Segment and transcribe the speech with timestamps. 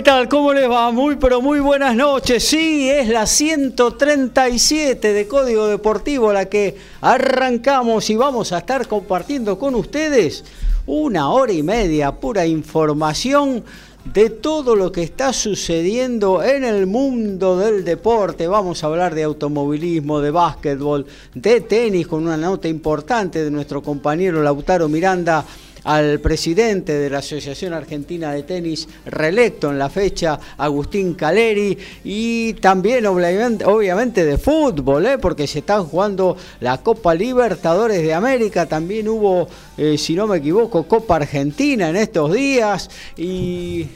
[0.00, 0.30] ¿Qué tal?
[0.30, 0.90] ¿Cómo les va?
[0.90, 2.42] Muy, pero muy buenas noches.
[2.42, 9.58] Sí, es la 137 de Código Deportivo la que arrancamos y vamos a estar compartiendo
[9.58, 10.42] con ustedes
[10.86, 13.62] una hora y media, pura información
[14.06, 18.46] de todo lo que está sucediendo en el mundo del deporte.
[18.46, 23.82] Vamos a hablar de automovilismo, de básquetbol, de tenis, con una nota importante de nuestro
[23.82, 25.44] compañero Lautaro Miranda
[25.84, 32.54] al presidente de la Asociación Argentina de Tenis reelecto en la fecha, Agustín Caleri, y
[32.54, 35.18] también obviamente, de fútbol, ¿eh?
[35.18, 40.38] porque se está jugando la Copa Libertadores de América, también hubo, eh, si no me
[40.38, 43.88] equivoco, Copa Argentina en estos días y...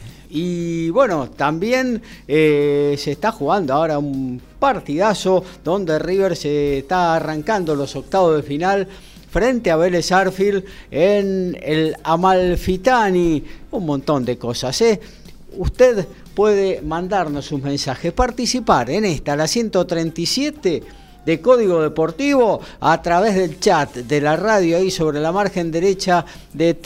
[0.91, 7.95] bueno, también eh, se está jugando ahora un partidazo donde River se está arrancando los
[7.95, 8.89] octavos de final
[9.35, 13.43] frente a Vélez Arfield en el Amalfitani.
[13.73, 15.01] Un montón de cosas, ¿eh?
[15.57, 20.85] Usted puede mandarnos un mensaje, participar en esta, la 137
[21.27, 26.25] de Código Deportivo a través del chat de la radio ahí sobre la margen derecha
[26.53, 26.79] de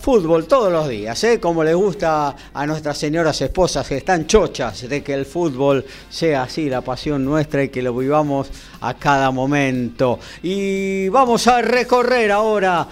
[0.02, 1.40] fútbol todos los días, ¿eh?
[1.40, 6.44] como le gusta a nuestras señoras esposas que están chochas de que el fútbol sea
[6.44, 8.48] así, la pasión nuestra y que lo vivamos
[8.81, 10.20] a cada momento.
[10.44, 12.88] Y vamos a recorrer ahora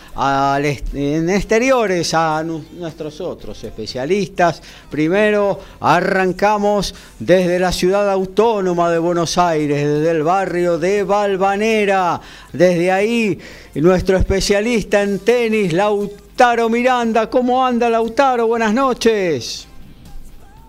[0.93, 4.61] en exteriores a nuestros otros especialistas.
[4.89, 12.19] Primero arrancamos desde la ciudad autónoma de Buenos Aires, desde el barrio de Valvanera.
[12.51, 13.39] Desde ahí
[13.75, 16.22] nuestro especialista en tenis, Lautaro
[16.69, 17.29] Miranda.
[17.29, 18.47] ¿Cómo anda Lautaro?
[18.47, 19.67] Buenas noches.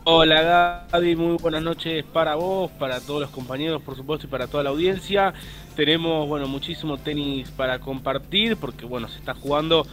[0.04, 4.46] Hola Gaby, muy buenas noches para vos, para todos los compañeros, por supuesto, y para
[4.46, 5.32] toda la audiencia.
[5.74, 9.86] Tenemos, bueno, muchísimo tenis para compartir, porque, bueno, se está jugando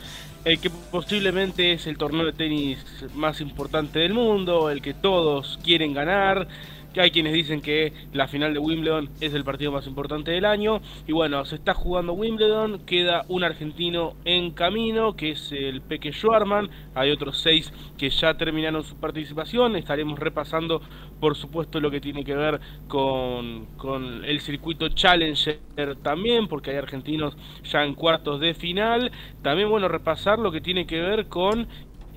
[0.43, 2.79] el que posiblemente es el torneo de tenis
[3.13, 6.47] más importante del mundo, el que todos quieren ganar
[6.93, 10.45] que hay quienes dicen que la final de Wimbledon es el partido más importante del
[10.45, 10.81] año.
[11.07, 16.11] Y bueno, se está jugando Wimbledon, queda un argentino en camino, que es el Peque
[16.11, 16.69] Schwarman.
[16.95, 19.75] Hay otros seis que ya terminaron su participación.
[19.75, 20.81] Estaremos repasando,
[21.19, 25.59] por supuesto, lo que tiene que ver con, con el circuito Challenger
[26.01, 29.11] también, porque hay argentinos ya en cuartos de final.
[29.41, 31.67] También, bueno, repasar lo que tiene que ver con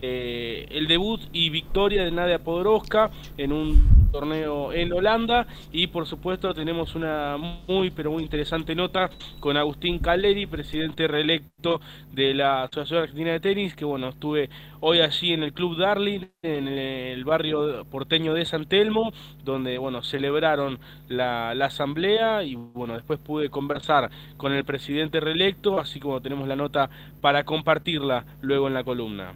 [0.06, 6.06] eh, el debut y victoria de Nadia Podoroska en un torneo en Holanda y por
[6.06, 9.08] supuesto tenemos una muy pero muy interesante nota
[9.40, 11.80] con Agustín Caleri, presidente reelecto
[12.12, 16.26] de la Asociación Argentina de Tenis, que bueno, estuve hoy allí en el Club Darling,
[16.42, 19.10] en el barrio porteño de San Telmo,
[19.42, 20.78] donde bueno, celebraron
[21.08, 26.46] la, la asamblea y bueno, después pude conversar con el presidente reelecto, así como tenemos
[26.46, 26.90] la nota
[27.22, 29.32] para compartirla luego en la columna.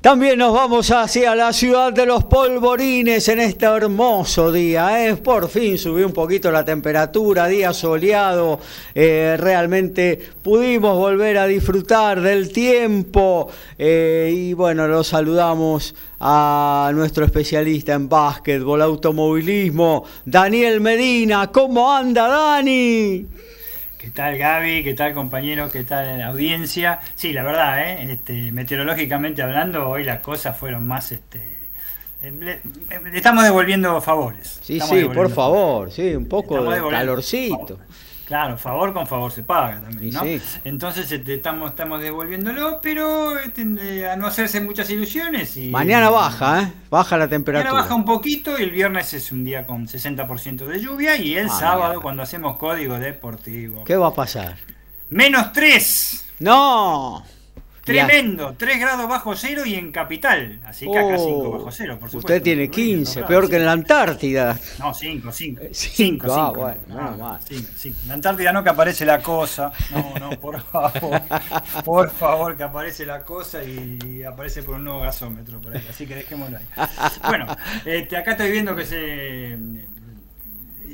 [0.00, 5.06] También nos vamos hacia la ciudad de los polvorines en este hermoso día.
[5.06, 5.16] ¿eh?
[5.16, 8.60] Por fin subió un poquito la temperatura, día soleado.
[8.94, 13.50] Eh, realmente pudimos volver a disfrutar del tiempo.
[13.76, 21.48] Eh, y bueno, lo saludamos a nuestro especialista en básquetbol, automovilismo, Daniel Medina.
[21.52, 23.26] ¿Cómo anda, Dani?
[24.00, 24.82] ¿Qué tal Gaby?
[24.82, 25.68] ¿Qué tal compañero?
[25.68, 27.00] ¿Qué tal audiencia?
[27.16, 28.12] Sí, la verdad, ¿eh?
[28.12, 31.12] este, meteorológicamente hablando, hoy las cosas fueron más...
[31.12, 31.58] Este,
[32.22, 32.62] eh, le,
[33.12, 34.58] estamos devolviendo favores.
[34.62, 37.78] Sí, sí, por favor, sí, un poco de calorcito.
[38.30, 40.22] Claro, favor con favor se paga también, ¿no?
[40.62, 45.56] Entonces este, estamos, estamos devolviéndolo, pero este, a no hacerse muchas ilusiones.
[45.56, 46.72] Y, Mañana baja, ¿eh?
[46.90, 47.68] Baja la temperatura.
[47.68, 51.34] Mañana baja un poquito y el viernes es un día con 60% de lluvia y
[51.36, 53.82] el ah, sábado cuando hacemos código deportivo.
[53.82, 54.58] ¿Qué va a pasar?
[55.08, 56.26] Menos 3.
[56.38, 57.24] No.
[57.84, 60.60] Tremendo, 3 grados bajo cero y en capital.
[60.64, 62.18] Así que acá 5 oh, bajo cero, por supuesto.
[62.18, 64.58] Usted tiene 15, peor que en la Antártida.
[64.78, 65.62] No, 5, 5.
[65.72, 67.50] 5, ah, bueno, no, más.
[67.50, 69.72] En la Antártida no que aparece la cosa.
[69.90, 71.22] No, no, por favor.
[71.84, 75.86] por favor, que aparece la cosa y aparece por un nuevo gasómetro por ahí.
[75.88, 76.86] Así que dejémoslo ahí.
[77.26, 77.46] Bueno,
[77.84, 79.58] este, acá estoy viendo que se.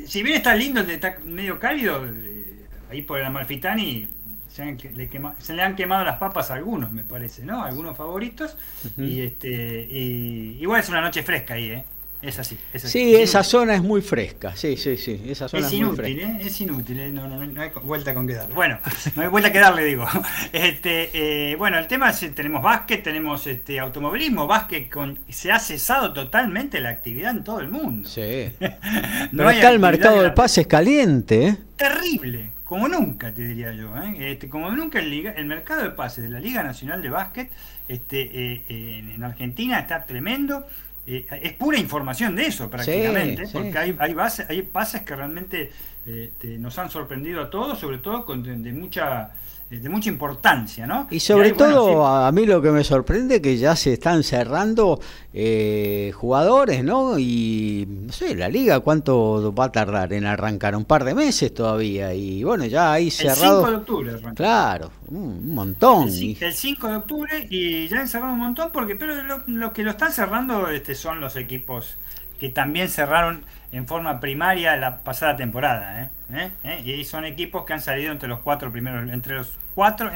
[0.06, 4.15] Si bien está lindo, está medio cálido, eh, ahí por el Amalfitani
[4.56, 7.62] se, le han quemado las papas a algunos, me parece, ¿no?
[7.62, 8.56] Algunos favoritos.
[8.96, 11.84] Y este y, igual es una noche fresca ahí, ¿eh?
[12.22, 12.58] Es así.
[12.72, 14.56] Es Sí, esa zona es muy fresca.
[14.56, 15.22] Sí, sí, sí.
[15.26, 16.38] Esa zona es, inútil, ¿eh?
[16.40, 17.10] Es inútil, ¿eh?
[17.10, 18.54] No, no, no, hay vuelta con que darle.
[18.54, 18.78] Bueno,
[19.14, 20.06] no hay vuelta que darle, digo.
[20.52, 21.10] Este,
[21.52, 24.46] eh, bueno, el tema es: tenemos básquet, tenemos este automovilismo.
[24.46, 28.08] Básquet con, se ha cesado totalmente la actividad en todo el mundo.
[28.08, 28.50] Sí.
[28.58, 31.58] Pero acá el mercado de pases caliente, ¿eh?
[31.76, 33.96] Terrible como nunca, te diría yo.
[33.96, 34.32] ¿eh?
[34.32, 37.50] Este, como nunca el, Liga, el mercado de pases de la Liga Nacional de Básquet
[37.86, 40.66] este, eh, en, Argentina está tremendo.
[41.06, 44.16] Eh, es pura información de eso prácticamente, porque hay, hay,
[44.48, 45.70] hay pases que realmente
[46.04, 49.30] este, nos han sorprendido a todos, sobre todo con de mucha
[49.68, 51.08] de mucha importancia, ¿no?
[51.10, 55.00] Y sobre todo a mí lo que me sorprende es que ya se están cerrando
[55.34, 57.18] eh, jugadores, ¿no?
[57.18, 61.52] Y no sé, la liga cuánto va a tardar en arrancar, un par de meses
[61.52, 63.60] todavía y bueno, ya ahí cerrado.
[63.60, 64.34] El 5 de octubre arranca.
[64.34, 66.08] Claro, un montón.
[66.10, 69.14] El, 5 de octubre y ya han cerrado un montón porque pero
[69.46, 71.98] los que lo están cerrando este son los equipos
[72.38, 73.44] que también cerraron
[73.76, 76.02] en forma primaria la pasada temporada.
[76.02, 76.10] ¿eh?
[76.32, 76.50] ¿Eh?
[76.64, 76.82] ¿Eh?
[76.84, 80.10] Y son equipos que han salido entre los cuatro primeros, entre los cuatro,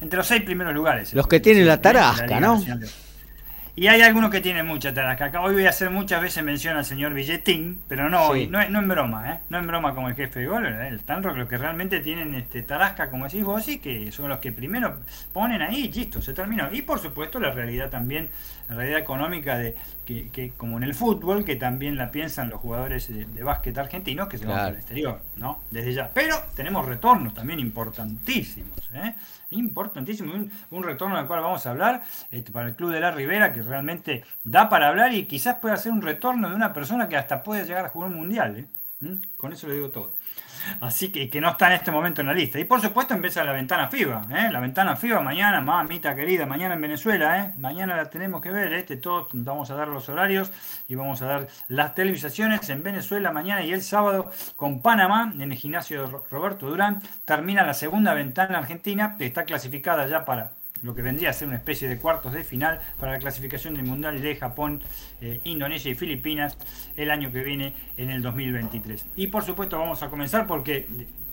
[0.00, 1.14] entre los seis primeros lugares.
[1.14, 2.62] Los que tienen la tarasca, ¿no?
[3.78, 5.26] Y hay algunos que tienen mucha tarasca.
[5.26, 8.88] Acá hoy voy a hacer muchas veces mención al señor Billetín, pero no, no, en
[8.88, 9.40] broma, ¿eh?
[9.50, 12.62] No en broma como el jefe de gol, el Tanrock, los que realmente tienen este
[12.62, 15.00] tarasca, como decís vos, y que son los que primero
[15.34, 16.72] ponen ahí y listo, se terminó.
[16.72, 18.30] Y por supuesto la realidad también,
[18.68, 23.42] realidad económica de que, como en el fútbol, que también la piensan los jugadores de,
[23.42, 25.62] básquet argentinos que se van al exterior, ¿no?
[25.70, 26.10] Desde ya.
[26.12, 29.14] Pero tenemos retornos también importantísimos, ¿eh?
[29.50, 33.52] Importantísimos, un, retorno del cual vamos a hablar este, para el Club de la Ribera,
[33.52, 37.16] que realmente da para hablar y quizás pueda ser un retorno de una persona que
[37.16, 38.66] hasta puede llegar a jugar un mundial, ¿eh?
[39.00, 39.16] ¿Mm?
[39.36, 40.12] Con eso le digo todo.
[40.80, 42.58] Así que, que no está en este momento en la lista.
[42.58, 44.26] Y por supuesto empieza la ventana FIBA.
[44.30, 44.48] ¿eh?
[44.52, 47.38] La ventana FIBA mañana, mamita querida, mañana en Venezuela.
[47.38, 47.52] ¿eh?
[47.58, 48.72] Mañana la tenemos que ver.
[48.72, 50.52] Este, todos vamos a dar los horarios
[50.88, 55.52] y vamos a dar las televisaciones en Venezuela mañana y el sábado con Panamá en
[55.52, 57.02] el gimnasio Roberto Durán.
[57.24, 61.48] Termina la segunda ventana argentina que está clasificada ya para lo que vendría a ser
[61.48, 64.82] una especie de cuartos de final para la clasificación del Mundial de Japón,
[65.20, 66.56] eh, Indonesia y Filipinas
[66.96, 69.06] el año que viene en el 2023.
[69.16, 70.86] Y por supuesto vamos a comenzar porque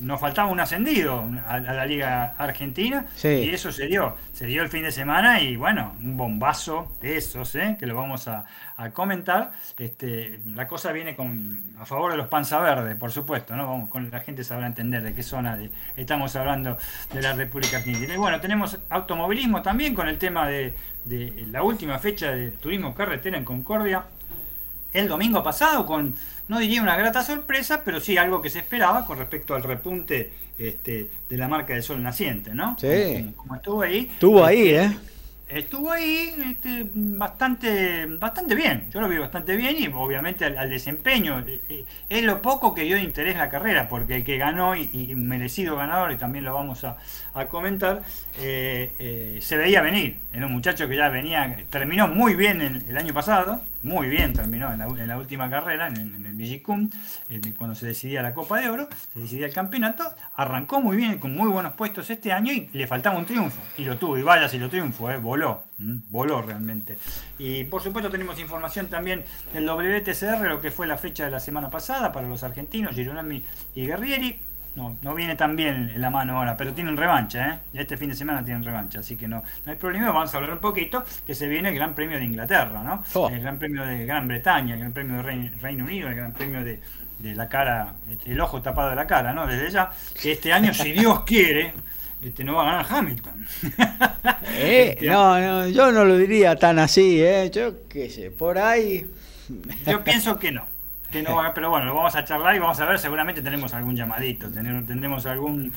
[0.03, 4.15] nos faltaba un ascendido a, la Liga Argentina y eso se dio.
[4.31, 7.77] Se dio el fin de semana y bueno, un bombazo de esos, ¿eh?
[7.79, 8.45] que lo vamos a,
[8.91, 9.53] comentar.
[9.77, 13.65] Este, la cosa viene con a favor de los panza verde, por supuesto, ¿no?
[13.65, 16.77] Vamos, con la gente sabrá entender de qué zona de, estamos hablando
[17.13, 18.13] de la República Argentina.
[18.13, 20.74] Y bueno, tenemos automovilismo también con el tema de,
[21.05, 24.03] de la última fecha de turismo carretera en Concordia
[24.93, 26.15] el domingo pasado con
[26.47, 30.31] no diría una grata sorpresa, pero sí algo que se esperaba con respecto al repunte
[30.57, 32.77] este, de la marca del sol naciente, ¿no?
[32.79, 33.33] Sí.
[33.35, 34.09] Como, estuvo ahí.
[34.12, 34.97] Estuvo ahí, este, ¿eh?
[35.47, 38.89] estuvo ahí este, bastante, bastante bien.
[38.91, 41.39] Yo lo vi bastante bien y obviamente al, desempeño.
[41.39, 45.15] Eh, eh, es lo poco que dio interés la carrera, porque el que ganó y,
[45.15, 46.97] merecido ganador, y también lo vamos a,
[47.47, 48.03] comentar,
[48.39, 50.19] eh, se veía venir.
[50.33, 54.72] Era un muchacho que ya venía, terminó muy bien el año pasado, muy bien terminó
[54.72, 56.90] en la, última carrera, en, el Vigicum,
[57.58, 60.04] cuando se decidía la Copa de Oro, se decidía el campeonato,
[60.36, 63.62] arrancó muy bien, con muy buenos puestos este año y le faltaba un triunfo.
[63.78, 66.98] Y lo tuvo, y vaya si lo triunfo, eh, voló, voló realmente.
[67.38, 69.24] Y por supuesto tenemos información también
[69.54, 73.44] del WTCR, lo que fue la fecha de la semana pasada para los argentinos, Gironami
[73.75, 77.60] y Guerrieri no, no viene tan bien en la mano ahora, pero tienen revancha, ¿eh?
[77.74, 80.12] Este fin de semana tienen revancha, así que no, no hay problema.
[80.12, 83.03] Vamos a hablar un poquito que se viene el Gran Premio de Inglaterra, ¿no?
[83.13, 83.30] Oh.
[83.30, 85.24] El Gran Premio de Gran Bretaña, el Gran Premio de
[85.62, 86.80] Reino, Unido, el Gran Premio de,
[87.36, 89.46] la cara, este, el ojo tapado de la cara, ¿no?
[89.46, 91.74] Desde ya, que este año, si Dios quiere,
[92.22, 93.48] este, no va a ganar Hamilton.
[94.56, 97.50] Eh, no, no, yo no lo diría tan así, ¿eh?
[97.51, 99.10] Yo qué sé, por ahí.
[99.86, 100.73] Yo pienso que no
[101.53, 105.25] pero bueno, lo vamos a charlar y vamos a ver, seguramente tenemos algún llamadito, tendremos
[105.27, 105.72] algún,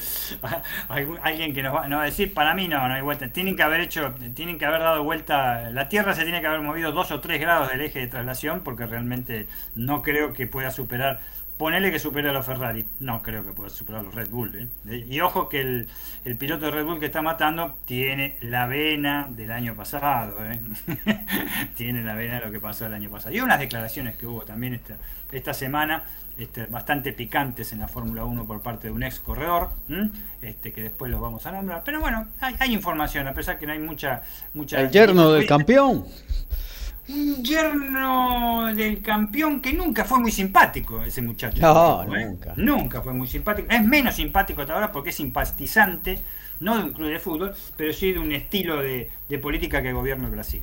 [1.23, 3.81] alguien que nos va, a decir, para mí no, no hay vuelta, tienen que haber
[3.81, 7.21] hecho, tienen que haber dado vuelta, la Tierra se tiene que haber movido dos o
[7.21, 11.21] tres grados del eje de traslación porque realmente no creo que pueda superar
[11.57, 12.85] Ponele que supere a los Ferrari.
[13.01, 14.69] No creo que pueda superar a los Red Bull.
[14.87, 15.07] ¿eh?
[15.09, 19.51] Y ojo que el, piloto de Red Bull que está matando tiene la vena del
[19.53, 20.37] año pasado.
[20.45, 20.61] ¿eh?
[21.75, 23.35] tiene la vena de lo que pasó el año pasado.
[23.35, 24.97] Y unas declaraciones que hubo también esta,
[25.33, 26.05] esta semana
[26.39, 29.71] este, bastante picantes en la Fórmula 1 por parte de un ex corredor,
[30.43, 31.83] este, que después los vamos a nombrar.
[31.83, 34.23] Pero bueno, hay, información, a pesar que no hay mucha...
[34.53, 36.05] mucha el yerno del campeón
[37.09, 41.61] un yerno del campeón que nunca fue muy simpático, ese muchacho.
[41.61, 42.27] No, ¿eh?
[42.27, 42.55] nunca.
[42.57, 43.69] Nunca fue muy simpático.
[43.71, 46.19] Es menos simpático hasta ahora porque es simpatizante,
[46.61, 49.92] no de un club de fútbol, pero sí de un estilo de, de política que
[49.92, 50.62] gobierna el Brasil.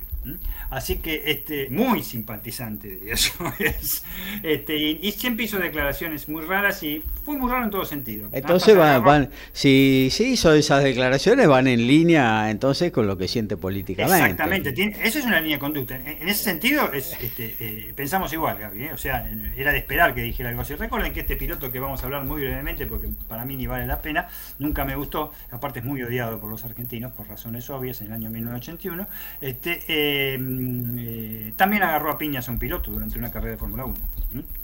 [0.70, 4.04] Así que este, muy simpatizante de eso es.
[4.42, 8.28] Este, y, siempre hizo declaraciones muy raras y fue muy raro en todo sentido.
[8.32, 13.56] Entonces van, si, si hizo esas declaraciones van en línea entonces con lo que siente
[13.56, 14.30] políticamente.
[14.30, 15.96] Exactamente, eso es una línea de conducta.
[15.96, 18.84] En, ese sentido es, este, eh, pensamos igual, Gaby.
[18.84, 18.92] ¿eh?
[18.92, 20.74] O sea, era de esperar que dijera algo así.
[20.74, 23.86] Recuerden que este piloto que vamos a hablar muy brevemente, porque para mí ni vale
[23.86, 24.28] la pena,
[24.58, 28.12] nunca me gustó, aparte es muy odiado por los argentinos por razones obvias en el
[28.14, 29.06] año 1981.
[29.40, 33.58] Este, eh, eh, eh, también agarró a piñas a un piloto durante una carrera de
[33.58, 33.94] Fórmula 1.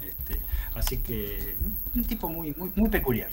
[0.01, 0.41] Este,
[0.75, 1.55] así que
[1.95, 3.31] un tipo muy, muy, muy peculiar.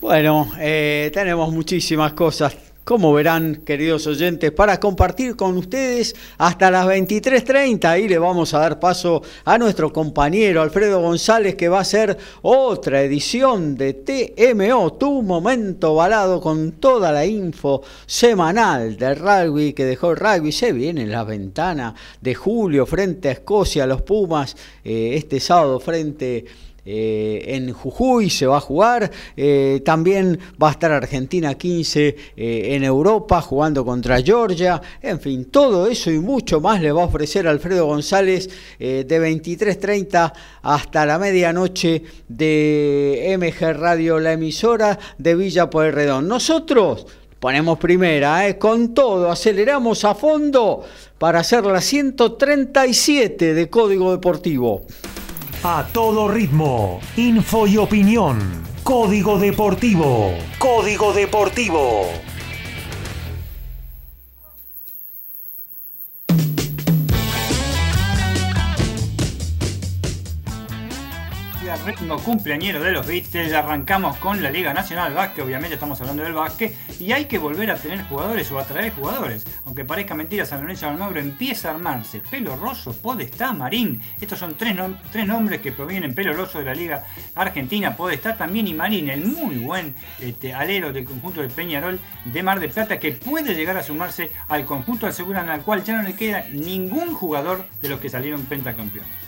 [0.00, 6.86] Bueno, eh, tenemos muchísimas cosas como verán, queridos oyentes, para compartir con ustedes hasta las
[6.86, 7.84] 23.30.
[7.84, 12.16] Ahí le vamos a dar paso a nuestro compañero Alfredo González, que va a hacer
[12.42, 19.84] otra edición de TMO, tu momento balado, con toda la info semanal del rugby que
[19.84, 20.50] dejó el rugby.
[20.50, 25.78] Se viene en la ventana de julio frente a Escocia, los Pumas, eh, este sábado
[25.78, 31.54] frente a eh, en Jujuy se va a jugar, eh, también va a estar Argentina
[31.54, 36.90] 15 eh, en Europa jugando contra Georgia, en fin, todo eso y mucho más le
[36.90, 44.98] va a ofrecer Alfredo González de 23.30 hasta la medianoche de MG Radio, la emisora
[45.18, 46.26] de Villa Pueyrredón.
[46.26, 47.06] Nosotros
[47.38, 50.84] ponemos primera, con todo, aceleramos a fondo
[51.18, 54.82] para hacer la 137 de Código Deportivo.
[55.64, 58.64] A todo ritmo, info y opinión.
[58.82, 60.34] Código Deportivo.
[60.58, 62.08] Código Deportivo.
[71.80, 76.32] Ritmo cumpleañero de los Beatles, arrancamos con la Liga Nacional Básquet, obviamente estamos hablando del
[76.32, 79.46] básquet, y hay que volver a tener jugadores o atraer jugadores.
[79.64, 82.20] Aunque parezca mentira, San Lorenzo Almagro empieza a armarse.
[82.20, 84.00] Pelo Rosso, Podestá, Marín.
[84.20, 84.76] Estos son tres,
[85.10, 89.24] tres nombres que provienen Pelo Rosso de la Liga Argentina, Podestá también y Marín, el
[89.24, 93.76] muy buen este, alero del conjunto de Peñarol de Mar de Plata, que puede llegar
[93.76, 98.00] a sumarse al conjunto aseguran al cual ya no le queda ningún jugador de los
[98.00, 99.21] que salieron pentacampeones.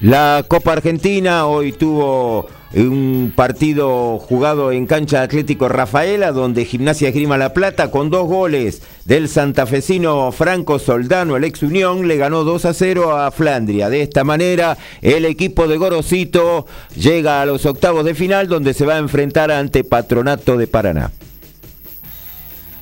[0.00, 7.36] La Copa Argentina hoy tuvo un partido jugado en cancha Atlético Rafaela, donde Gimnasia Grima
[7.36, 12.64] La Plata, con dos goles del santafesino Franco Soldano, el ex Unión, le ganó 2
[12.66, 13.90] a 0 a Flandria.
[13.90, 18.86] De esta manera, el equipo de Gorosito llega a los octavos de final, donde se
[18.86, 21.10] va a enfrentar ante Patronato de Paraná.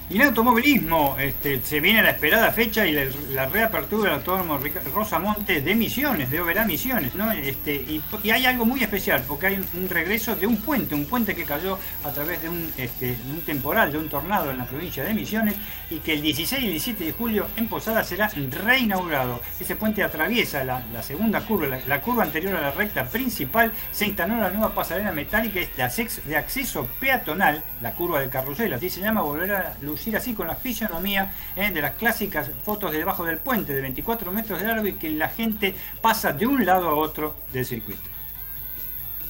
[0.09, 4.61] Y en automovilismo, este, se viene la esperada fecha y la, reapertura del autódromo
[4.95, 7.33] Rosamonte de Misiones, de Oberá Misiones, ¿no?
[7.33, 11.35] Este, y, hay algo muy especial, porque hay un, regreso de un puente, un puente
[11.35, 15.13] que cayó a través de un, este, temporal, de un tornado en la provincia de
[15.13, 15.57] Misiones,
[15.91, 18.31] y que el 16 y 17 de julio en Posada será
[18.65, 19.41] reinaugurado.
[19.59, 24.37] Ese puente atraviesa la, segunda curva, la, curva anterior a la recta principal, se instaló
[24.37, 29.51] la nueva pasarela metálica de acceso peatonal, la curva del carrusel, así se llama, volver
[29.51, 29.75] a
[30.15, 34.33] así con la fisionomía eh, de las clásicas fotos de debajo del puente de 24
[34.33, 38.17] metros de largo y que la gente pasa de un lado a otro del circuito.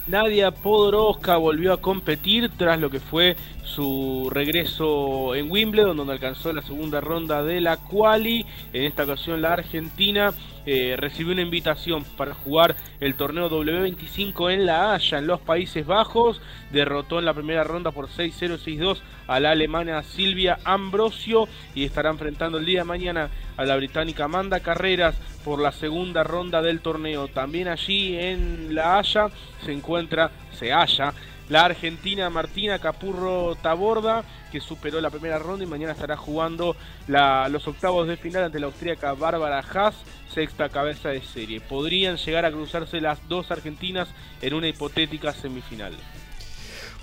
[0.07, 6.53] Nadia Podoroska volvió a competir tras lo que fue su regreso en Wimbledon, donde alcanzó
[6.53, 8.47] la segunda ronda de la quali.
[8.73, 10.33] En esta ocasión la Argentina
[10.65, 15.87] eh, recibió una invitación para jugar el torneo W25 en La Haya, en los Países
[15.87, 16.41] Bajos.
[16.71, 22.11] Derrotó en la primera ronda por 6-0, 6-2 a la alemana Silvia Ambrosio y estará
[22.11, 26.81] enfrentando el día de mañana a la británica Amanda Carreras por la segunda ronda del
[26.81, 27.29] torneo.
[27.29, 29.29] También allí en La Haya
[29.65, 31.13] se encuentra, se halla
[31.49, 36.77] la argentina Martina Capurro Taborda, que superó la primera ronda y mañana estará jugando
[37.07, 39.95] los octavos de final ante la austríaca Bárbara Haas,
[40.33, 41.61] sexta cabeza de serie.
[41.61, 44.09] Podrían llegar a cruzarse las dos argentinas
[44.43, 45.93] en una hipotética semifinal.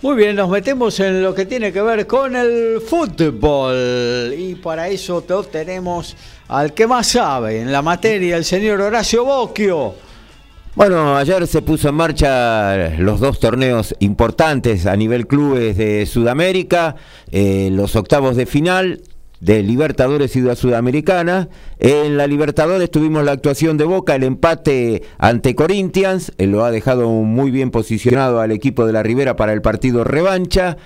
[0.02, 4.90] Muy bien, nos metemos en lo que tiene que ver con el fútbol y para
[4.90, 6.18] eso tenemos
[6.50, 9.96] al que más sabe en la materia, el señor Horacio Bocchio.
[10.76, 16.96] Bueno, ayer se puso en marcha los dos torneos importantes a nivel clubes de Sudamérica,
[17.32, 19.04] eh, los octavos de final
[19.40, 21.48] de Libertadores y de Sudamericana.
[21.78, 26.72] En la Libertadores tuvimos la actuación de Boca, el empate ante Corinthians, él lo ha
[26.72, 30.78] dejado muy bien posicionado al equipo de la Ribera para el partido revancha.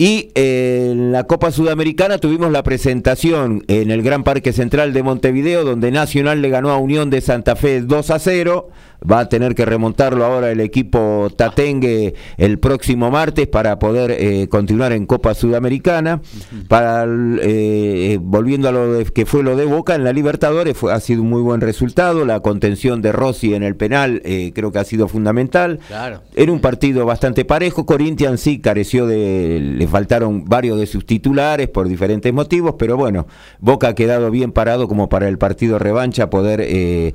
[0.00, 5.64] Y en la Copa Sudamericana tuvimos la presentación en el Gran Parque Central de Montevideo,
[5.64, 8.68] donde Nacional le ganó a Unión de Santa Fe 2 a 0
[9.08, 14.48] va a tener que remontarlo ahora el equipo Tatengue el próximo martes para poder eh,
[14.48, 16.20] continuar en Copa Sudamericana.
[16.68, 17.06] Para
[17.42, 21.22] eh, volviendo a lo que fue lo de Boca en la Libertadores, fue, ha sido
[21.22, 22.24] un muy buen resultado.
[22.24, 25.78] La contención de Rossi en el penal eh, creo que ha sido fundamental.
[25.86, 26.22] Claro.
[26.34, 27.86] Era un partido bastante parejo.
[27.86, 29.58] Corinthians sí careció de.
[29.88, 33.26] Faltaron varios de sus titulares por diferentes motivos, pero bueno,
[33.58, 37.12] Boca ha quedado bien parado como para el partido revancha poder eh,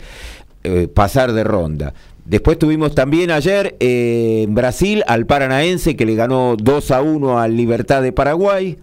[0.94, 1.94] pasar de ronda.
[2.26, 7.40] Después tuvimos también ayer eh, en Brasil al Paranaense que le ganó 2 a 1
[7.40, 8.78] al Libertad de Paraguay.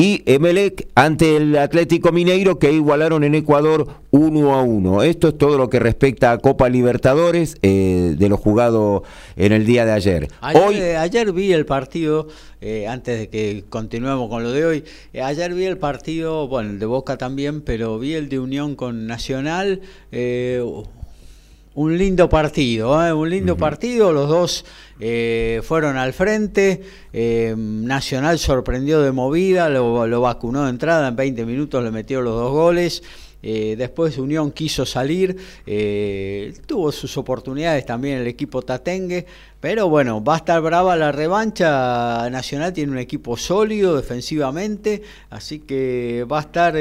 [0.00, 5.02] Y Emelec ante el Atlético Mineiro que igualaron en Ecuador 1 a 1.
[5.02, 9.02] Esto es todo lo que respecta a Copa Libertadores eh, de lo jugado
[9.34, 10.28] en el día de ayer.
[10.40, 12.28] Ayer, ayer vi el partido,
[12.88, 14.84] antes de que continuemos con lo de hoy,
[15.20, 19.08] ayer vi el partido, bueno, el de Boca también, pero vi el de Unión con
[19.08, 19.80] Nacional
[21.78, 23.12] un lindo partido, ¿eh?
[23.12, 24.64] un lindo partido, los dos
[24.98, 31.46] eh, fueron al frente, eh, Nacional sorprendió de movida, lo, vacunó de entrada, en 20
[31.46, 33.02] minutos le metió los dos goles.
[33.40, 35.36] después Unión quiso salir,
[36.66, 39.24] tuvo sus oportunidades también el equipo Tatengue,
[39.60, 42.28] pero bueno, va a estar brava la revancha.
[42.28, 46.74] Nacional tiene un equipo sólido defensivamente, así que va a estar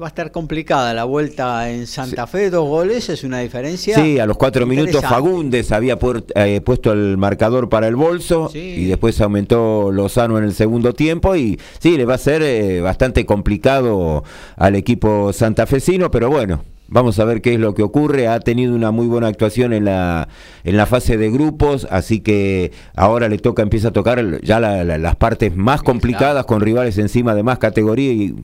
[0.00, 3.96] Va a estar complicada la vuelta en Santa Fe, dos goles, es una diferencia.
[3.96, 5.98] Sí, a los cuatro minutos Fagundes había
[6.36, 11.36] eh, puesto el marcador para el bolso y después aumentó Lozano en el segundo tiempo
[11.36, 14.24] y sí, le va a ser eh, bastante complicado
[14.56, 18.26] al equipo santafesino, pero bueno, Vamos a ver qué es lo que ocurre.
[18.26, 20.26] Ha tenido una muy buena actuación en la,
[20.64, 25.14] en la fase de grupos, así que ahora le toca, empieza a tocar ya las
[25.14, 28.34] partes más complicadas con rivales encima de más categoría y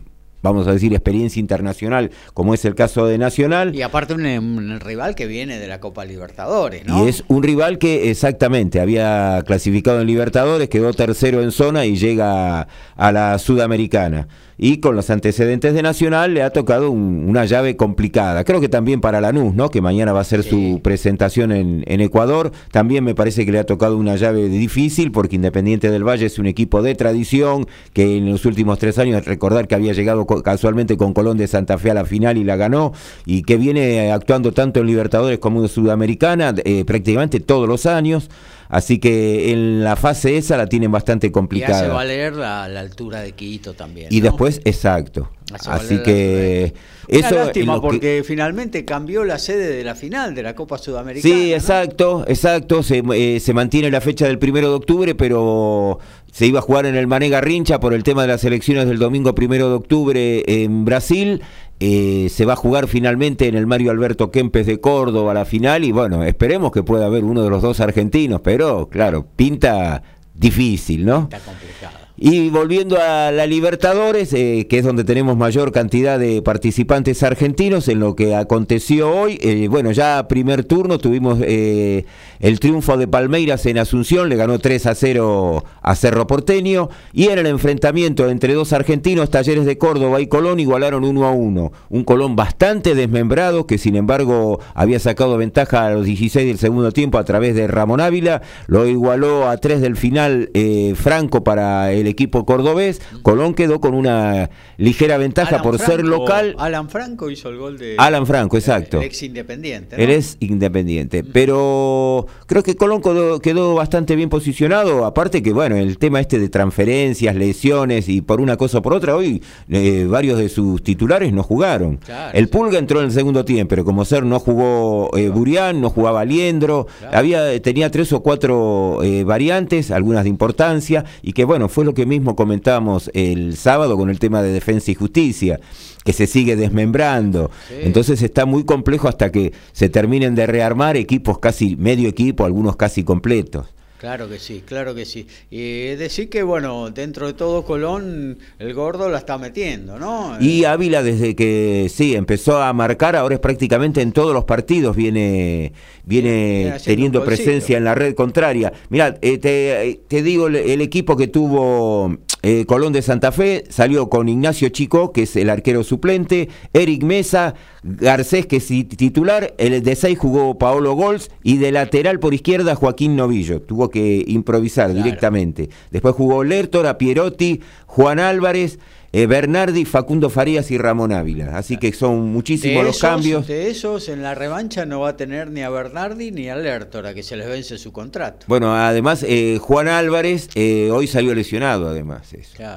[0.46, 3.74] vamos a decir, experiencia internacional, como es el caso de Nacional.
[3.74, 7.04] Y aparte un, rival que viene de la Copa Libertadores, ¿no?
[7.04, 11.96] Y es un rival que exactamente había clasificado en Libertadores, quedó tercero en zona y
[11.96, 17.76] llega a la Sudamericana y con los antecedentes de Nacional le ha tocado una llave
[17.76, 18.44] complicada.
[18.44, 19.68] Creo que también para Lanús, ¿no?
[19.68, 23.64] que mañana va a ser su presentación en, Ecuador, también me parece que le ha
[23.64, 28.30] tocado una llave difícil porque Independiente del Valle es un equipo de tradición que en
[28.30, 31.94] los últimos tres años, recordar que había llegado casualmente con Colón de Santa Fe a
[31.94, 32.92] la final y la ganó
[33.24, 38.30] y que viene actuando tanto en Libertadores como en Sudamericana eh, prácticamente todos los años.
[38.68, 41.81] Así que en la fase esa la tienen bastante complicada.
[41.81, 44.09] Y hace valer la, la altura de Quito también.
[44.11, 45.31] Y después, exacto.
[45.66, 46.74] Así que
[47.07, 51.35] eso Una lástima porque finalmente cambió la sede de la final de la Copa Sudamericana.
[51.35, 52.83] Sí, exacto, exacto.
[52.83, 56.00] Se, eh, se, mantiene la fecha del primero de octubre, pero
[56.33, 58.98] se iba a jugar en el Mané Garrincha por el tema de las elecciones del
[58.98, 61.42] domingo primero de octubre en Brasil.
[61.78, 65.84] Eh, se va a jugar finalmente en el Mario Alberto Kempes de Córdoba la final
[65.84, 70.02] y bueno, esperemos que pueda haber uno de los dos argentinos, pero claro, pinta
[70.34, 71.28] difícil, ¿no?
[71.30, 72.05] Está complicado.
[72.18, 77.88] Y volviendo a la Libertadores, eh, que es donde tenemos mayor cantidad de participantes argentinos,
[77.88, 82.07] en lo que aconteció hoy, eh, bueno, ya primer turno tuvimos eh,
[82.40, 87.26] el triunfo de Palmeiras en Asunción, le ganó 3 a 0 a Cerro Porteño, y
[87.29, 91.72] en el enfrentamiento entre dos argentinos, Talleres de Córdoba y Colón, igualaron 1 a 1.
[91.90, 96.92] Un Colón bastante desmembrado, que sin embargo había sacado ventaja a los 16 del segundo
[96.92, 100.50] tiempo a través de Ramón Ávila, lo igualó a 3 del final
[100.94, 103.00] Franco para el equipo cordobés.
[103.22, 106.54] Colón quedó con una ligera ventaja por ser local.
[106.58, 107.96] Alan Franco hizo el gol de.
[107.98, 108.98] Alan Franco, exacto.
[108.98, 110.02] El ex independiente.
[110.02, 111.24] Él es independiente.
[111.24, 113.02] Pero creo que Colón
[113.42, 115.04] quedó, bastante bien posicionado.
[115.04, 118.94] Aparte que, bueno, el tema este de transferencias, lesiones y por una cosa o por
[118.94, 121.98] otra, hoy eh, varios de sus titulares no jugaron.
[122.32, 125.90] el Pulga entró en el segundo tiempo, pero como ser no jugó eh, Burián, no
[125.90, 126.86] jugaba Liendro.
[127.12, 131.94] Había, tenía tres o cuatro eh, variantes, algunas de importancia, y que, bueno, fue lo
[131.94, 135.61] que mismo comentábamos el sábado con el tema de defensa y justicia,
[136.04, 137.50] que se sigue desmembrando.
[137.70, 142.76] Entonces está muy complejo hasta que se terminen de rearmar equipos casi medio equipo, algunos
[142.76, 143.75] casi completos.
[143.98, 145.26] Claro que sí, claro que sí.
[145.50, 150.37] Y decir que, bueno, dentro de todo Colón, el gordo la está metiendo, ¿no?
[150.38, 154.94] Y Ávila desde que, sí, empezó a marcar, ahora es prácticamente en todos los partidos,
[154.94, 155.72] viene,
[156.04, 158.70] viene, teniendo presencia en la red contraria.
[158.90, 164.09] Mirá, eh, te, te, digo, el, equipo que tuvo eh, Colón de Santa Fe salió
[164.09, 169.82] con Ignacio Chico, que es el arquero suplente, Eric Mesa, Garcés, que es titular, el
[169.82, 173.62] de 6 jugó Paolo Gols y de lateral por izquierda Joaquín Novillo.
[173.62, 175.70] Tuvo que improvisar directamente.
[175.90, 178.78] Después jugó Lertora, Pierotti, Juan Álvarez.
[179.18, 181.57] Eh, Bernardi, Facundo Farías y Ramón Ávila.
[181.57, 183.46] Así que son muchísimos los cambios.
[183.46, 187.14] De esos, en la revancha no va a tener ni a Bernardi ni a Lertora,
[187.14, 188.44] que se les vence su contrato.
[188.46, 192.31] Bueno, además, eh, Juan Álvarez eh, hoy salió lesionado, además.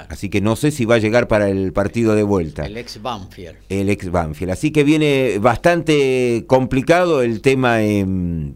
[0.07, 2.65] Así que no sé si va a llegar para el partido de vuelta.
[2.65, 3.57] El ex Banfield.
[3.67, 4.53] El ex Banfield.
[4.53, 8.55] Así que viene bastante complicado el tema en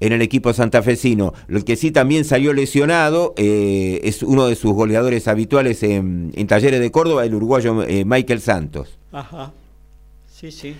[0.00, 1.32] en el equipo santafesino.
[1.46, 6.80] Lo que sí también salió lesionado eh, es uno de sus goleadores habituales en, Talleres
[6.80, 8.98] de Córdoba, el uruguayo eh, Michael Santos.
[9.12, 9.52] Ajá.
[10.28, 10.74] Sí, sí.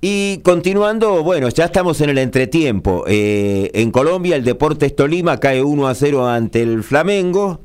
[0.00, 3.04] Y continuando, bueno, ya estamos en el entretiempo.
[3.08, 7.60] Eh, en Colombia el Deportes Tolima cae 1 a 0 ante el Flamengo.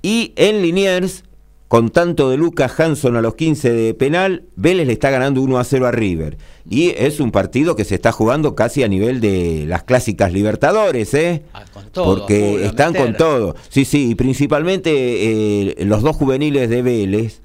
[0.00, 1.24] Y en Liniers,
[1.68, 5.58] con tanto de Lucas Hanson a los 15 de penal, Vélez le está ganando 1
[5.58, 6.36] a 0 a River.
[6.68, 11.12] Y es un partido que se está jugando casi a nivel de las clásicas Libertadores,
[11.14, 11.42] ¿eh?
[11.52, 13.56] Ah, con todo, Porque están con todo.
[13.68, 17.40] Sí, sí, y principalmente eh, los dos juveniles de Vélez,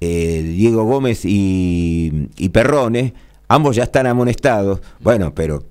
[0.00, 3.14] eh, Diego Gómez y, y Perrone,
[3.48, 4.80] ambos ya están amonestados.
[5.00, 5.64] Bueno, pero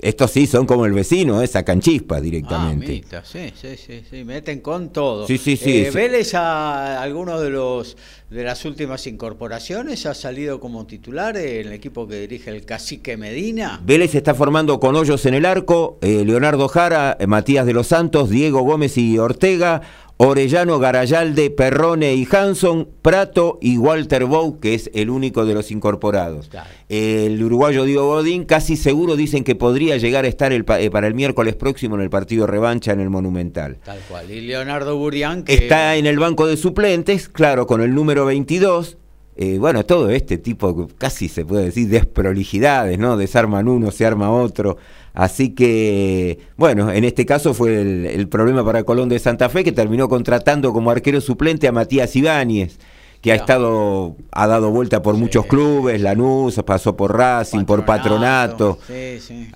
[0.00, 3.04] estos sí son como el vecino, esa sacan directamente.
[3.12, 5.26] Ah, sí, sí, sí, sí, meten con todo.
[5.26, 5.78] Sí, sí, sí.
[5.78, 7.96] Eh, Vélez, a algunos de los
[8.30, 13.16] de las últimas incorporaciones, ha salido como titular en el equipo que dirige el cacique
[13.16, 13.80] Medina.
[13.82, 17.86] Vélez está formando con hoyos en el arco, eh, Leonardo Jara, eh, Matías de los
[17.86, 19.80] Santos, Diego Gómez y Ortega,
[20.20, 25.70] Orellano, Garayalde, Perrone y Hanson, Prato y Walter Bow, que es el único de los
[25.70, 26.50] incorporados.
[26.88, 31.06] El uruguayo Diego Godín casi seguro dicen que podría llegar a estar el, eh, para
[31.06, 33.78] el miércoles próximo en el partido revancha en el Monumental.
[33.84, 34.28] Tal cual.
[34.28, 35.54] Y Leonardo Burián que...
[35.54, 38.96] Está en el banco de suplentes, claro, con el número 22.
[39.40, 43.16] Eh, bueno, todo este tipo, casi se puede decir, desprolijidades, ¿no?
[43.16, 44.78] Desarman uno, se arma otro.
[45.18, 49.72] Así que, bueno, en este caso fue el, problema para Colón de Santa Fe, que
[49.72, 52.78] terminó contratando como arquero suplente a Matías Ibáñez,
[53.20, 58.78] que ha estado, ha dado vuelta por muchos clubes, Lanús, pasó por Racing, por Patronato.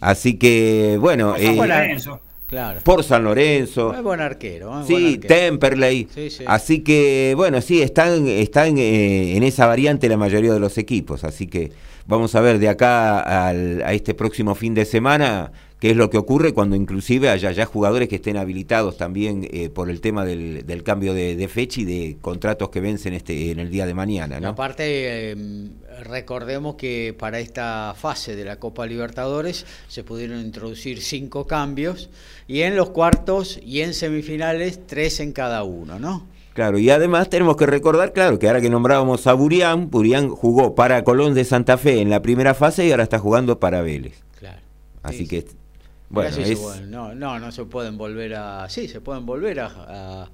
[0.00, 1.36] Así que, bueno.
[1.38, 1.56] Eh,
[2.48, 2.80] claro.
[2.82, 3.94] Por San Lorenzo.
[3.94, 4.84] Es buen arquero.
[4.84, 6.08] sí, Temperley.
[6.44, 11.22] Así que, bueno, sí, están, están eh, en esa variante la mayoría de los equipos.
[11.22, 11.70] Así que
[12.06, 16.16] Vamos a ver de acá a este próximo fin de semana qué es lo que
[16.16, 20.82] ocurre cuando inclusive haya ya jugadores que estén habilitados también eh, por el tema del,
[20.84, 24.38] cambio de, fecha y de contratos que vencen este en el día de mañana.
[24.38, 24.50] ¿no?
[24.50, 25.70] Aparte, em,
[26.04, 32.10] recordemos que para esta fase de la Copa Libertadores se pudieron introducir cinco cambios
[32.46, 36.28] y en los cuartos y en semifinales tres en cada uno, ¿no?
[36.54, 40.74] Claro, y además tenemos que recordar, claro, que ahora que nombrábamos a Burián, Burián jugó
[40.74, 44.22] para Colón de Santa Fe en la primera fase y ahora está jugando para Vélez.
[44.38, 44.60] Claro.
[45.02, 45.46] Así que
[46.12, 46.36] bueno,
[46.88, 48.68] no, no, no se pueden volver a.
[48.68, 50.28] Sí, se pueden volver a,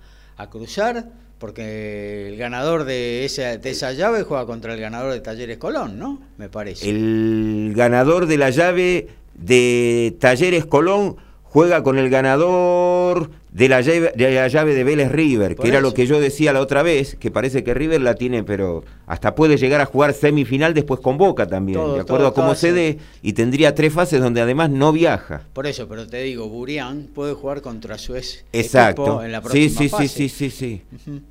[0.50, 5.59] cruzar, porque el ganador de esa, de esa llave juega contra el ganador de Talleres
[5.59, 6.20] Colón, ¿no?
[6.37, 6.90] Me parece.
[6.90, 14.12] El ganador de la llave de Talleres Colón juega con el ganador de la llave
[14.14, 17.16] de, la llave de Vélez River, que era lo que yo decía la otra vez,
[17.16, 21.18] que parece que River la tiene, pero hasta puede llegar a jugar semifinal después con
[21.18, 24.92] Boca también, de acuerdo a cómo se dé, y tendría tres fases donde además no
[24.92, 25.42] viaja.
[25.54, 29.24] Por eso, pero te digo, Burián puede jugar contra su ex exacto.
[29.24, 30.08] en la próxima sí, sí, fase.
[30.08, 30.82] Sí, sí, sí, sí.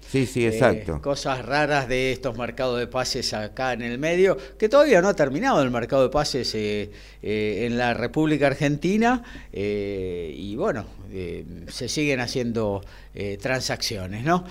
[0.10, 1.02] Sí, sí, eh, exacto.
[1.02, 5.14] cosas raras de estos mercados de pases acá en el medio, que todavía no ha
[5.14, 10.86] terminado el mercado de pases eh, eh, en la República Argentina, y bueno,
[11.70, 12.82] se siguen haciendo
[13.42, 14.46] transacciones, ¿no?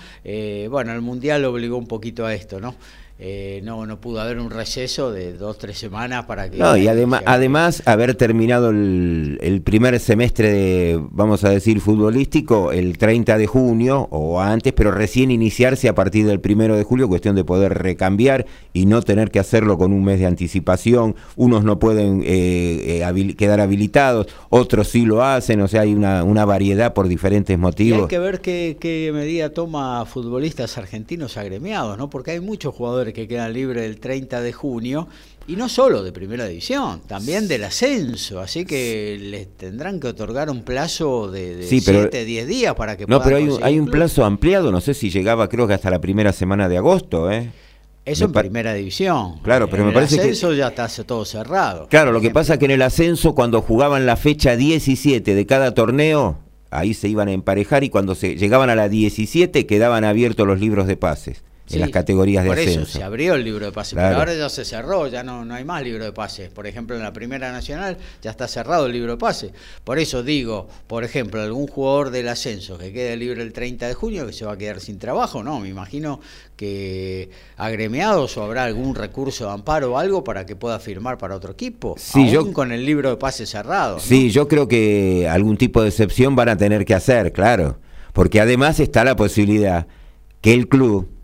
[0.69, 2.75] bueno, el Mundial obligó un poquito a esto, ¿no?
[3.19, 6.57] Eh, no, no pudo haber un receso de dos, tres semanas para que...
[6.57, 12.99] No, y además, además haber terminado el, primer semestre, de, vamos a decir, futbolístico el
[12.99, 17.35] 30 de junio o antes, pero recién iniciarse a partir del primero de julio, cuestión
[17.35, 21.15] de poder recambiar y no tener que hacerlo con un mes de anticipación.
[21.35, 26.23] Unos no pueden eh, eh, quedar habilitados, otros sí lo hacen, o sea, hay una,
[26.23, 28.01] una variedad por diferentes motivos.
[28.03, 32.11] hay que ver qué, qué medida toma futbolistas argentinos agremiados, ¿no?
[32.11, 35.07] Porque hay muchos jugadores que quedan libres el 30 de junio,
[35.47, 40.49] y no solo de primera división, también del ascenso, así que les tendrán que otorgar
[40.49, 44.25] un plazo de 7, 10 días para que No, pero hay un, hay un plazo
[44.25, 47.49] ampliado, no sé si llegaba creo que hasta la primera semana de agosto, ¿eh?
[48.03, 49.39] Eso en primera división.
[49.43, 50.21] Claro, pero me parece que.
[50.21, 51.87] El ascenso ya está todo cerrado.
[51.89, 55.45] Claro, lo que pasa es que en el ascenso, cuando jugaban la fecha 17 de
[55.45, 56.37] cada torneo,
[56.71, 60.59] ahí se iban a emparejar y cuando se llegaban a la 17 quedaban abiertos los
[60.59, 62.81] libros de pases en las categorías de por ascenso.
[62.81, 65.53] Eso se abrió el libro de pases, pero ahora ya se cerró, ya no, no
[65.53, 66.49] hay más libro de pases.
[66.49, 69.51] Por ejemplo, en la Primera Nacional ya está cerrado el libro de pases.
[69.83, 73.93] Por eso digo, por ejemplo, algún jugador del ascenso que quede libre el 30 de
[73.93, 76.19] junio, que se va a quedar sin trabajo, no, me imagino
[76.55, 81.35] que agremiados o habrá algún recurso de amparo o algo para que pueda firmar para
[81.35, 83.99] otro equipo, sí, yo, con el libro de pases cerrado.
[83.99, 87.79] Sí, yo creo que algún tipo de excepción van a tener que hacer, claro,
[88.13, 89.87] porque además está la posibilidad
[90.41, 91.16] que el club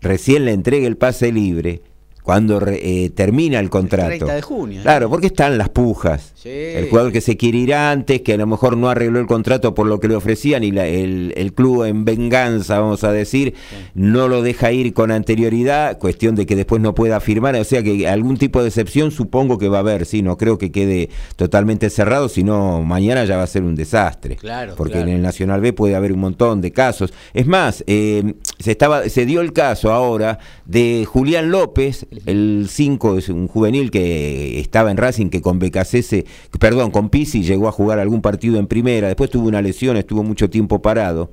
[0.00, 1.82] recién le entregue el pase libre
[2.26, 4.10] cuando eh, termina el contrato.
[4.10, 4.82] El 30 de junio.
[4.82, 6.32] Claro, porque están las pujas.
[6.44, 9.74] El jugador que se quiere ir antes, que a lo mejor no arregló el contrato
[9.74, 13.54] por lo que le ofrecían y el, club en venganza, vamos a decir,
[13.94, 17.54] no lo deja ir con anterioridad, cuestión de que después no pueda firmar.
[17.54, 20.58] O sea que algún tipo de excepción supongo que va a haber, sí, no creo
[20.58, 24.34] que quede totalmente cerrado, sino mañana ya va a ser un desastre.
[24.34, 24.74] Claro.
[24.76, 27.12] Porque en el Nacional B puede haber un montón de casos.
[27.34, 33.18] Es más, eh, se, estaba, se dio el caso ahora de Julián López, el 5
[33.18, 36.26] es un juvenil que estaba en Racing, que con BKC,
[36.58, 40.22] perdón, con Pisi llegó a jugar algún partido en primera, después tuvo una lesión, estuvo
[40.22, 41.30] mucho tiempo parado.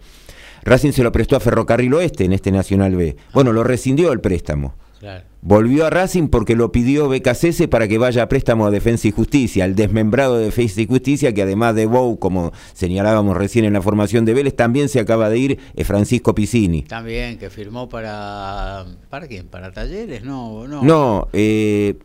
[0.64, 3.18] Racing se lo prestó a Ferrocarril Oeste en este Nacional B.
[3.34, 4.74] Bueno, lo rescindió el préstamo.
[5.42, 9.12] Volvió a Racing porque lo pidió BKCS para que vaya a préstamo a Defensa y
[9.12, 13.74] Justicia, el desmembrado de Defensa y Justicia, que además de Bou, como señalábamos recién en
[13.74, 16.84] la formación de Vélez, también se acaba de ir Francisco Piscini.
[16.84, 18.86] También, que firmó para.
[19.10, 19.48] ¿Para quién?
[19.48, 20.24] ¿Para talleres?
[20.24, 20.82] No, no.
[20.84, 21.96] No, eh.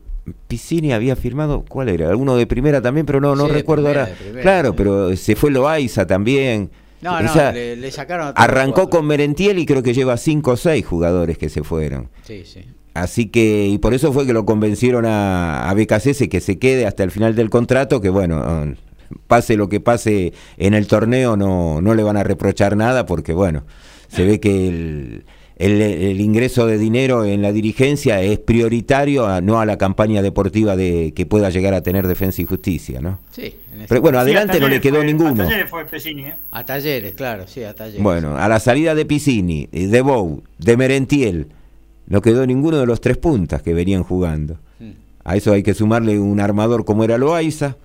[0.46, 2.11] Piscini había firmado, ¿cuál era?
[2.11, 4.11] Alguno de primera también, pero no, no recuerdo ahora.
[4.42, 6.70] claro, pero se fue Loaiza también.
[7.00, 8.32] No, no, le, sacaron.
[8.34, 12.08] arrancó con Merentiel y creo que lleva cinco o seis jugadores que se fueron.
[12.24, 12.64] Sí, sí.
[13.02, 16.87] Así que, y por eso fue que lo convencieron a, a BKC que se quede
[16.87, 18.66] hasta el final del contrato, que bueno, ah,
[19.26, 23.32] pase lo que pase en el torneo, no, no le van a reprochar nada, porque
[23.32, 23.64] bueno,
[24.08, 25.24] se ve que el,
[25.58, 31.12] el, ingreso de dinero en la dirigencia es prioritario, no a la campaña deportiva de
[31.14, 33.18] que pueda llegar a tener Defensa y Justicia, ¿no?
[33.30, 33.56] Sí.
[33.88, 35.42] Pero bueno, adelante no le quedó ninguno.
[35.42, 36.34] A Talleres fue Pesini, ¿eh?
[36.50, 38.02] A Talleres, claro, sí, a Talleres.
[38.02, 41.48] Bueno, a la salida de Piscini, de Bou, de Merentiel,
[42.09, 44.59] no quedó ninguno de los tres puntas que venían jugando.
[45.25, 47.77] A eso hay que sumarle un armador como era Loaiza.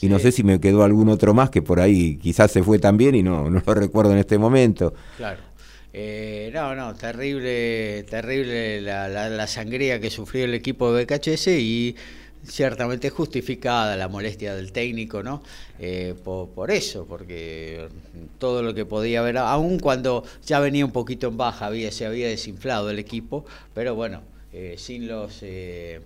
[0.00, 2.78] Y no sé si me quedó algún otro más que por ahí quizás se fue
[2.78, 4.94] también y no, no lo recuerdo en este momento.
[5.16, 5.40] Claro.
[5.92, 11.96] Eh, no, no, terrible, terrible la, la, sangría que sufrió el equipo de BKHS y
[12.46, 15.42] ciertamente justificada la molestia del técnico, ¿no?
[15.78, 17.88] Eh, por, eso, porque
[18.38, 22.06] todo lo que podía haber, aun cuando ya venía un poquito en baja, había, se
[22.06, 25.38] había desinflado el equipo, pero bueno, eh, sin los...
[25.42, 26.00] Eh,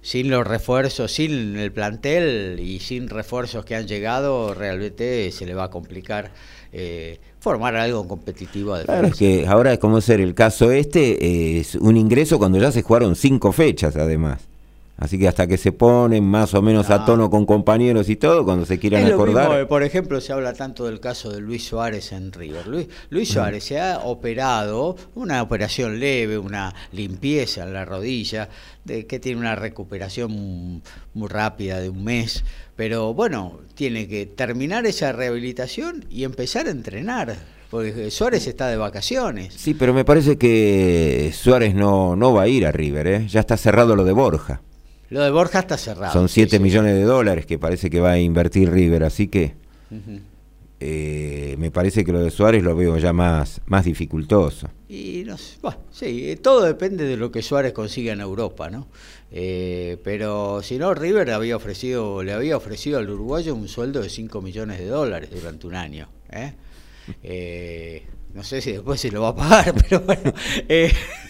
[0.00, 5.54] sin los refuerzos, sin el plantel y sin refuerzos que han llegado, realmente se le
[5.54, 6.30] va a complicar
[7.40, 8.76] formar algo competitivo.
[8.84, 12.70] Claro, es que ahora es como ser el caso este, es un ingreso cuando ya
[12.70, 14.47] se jugaron cinco fechas además.
[14.98, 18.44] Así que hasta que se ponen más o menos a tono con compañeros y todo,
[18.44, 19.68] cuando se quieran acordar.
[19.68, 22.66] por ejemplo, se habla tanto del caso de Luis Suárez en River.
[22.66, 28.48] Luis, Luis Suárez se ha operado, una operación leve, una limpieza en la rodilla,
[28.84, 30.82] de, que tiene una recuperación
[31.14, 32.42] muy rápida de un mes.
[32.74, 37.36] Pero bueno, tiene que terminar esa rehabilitación y empezar a entrenar.
[37.70, 39.54] Porque Suárez está de vacaciones.
[39.54, 43.26] Sí, pero me parece que Suárez no, no va a ir a River, ¿eh?
[43.28, 44.62] ya está cerrado lo de Borja.
[45.10, 46.12] Lo de Borja está cerrado.
[46.12, 49.54] Son 7 millones de dólares que parece que va a invertir River, así que
[50.80, 54.68] eh, me parece que lo de Suárez lo veo ya más, más dificultoso.
[54.88, 58.88] Y no bueno, sí, todo depende de lo que Suárez consiga en Europa, ¿no?
[59.30, 64.08] Eh, pero si no, River había ofrecido, le había ofrecido al uruguayo un sueldo de
[64.08, 66.08] 5 millones de dólares durante un año.
[66.30, 66.52] ¿eh?
[67.22, 68.02] eh
[68.34, 70.32] no sé si después se lo va a pagar, pero bueno,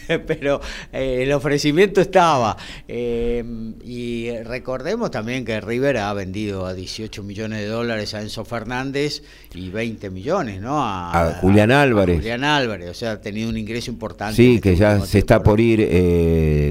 [0.26, 0.60] pero
[0.92, 2.56] eh, el ofrecimiento estaba.
[2.86, 3.44] Eh,
[3.84, 9.22] y recordemos también que River ha vendido a 18 millones de dólares a Enzo Fernández
[9.54, 10.78] y 20 millones, ¿no?
[10.80, 12.16] A, Julián Álvarez.
[12.16, 14.36] Julián Álvarez, o sea, ha tenido un ingreso importante.
[14.36, 15.78] Sí, este que ya se está por ir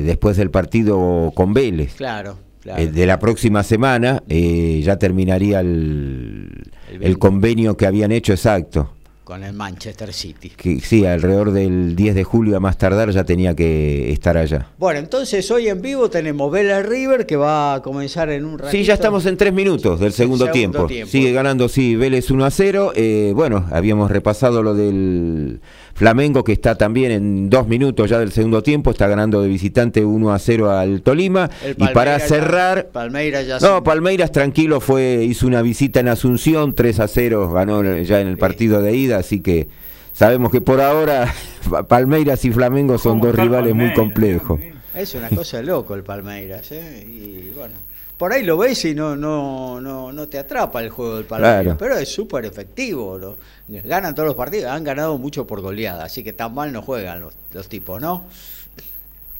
[0.06, 1.95] después del partido con Vélez.
[1.95, 2.38] Claro.
[2.63, 8.96] de la próxima semana ya terminaría el, el convenio que habían hecho exacto
[9.28, 10.52] con el Manchester City.
[10.52, 14.70] Que, sí, alrededor del 10 de julio a más tardar ya tenía que estar allá.
[14.78, 18.72] Bueno, entonces hoy en vivo tenemos Vela River que va a comenzar en un ratito.
[18.72, 20.88] Sí, ya estamos en tres minutos del segundo, tiempo.
[20.88, 22.94] Sigue ganando, sí, Vélez 1 a 0.
[22.96, 25.60] Eh, bueno, habíamos repasado lo del
[25.97, 30.05] Flamengo que está también en dos minutos ya del segundo tiempo, está ganando de visitante
[30.05, 31.49] 1 a 0 al Tolima.
[31.75, 32.89] y para cerrar...
[32.93, 37.83] Palmeiras ya No, Palmeiras tranquilo fue, hizo una visita en Asunción, 3 a 0, ganó
[38.01, 39.69] ya en el partido de ida, así que
[40.13, 41.33] sabemos que por ahora
[41.88, 44.60] Palmeiras y Flamengo son dos rivales muy complejos.
[44.93, 47.07] Es una cosa loco el Palmeiras, ¿eh?
[47.07, 47.87] Y bueno
[48.17, 51.77] por ahí lo ves y no no no, no te atrapa el juego del Palmeiras,
[51.77, 53.17] pero es súper efectivo.
[53.17, 56.82] Lo, ganan todos los partidos, han ganado mucho por goleada, así que tan mal no
[56.82, 58.25] juegan los, tipos, ¿no?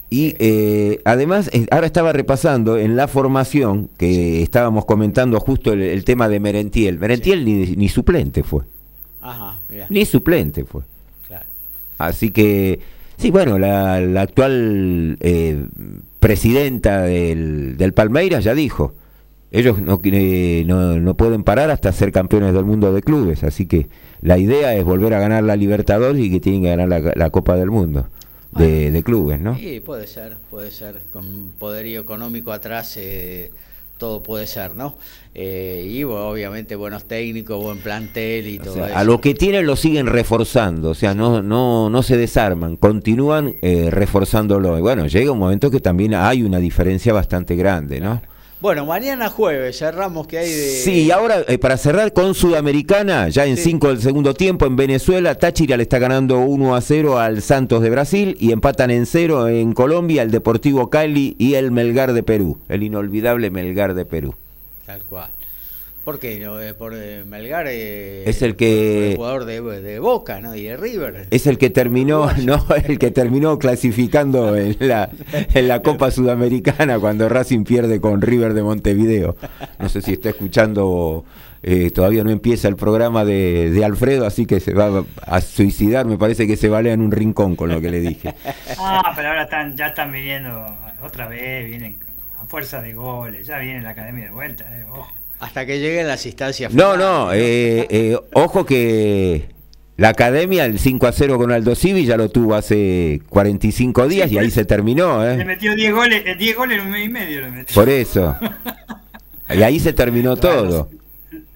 [0.09, 6.05] Y eh, además, eh, ahora estaba repasando en la formación que estábamos comentando justo el,
[6.05, 6.97] tema de Merentiel.
[6.97, 8.63] Merentiel ni, suplente fue.
[9.21, 9.57] Ajá,
[9.89, 10.83] Ni suplente fue.
[11.27, 11.45] Claro.
[11.97, 12.79] Así que,
[13.17, 15.67] sí, bueno, la, la actual eh,
[16.19, 18.95] presidenta del, del Palmeiras ya dijo,
[19.51, 23.88] ellos no, no, no, pueden parar hasta ser campeones del mundo de clubes, así que
[24.21, 27.56] la idea es volver a ganar la Libertadores y que tienen que ganar la, Copa
[27.56, 28.08] del Mundo.
[28.51, 29.56] de, clubes, ¿no?
[29.56, 31.01] Sí, puede ser, puede ser.
[31.13, 33.51] Con poderío económico atrás eh,
[33.97, 34.95] todo puede ser, ¿no?
[35.33, 40.07] Eh, y obviamente buenos técnicos, buen plantel y todo A lo que tienen lo siguen
[40.07, 44.77] reforzando, o sea, no, no, no se desarman, continúan eh, reforzándolo.
[44.77, 48.21] Y bueno, llega un momento que también hay una diferencia bastante grande, ¿no?
[48.59, 50.81] Bueno, mañana jueves, cerramos que hay de...
[50.83, 55.35] Sí, ahora eh, para cerrar con Sudamericana, ya en 5 del segundo tiempo en Venezuela,
[55.35, 59.47] Táchira le está ganando 1 a 0 al Santos de Brasil y empatan en 0
[59.49, 64.33] en Colombia el Deportivo Cali y el Melgar de Perú, el inolvidable Melgar de Perú.
[64.87, 65.37] Tal cual.
[66.07, 66.39] ¿Por qué?
[66.39, 70.55] No, eh, por eh, Melgar eh, es el que jugador de, Boca, ¿no?
[70.55, 71.27] Y de River.
[71.31, 76.97] Es el que terminó, no, el que terminó clasificando en la en la Copa Sudamericana
[76.97, 79.35] cuando Racing pierde con River de Montevideo.
[79.79, 81.25] No sé si está escuchando
[81.93, 86.17] todavía no empieza el programa de, de, Alfredo, así que se va a suicidar, me
[86.17, 88.33] parece que se valea en un rincón con lo que le dije.
[88.79, 90.49] Ah, pero ahora están, ya están viniendo
[91.03, 91.97] otra vez, vienen
[92.39, 95.11] a fuerza de goles, ya viene la academia de vuelta, eh, ojo.
[95.39, 99.50] Hasta que lleguen las instancias No, no, eh, eh, ojo que
[99.97, 104.32] la academia, el 5 a 0 con Aldo Civi, ya lo tuvo hace 45 días
[104.32, 105.26] y ahí se terminó.
[105.26, 105.38] ¿eh?
[105.38, 107.41] Le metió 10 goles, 10 goles en un mes y medio.
[107.41, 107.73] Le metió.
[107.73, 108.38] Por eso.
[109.50, 110.89] y ahí se terminó todo.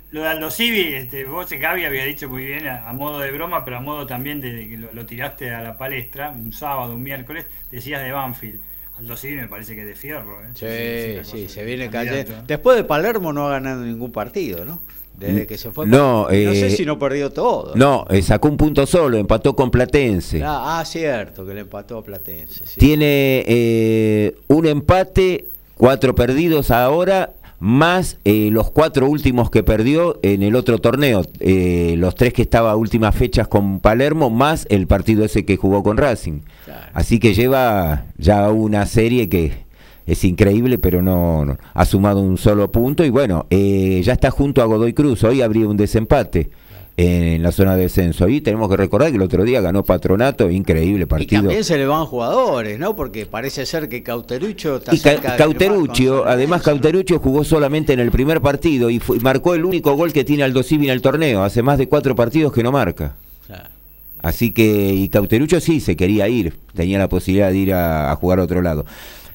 [0.10, 3.64] Lo de Aldo Civi, este, vos, Gaby, había dicho muy bien, a, modo de broma,
[3.64, 7.04] pero a modo también de, que lo, lo, tiraste a la palestra, un sábado, un
[7.04, 8.60] miércoles, decías de Banfield
[9.02, 10.42] Aldo sí me parece que es de fierro.
[10.42, 11.24] ¿eh?
[11.24, 12.34] Sí, sí, se viene cayendo.
[12.46, 14.80] Después de Palermo no ha ganado ningún partido, ¿no?
[15.18, 15.88] Desde que se fue.
[15.88, 17.76] No, no sé eh, si no perdió todo.
[17.76, 20.44] No, eh, sacó un punto solo, empató con Platense.
[20.44, 22.64] Ah, ah cierto, que le empató a Platense.
[22.78, 30.56] Tiene un empate, cuatro perdidos ahora, más eh, los cuatro últimos que perdió en el
[30.56, 35.24] otro torneo, eh, los tres que estaba a últimas fechas con Palermo, más el partido
[35.24, 36.42] ese que jugó con Racing.
[36.94, 39.54] Así que lleva ya una serie que
[40.08, 44.64] es increíble, pero no, ha sumado un solo punto y bueno, eh, ya está junto
[44.64, 46.50] a Godoy Cruz, hoy habría un desempate
[46.98, 48.28] en la zona de descenso.
[48.28, 51.42] Y tenemos que recordar que el otro día ganó Patronato, increíble partido.
[51.42, 52.96] Y también se le van jugadores, ¿no?
[52.96, 58.42] Porque parece ser que Cauterucho está y Cauteruccio, además Cauterucho jugó solamente en el primer
[58.42, 61.44] partido y, marcó el único gol que tiene Aldo Civi en el torneo.
[61.44, 63.16] Hace más de cuatro partidos que no marca.
[64.24, 68.16] Así que, y Cauterucho sí se quería ir, tenía la posibilidad de ir a, a
[68.16, 68.86] jugar a otro lado.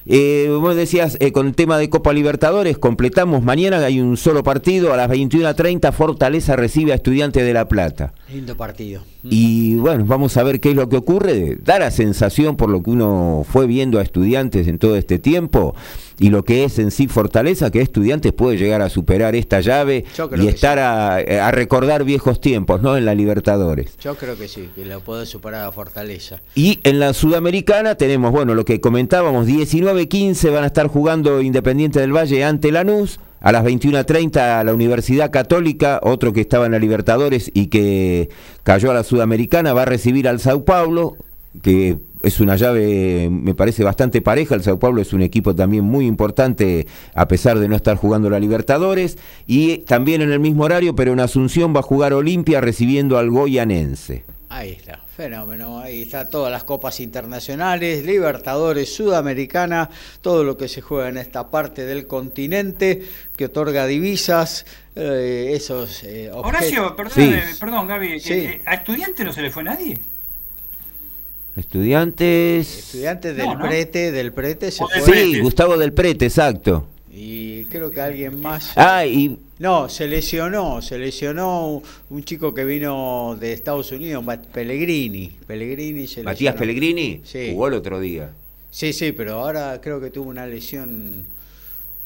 [0.09, 4.41] Eh, vos decías, eh, con el tema de Copa Libertadores, completamos mañana, hay un solo
[4.41, 8.13] partido, a las 21.30 Fortaleza recibe a Estudiantes de La Plata.
[8.31, 9.03] Lindo partido.
[9.23, 11.57] Y bueno, vamos a ver qué es lo que ocurre.
[11.63, 15.75] Da la sensación, por lo que uno fue viendo a estudiantes en todo este tiempo,
[16.19, 20.03] y lo que es en sí Fortaleza, que estudiantes puede llegar a superar esta llave
[20.37, 22.97] y estar a, recordar viejos tiempos, ¿no?
[22.97, 23.97] En la Libertadores.
[23.99, 26.41] Yo creo que sí, que lo puede superar a Fortaleza.
[26.53, 32.01] Y en la Sudamericana tenemos, bueno, lo que comentábamos, 19-15 van a estar jugando Independiente
[32.01, 33.19] del Valle ante Lanús.
[33.39, 38.29] A las 21.30 la Universidad Católica, otro que estaba en la Libertadores y que
[38.63, 41.15] cayó a la Sudamericana, va a recibir al Sao Paulo,
[41.61, 44.55] que es una llave, me parece bastante pareja.
[44.55, 48.29] El Sao Paulo es un equipo también muy importante, a pesar de no estar jugando
[48.29, 49.17] la Libertadores.
[49.45, 53.29] Y también en el mismo horario, pero en Asunción va a jugar Olimpia recibiendo al
[53.29, 54.23] Goyanense.
[54.49, 55.79] Ahí está, fenómeno.
[55.79, 59.89] Ahí está todas las copas internacionales, Libertadores, Sudamericana,
[60.21, 63.01] todo lo que se juega en esta parte del continente
[63.35, 69.49] que otorga divisas, eh, esos eh, Horacio, perdón, Gaby, eh, ¿a estudiante no se le
[69.49, 69.99] fue nadie?
[71.55, 72.77] Estudiantes.
[72.77, 75.01] Estudiantes del Prete, del Prete se fue.
[75.01, 76.87] Sí, Gustavo del Prete, exacto.
[77.11, 78.73] Y creo que alguien más.
[78.75, 79.39] Ah, y.
[79.59, 85.31] No, se lesionó, se lesionó un chico que vino de Estados Unidos, Pellegrini.
[85.47, 87.49] Pellegrini se Matías Pellegrini sí.
[87.51, 88.31] jugó el otro día.
[88.69, 91.25] Sí, sí, pero ahora creo que tuvo una lesión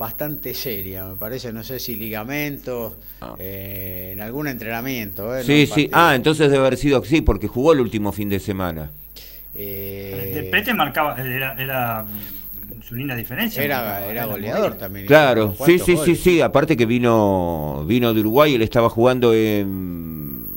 [0.01, 3.35] bastante seria, me parece, no sé si ligamento, ah.
[3.37, 5.37] eh, en algún entrenamiento.
[5.37, 8.39] Eh, sí, sí, ah, entonces debe haber sido sí, porque jugó el último fin de
[8.39, 8.89] semana.
[9.53, 12.07] Eh, el Pete marcaba, era,
[12.81, 13.63] su linda diferencia.
[13.63, 15.05] Era, goleador también.
[15.05, 16.41] Claro, sí, sí, sí, sí.
[16.41, 20.47] Aparte que vino, vino de Uruguay, él estaba jugando en.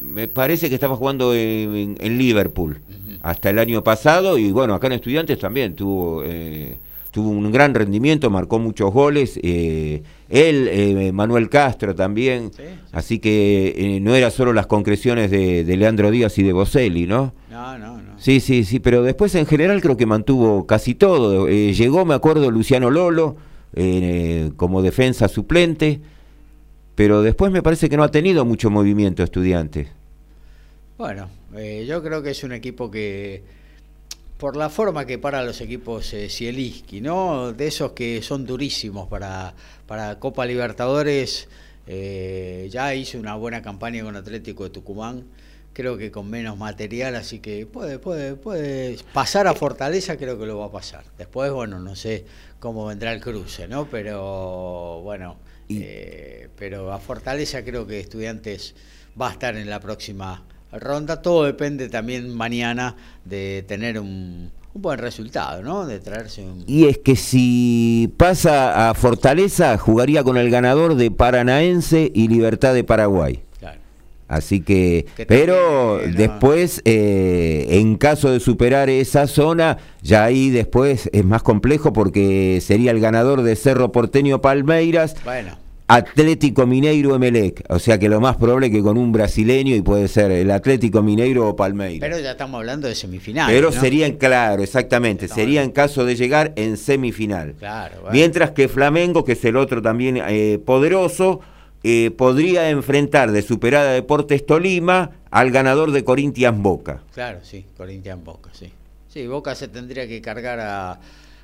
[0.00, 2.80] Me parece que estaba jugando en, Liverpool
[3.22, 6.22] hasta el año pasado y bueno, acá en Estudiantes también tuvo.
[6.24, 6.78] Eh,
[7.10, 12.50] tuvo un gran rendimiento, marcó muchos goles, eh, él, eh, Manuel Castro también,
[12.92, 17.34] así que eh, no era solo las concreciones de, Leandro Díaz y de Boselli, ¿no?
[17.50, 18.18] No, no, no.
[18.18, 21.48] Sí, sí, sí, pero después en general creo que mantuvo casi todo.
[21.48, 23.36] llegó, me acuerdo, Luciano Lolo
[24.56, 26.00] como defensa suplente,
[26.94, 29.88] pero después me parece que no ha tenido mucho movimiento estudiante.
[30.98, 31.28] Bueno,
[31.86, 33.42] yo creo que es un equipo que
[34.40, 37.52] por la forma que para los equipos eh, ¿no?
[37.52, 39.54] De esos que son durísimos para,
[39.86, 41.46] para Copa Libertadores.
[41.86, 45.26] Eh, ya hizo una buena campaña con Atlético de Tucumán,
[45.74, 50.46] creo que con menos material, así que puede, puede, puede pasar a Fortaleza, creo que
[50.46, 51.04] lo va a pasar.
[51.18, 52.24] Después, bueno, no sé
[52.60, 53.90] cómo vendrá el cruce, ¿no?
[53.90, 55.36] Pero bueno,
[55.68, 58.74] eh, pero a Fortaleza creo que Estudiantes
[59.20, 61.22] va a estar en la próxima ronda.
[61.22, 65.86] Todo depende también mañana de tener un, buen resultado, ¿no?
[65.86, 66.64] De traerse un...
[66.66, 72.74] Y es que si pasa a Fortaleza, jugaría con el ganador de Paranaense y Libertad
[72.74, 73.42] de Paraguay.
[74.28, 81.24] Así que, pero después, eh, en caso de superar esa zona, ya ahí después es
[81.24, 85.16] más complejo porque sería el ganador de Cerro Porteño Palmeiras.
[85.24, 87.64] Bueno Atlético Mineiro Emelec.
[87.68, 91.02] O sea que lo más probable que con un brasileño y puede ser el Atlético
[91.02, 91.98] Mineiro o Palmeiras.
[91.98, 93.50] Pero ya estamos hablando de semifinal.
[93.50, 97.54] Pero sería, claro, exactamente, sería en caso de llegar en semifinal.
[97.58, 101.40] Claro, Mientras que Flamengo, que es el otro también eh, poderoso,
[101.82, 107.02] eh, podría enfrentar de superada Deportes Tolima al ganador de Corinthians Boca.
[107.12, 108.70] Claro, sí, Corinthians Boca, sí.
[109.08, 111.00] Sí, Boca se tendría que cargar a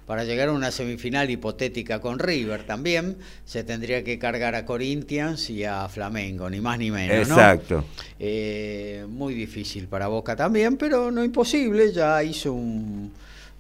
[0.07, 5.51] para llegar a una semifinal hipotética con River también, se tendría que cargar a Corinthians
[5.51, 7.29] y a Flamengo, ni más ni menos.
[7.29, 7.85] Exacto.
[8.19, 12.57] Eh, muy difícil para Boca también, pero no imposible, ya hizo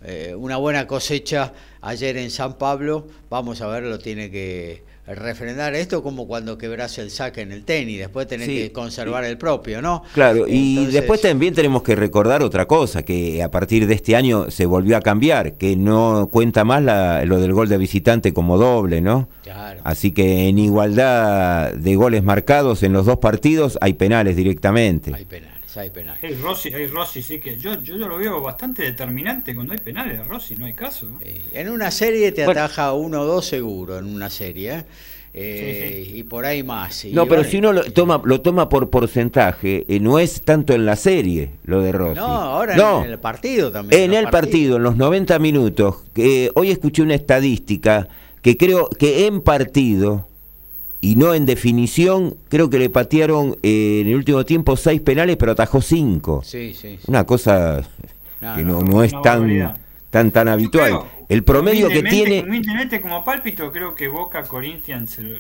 [0.05, 5.74] eh, una buena cosecha ayer en San Pablo, vamos a ver, lo tiene que refrendar
[5.74, 9.80] esto como cuando quebras el saque en el tenis, después tenés que conservar el propio,
[9.80, 10.02] ¿no?
[10.14, 14.50] Claro, y después también tenemos que recordar otra cosa, que a partir de este año
[14.50, 16.82] se volvió a cambiar, que no cuenta más
[17.26, 19.28] lo del gol de visitante como doble, ¿no?
[19.44, 19.80] Claro.
[19.84, 25.14] Así que en igualdad de goles marcados en los dos partidos hay penales directamente.
[25.14, 26.22] Hay penales, hay penales.
[26.22, 30.26] Hay Rossi, hay Rossi, sí que yo, yo lo veo bastante determinante cuando hay penales,
[30.26, 31.08] Rossi, no hay caso.
[31.20, 34.84] en una serie te ataja uno o dos seguro, en una serie, ¿eh?
[35.38, 37.04] Eh, y por ahí más.
[37.12, 40.86] no, pero si uno lo toma, lo toma por porcentaje, eh, no es tanto en
[40.86, 42.18] la serie lo de Rossi.
[42.18, 44.02] No, ahora en el partido también.
[44.02, 45.96] En el partido, en los 90 minutos.
[46.54, 48.08] hoy escuché una estadística
[48.40, 50.26] que creo que en partido
[51.01, 55.36] y no en definición, creo que le patearon eh, en el último tiempo seis penales,
[55.36, 56.42] pero atajó cinco.
[56.44, 56.99] Sí, sí.
[57.07, 57.82] Una cosa
[58.40, 59.76] que no, no, es tan,
[60.11, 61.03] tan, tan habitual.
[61.28, 62.42] El promedio que tiene.
[62.42, 65.36] Humildemente, como pálpito, creo que Boca Corinthians lo,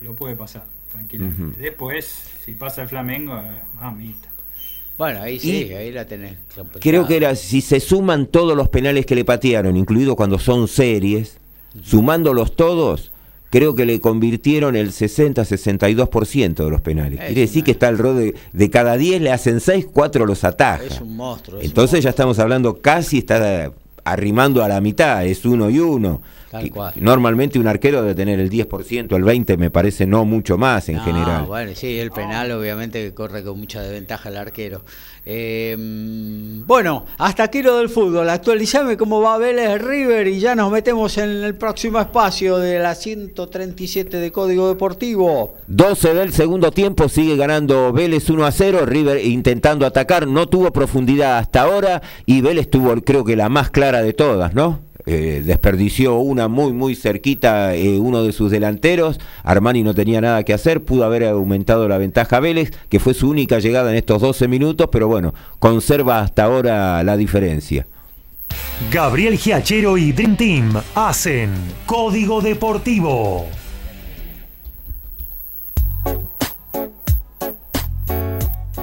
[0.00, 1.60] lo, puede pasar, tranquilamente.
[1.60, 4.28] Después, si pasa el Flamengo, eh, mamita.
[4.98, 6.36] Bueno, ahí sí, ahí la tenés.
[6.80, 10.68] Creo que era, si se suman todos los penales que le patearon, incluido cuando son
[10.68, 11.38] series,
[11.82, 13.11] sumándolos todos,
[13.52, 17.20] creo que le convirtieron el 60-62% de los penales.
[17.20, 20.82] Quiere decir que está el rol de, cada 10 le hacen 6, 4 los ataja.
[20.82, 21.60] Es un monstruo.
[21.60, 23.70] Entonces ya estamos hablando casi está
[24.04, 26.22] arrimando a la mitad, es uno y uno.
[26.96, 31.00] Normalmente un arquero debe tener el 10%, el 20% me parece no mucho más en
[31.00, 31.46] general.
[31.46, 34.82] Bueno, sí, el penal obviamente corre con mucha desventaja el arquero.
[35.24, 35.76] Eh,
[36.66, 38.28] bueno, hasta aquí lo del fútbol.
[38.28, 42.94] Actualizame cómo va Vélez River y ya nos metemos en el próximo espacio de la
[42.94, 45.54] 137 de Código Deportivo.
[45.68, 48.84] 12 del segundo tiempo, sigue ganando Vélez 1 a 0.
[48.84, 53.70] River intentando atacar, no tuvo profundidad hasta ahora y Vélez tuvo creo que la más
[53.70, 54.80] clara de todas, ¿no?
[55.06, 60.44] Eh, desperdició una muy muy cerquita eh, uno de sus delanteros, Armani no tenía nada
[60.44, 64.22] que hacer, pudo haber aumentado la ventaja Vélez, que fue su única llegada en estos
[64.22, 67.86] 12 minutos, pero bueno, conserva hasta ahora la diferencia.
[68.90, 71.50] Gabriel Giachero y Dream Team hacen
[71.86, 73.61] Código Deportivo.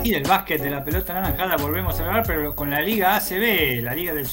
[0.10, 3.84] Y del básquet de la pelota naranjada volvemos a hablar, pero con la Liga ACB,
[3.84, 4.26] la Liga del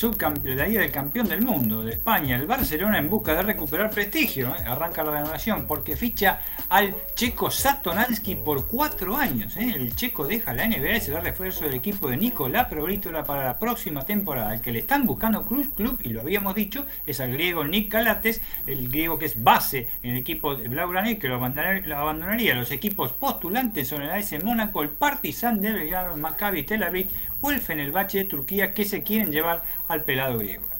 [0.57, 2.37] la Liga del Campeón del Mundo de España.
[2.37, 4.65] El Barcelona en busca de recuperar prestigio, ¿eh?
[4.67, 9.55] arranca la renovación porque ficha al checo Satonansky por cuatro años.
[9.59, 9.75] ¿eh?
[9.77, 13.59] El checo deja la NBA y será refuerzo del equipo de Nicolás Provítola para la
[13.59, 14.55] próxima temporada.
[14.55, 17.91] El que le están buscando Cruz Club, y lo habíamos dicho, es al griego Nick
[17.93, 22.55] Calates, el griego que es base en el equipo de Blaugrana que lo abandonaría.
[22.55, 27.09] Los equipos postulantes son el AS Mónaco, el Partizan de Belgrado, Maccabi Tel Aviv
[27.41, 30.76] o el Fenerbahce de Turquía que se quieren llevar al pelado griego.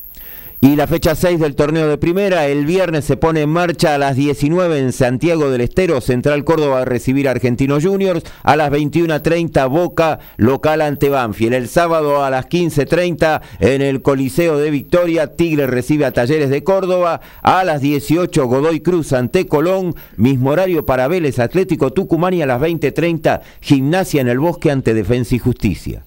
[0.59, 3.99] Y la fecha 6 del torneo de primera, el viernes se pone en marcha a
[3.99, 8.71] las 19 en Santiago del Estero, Central Córdoba a recibir a Argentinos Juniors, a las
[8.71, 11.53] 21.30 Boca local ante Banfield.
[11.53, 16.65] El sábado a las 15.30 en el Coliseo de Victoria, Tigre recibe a Talleres de
[16.65, 22.41] Córdoba, a las 18 Godoy Cruz ante Colón, mismo horario para Vélez Atlético Tucumán y
[22.41, 26.03] a las 20.30 Gimnasia en el Bosque ante Defensa y Justicia.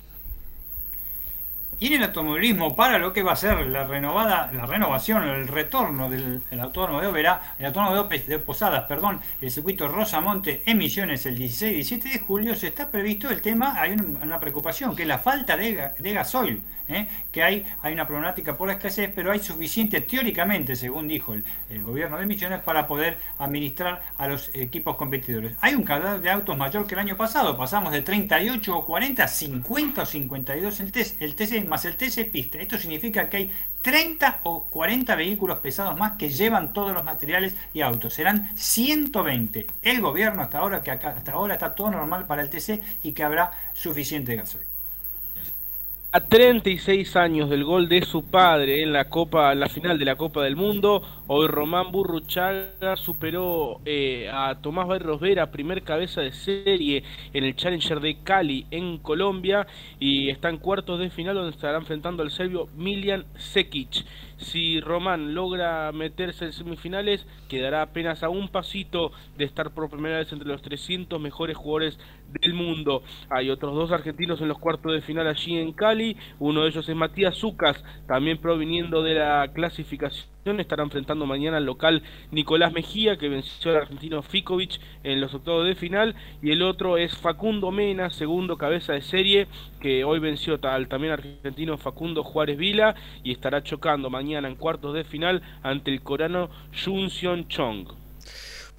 [1.81, 5.47] Y en el automovilismo, para lo que va a ser la renovada, la renovación, el
[5.47, 11.25] retorno del autódromo de Oberá, el autódromo de, Posadas, perdón, el circuito Rosamonte en Misiones
[11.25, 15.03] el 16 y 17 de julio, se está previsto el tema, hay una, preocupación, que
[15.03, 16.63] es la falta de, de gasoil.
[16.89, 17.07] ¿Eh?
[17.31, 21.43] que hay, hay una problemática por la escasez, pero hay suficiente teóricamente, según dijo el,
[21.83, 25.55] gobierno de Misiones, para poder administrar a los equipos competidores.
[25.61, 29.23] Hay un cadáver de autos mayor que el año pasado, pasamos de 38 o 40
[29.23, 32.59] a 50 o 52 el, TC, el TC más el TC pista.
[32.59, 37.55] Esto significa que hay 30 o 40 vehículos pesados más que llevan todos los materiales
[37.73, 38.13] y autos.
[38.13, 39.67] Serán 120.
[39.81, 43.23] El gobierno hasta ahora, que hasta ahora está todo normal para el TC y que
[43.23, 44.68] habrá suficiente gasoil.
[46.11, 50.15] A 36 años del gol de su padre en la Copa, la final de la
[50.15, 56.31] Copa del Mundo, hoy Román Burruchaga superó eh, a Tomás Barros Vera, primer cabeza de
[56.31, 59.67] serie en el Challenger de Cali en Colombia
[59.99, 64.03] y está en cuartos de final donde estará enfrentando al serbio Miljan Sekic.
[64.39, 70.17] Si Román logra meterse en semifinales, quedará apenas a un pasito de estar por primera
[70.17, 71.99] vez entre los 300 mejores jugadores
[72.41, 73.03] del mundo.
[73.29, 76.15] Hay otros dos argentinos en los cuartos de final allí en Cali.
[76.39, 81.65] Uno de ellos es Matías Zucas, también proviniendo de la clasificación estará enfrentando mañana al
[81.65, 86.61] local Nicolás Mejía, que venció al argentino Fikovic en los octavos de final, y el
[86.63, 89.47] otro es Facundo Mena, segundo cabeza de serie,
[89.79, 94.93] que hoy venció al también argentino Facundo Juárez Vila, y estará chocando mañana en cuartos
[94.93, 96.49] de final ante el coreano
[96.83, 97.87] Junseon Chong.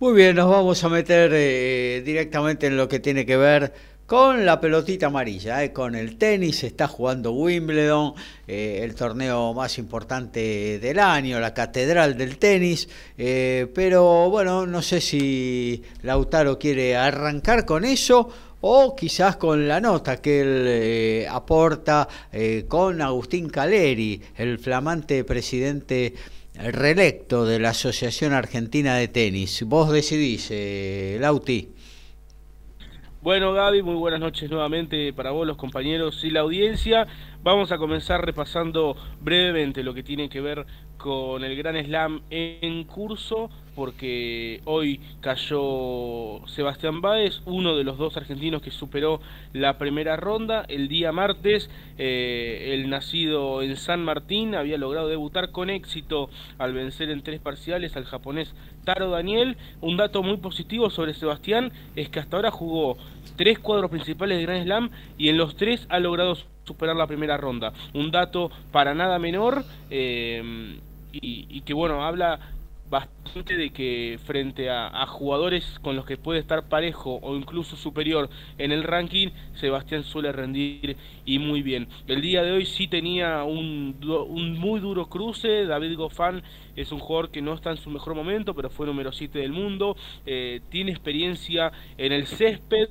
[0.00, 3.74] Muy bien, nos vamos a meter eh, directamente en lo que tiene que ver
[4.10, 8.14] con la pelotita amarilla, eh, con el tenis, está jugando Wimbledon,
[8.48, 15.00] eh, el torneo más importante del año, la catedral del tenis, pero bueno, no sé
[15.00, 18.28] si Lautaro quiere arrancar con eso
[18.62, 22.08] o quizás con la nota que él aporta
[22.66, 26.14] con Agustín Caleri, el flamante presidente
[26.54, 29.62] reelecto de la Asociación Argentina de Tenis.
[29.66, 31.74] Vos decidís, eh, Lauti.
[33.22, 37.06] Bueno, Gaby, muy buenas noches nuevamente para vos, los compañeros y la audiencia.
[37.42, 40.64] Vamos a comenzar repasando brevemente lo que tiene que ver
[40.96, 43.50] con el Gran Slam en curso,
[43.80, 49.22] porque hoy cayó Sebastián Báez, uno de los dos argentinos que superó
[49.54, 50.66] la primera ronda.
[50.68, 56.28] El día martes, eh, el nacido en San Martín había logrado debutar con éxito
[56.58, 58.54] al vencer en tres parciales al japonés
[58.84, 59.56] Taro Daniel.
[59.80, 62.98] Un dato muy positivo sobre Sebastián es que hasta ahora jugó
[63.36, 67.38] tres cuadros principales de Gran Slam y en los tres ha logrado superar la primera
[67.38, 67.72] ronda.
[67.94, 70.78] Un dato para nada menor eh,
[71.12, 72.40] y, que bueno, habla
[72.90, 78.28] bastante de que frente a, jugadores con los que puede estar parejo o incluso superior
[78.58, 81.86] en el ranking, Sebastián suele rendir y muy bien.
[82.08, 83.96] El día de hoy sí tenía un,
[84.58, 86.42] muy duro cruce, David Goffin
[86.74, 89.52] es un jugador que no está en su mejor momento, pero fue número 7 del
[89.52, 92.88] mundo, eh, tiene experiencia en el césped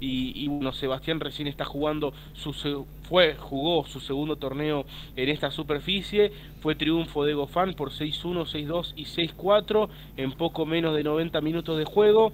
[0.00, 2.52] y, y, bueno, Sebastián recién está jugando su
[3.08, 4.84] fue jugó su segundo torneo
[5.16, 9.67] en esta superficie, fue triunfo de Gofán por 6-1, 6-2 y 6-4
[10.16, 12.32] en poco menos de 90 minutos de juego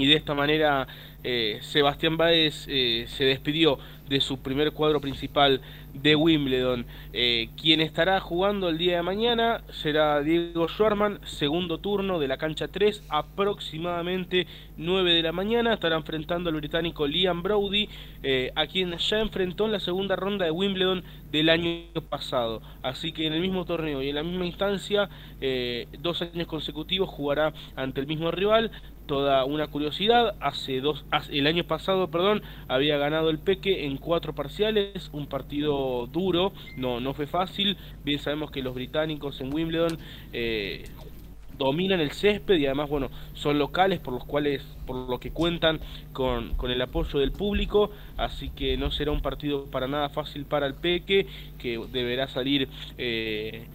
[0.00, 0.86] y de esta manera
[1.22, 3.78] eh, Sebastián Báez eh, se despidió
[4.08, 5.60] de su primer cuadro principal
[5.92, 6.86] de Wimbledon.
[7.12, 12.38] Eh, quien estará jugando el día de mañana será Diego Schwarman, segundo turno de la
[12.38, 14.46] cancha 3, aproximadamente
[14.78, 15.74] 9 de la mañana.
[15.74, 17.88] Estará enfrentando al británico Liam Brody,
[18.56, 22.62] a quien ya enfrentó en la segunda ronda de Wimbledon del año pasado.
[22.82, 25.08] Así que en el mismo torneo y en la misma instancia,
[26.00, 28.72] dos años consecutivos jugará ante el mismo rival.
[29.10, 34.36] Toda una curiosidad, hace dos, el año pasado, perdón, había ganado el Peque en cuatro
[34.36, 37.76] parciales, un partido duro, no, no fue fácil.
[38.04, 39.98] Bien sabemos que los británicos en Wimbledon
[40.32, 40.84] eh,
[41.58, 45.80] dominan el césped y además, bueno, son locales por los cuales, por lo que cuentan
[46.12, 50.44] con, con, el apoyo del público, así que no será un partido para nada fácil
[50.44, 51.26] para el Peque,
[51.58, 53.66] que deberá salir eh,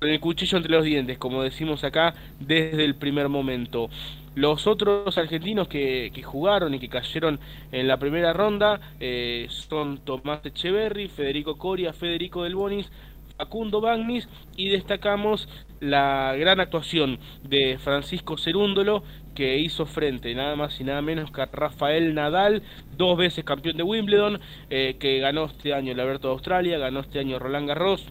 [0.00, 3.90] con el cuchillo entre los dientes, como decimos acá, desde el primer momento.
[4.34, 7.38] Los otros argentinos que, jugaron y que cayeron
[7.70, 12.90] en la primera ronda eh, son Tomás Echeverry, Federico Coria, Federico Del Bonis,
[13.36, 15.48] Facundo Bagnis y destacamos
[15.80, 19.02] la gran actuación de Francisco Cerúndolo
[19.34, 22.62] que hizo frente nada más y nada menos que a Rafael Nadal,
[22.96, 27.00] dos veces campeón de Wimbledon, eh, que ganó este año el Alberto de Australia, ganó
[27.00, 28.06] este año Roland Garros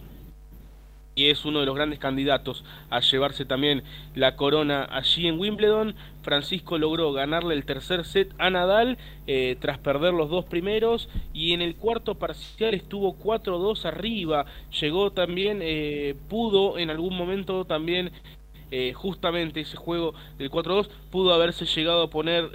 [1.14, 3.82] y es uno de los grandes candidatos a llevarse también
[4.14, 5.94] la corona allí en Wimbledon.
[6.22, 8.96] Francisco logró ganarle el tercer set a Nadal
[9.26, 14.46] eh, tras perder los dos primeros y en el cuarto parcial estuvo 4-2 arriba.
[14.80, 18.12] Llegó también, eh, pudo en algún momento también
[18.70, 22.50] eh, justamente ese juego del 4-2 pudo haberse llegado a poner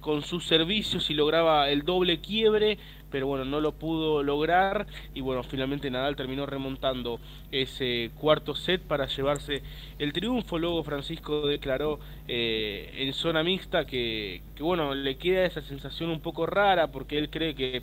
[0.00, 2.78] con sus servicios y lograba el doble quiebre
[3.10, 8.82] pero bueno, no lo pudo lograr y bueno, finalmente Nadal terminó remontando ese cuarto set
[8.82, 9.62] para llevarse
[9.98, 10.58] el triunfo.
[10.58, 11.98] Luego Francisco declaró
[12.28, 17.30] eh, en zona mixta que, bueno, le queda esa sensación un poco rara porque él
[17.30, 17.82] cree que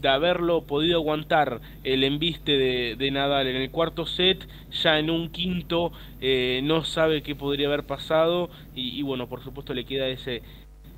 [0.00, 2.58] de haberlo podido aguantar el embiste
[2.96, 7.68] de, Nadal en el cuarto set, ya en un quinto eh, no sabe qué podría
[7.68, 10.42] haber pasado y, y, bueno, por supuesto le queda ese,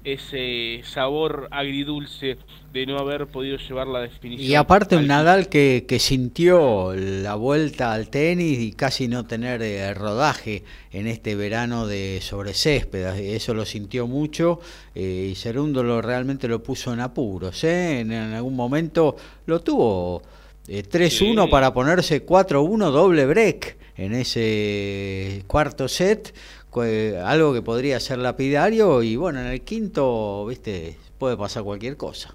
[0.04, 2.36] ese sabor agridulce
[2.72, 4.50] de no haber podido llevar la definición.
[4.50, 9.62] Y aparte un Nadal que, que, sintió la vuelta al tenis y casi no tener
[9.62, 14.60] eh, rodaje en este verano de sobre césped, eso lo sintió mucho
[14.94, 18.00] eh, y Cerúndolo realmente lo puso en apuros, ¿eh?
[18.00, 20.22] en, algún momento lo tuvo
[20.68, 26.34] 3-1 para ponerse 4-1 doble break en ese cuarto set
[26.82, 32.34] algo que podría ser lapidario y bueno, en el quinto, viste, puede pasar cualquier cosa.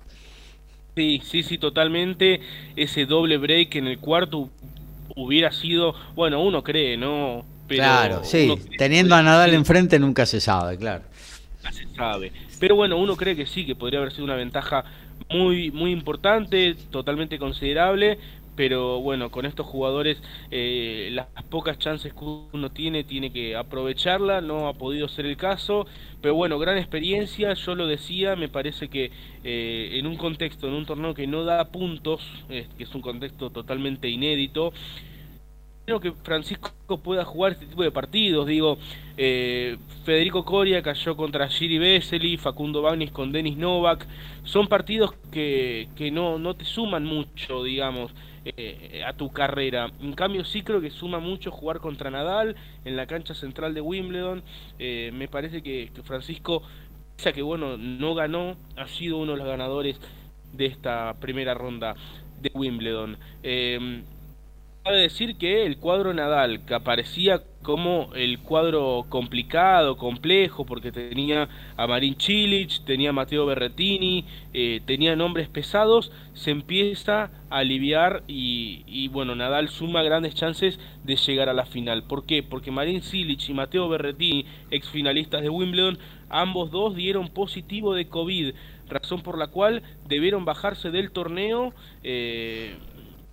[0.96, 2.42] Sí, sí, sí, totalmente.
[2.76, 4.50] Ese doble break en el cuarto
[5.16, 7.46] hubiera sido, bueno, uno cree, ¿no?
[7.68, 11.04] claro, sí, teniendo a Nadal enfrente nunca se sabe, claro.
[11.58, 12.32] Nunca se sabe.
[12.60, 14.84] Pero bueno, uno cree que sí, que podría haber sido una ventaja
[15.30, 18.18] muy, muy importante, totalmente considerable,
[18.60, 24.42] pero bueno, con estos jugadores eh, las pocas chances que uno tiene tiene que aprovecharla,
[24.42, 25.88] no ha podido ser el caso,
[26.22, 29.12] pero bueno, gran experiencia, yo lo decía, me parece que
[29.46, 33.50] eh, en un contexto, en un torneo que no da puntos, que es un contexto
[33.50, 34.74] totalmente inédito,
[35.86, 38.46] creo que Francisco pueda jugar este tipo de partidos.
[38.46, 38.78] Digo,
[39.16, 44.06] eh, Federico Coria cayó contra Giri Vesely, Facundo Bagnis con Denis Novak.
[44.44, 48.12] Son partidos que, que no, no te suman mucho, digamos,
[48.46, 49.92] eh, a tu carrera.
[50.02, 53.82] En cambio, sí creo que suma mucho jugar contra Nadal en la cancha central de
[53.82, 54.44] Wimbledon.
[54.78, 56.64] Eh, me parece que, Francisco,
[57.16, 60.00] pese a que bueno, no ganó, ha sido uno de los ganadores
[60.54, 61.96] de esta primera ronda
[62.42, 63.18] de Wimbledon.
[64.84, 71.50] Cabe decir que el cuadro Nadal, que aparecía como el cuadro complicado, complejo, porque tenía
[71.76, 78.24] a Marin Cilic, tenía a Matteo Berretini, eh, tenía nombres pesados, se empieza a aliviar
[78.28, 82.04] y, bueno, Nadal suma grandes chances de llegar a la final.
[82.04, 82.42] ¿Por qué?
[82.42, 86.00] Porque Marin Cilic y Matteo Berretini, ex finalistas de Wimbledon,
[86.30, 88.54] ambos dos dieron positivo de COVID,
[88.88, 91.74] razón por la cual debieron bajarse del torneo.
[92.04, 92.78] Eh,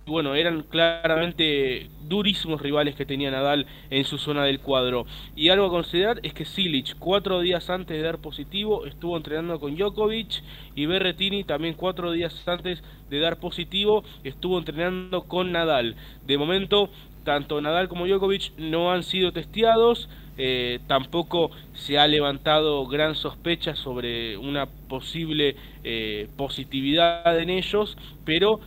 [0.07, 5.05] bueno, eran claramente durísimos rivales que tenía Nadal en su zona del cuadro.
[5.35, 9.59] Y algo a considerar es que Silic, cuatro días antes de dar positivo, estuvo entrenando
[9.59, 10.41] con Djokovic
[10.75, 15.95] y Berretini también cuatro días antes de dar positivo, estuvo entrenando con Nadal.
[16.25, 16.89] De momento,
[17.25, 20.07] tanto Nadal como Djokovic no han sido testeados.
[20.39, 28.59] Eh, tampoco se ha levantado gran sospecha sobre una posible eh, positividad en ellos, pero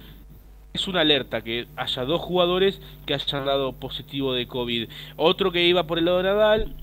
[0.73, 4.89] es una alerta que haya dos jugadores que hayan dado positivo de COVID.
[5.17, 6.75] Otro que iba por el lado de Nadal,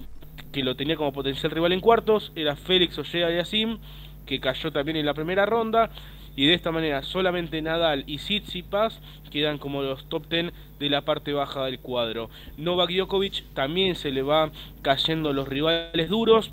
[0.52, 3.80] que lo tenía como potencial rival en cuartos, era Félix Ojea de Asim,
[4.26, 5.90] que cayó también en la primera ronda.
[6.36, 11.02] Y de esta manera solamente Nadal y Tsitsipas quedan como los top 10 de la
[11.02, 12.30] parte baja del cuadro.
[12.58, 14.52] Novak Djokovic también se le va
[14.84, 16.52] cayendo los rivales duros.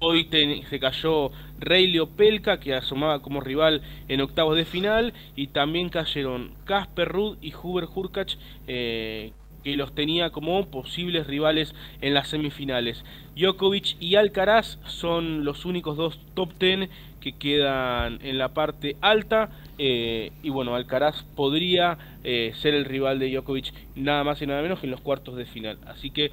[0.00, 0.28] Hoy
[0.70, 6.52] se cayó Reilio Pelka, que asomaba como rival en octavos de final, y también cayeron
[6.64, 8.38] Casper Ruud y Hubert Hurkacz,
[8.68, 9.32] eh,
[9.64, 13.04] que los tenía como posibles rivales en las semifinales.
[13.34, 16.88] Djokovic y Alcaraz son los únicos dos top ten
[17.20, 19.50] que quedan en la parte alta.
[19.78, 24.62] Eh, y bueno, Alcaraz podría eh, ser el rival de Djokovic nada más y nada
[24.62, 25.78] menos que en los cuartos de final.
[25.86, 26.30] Así que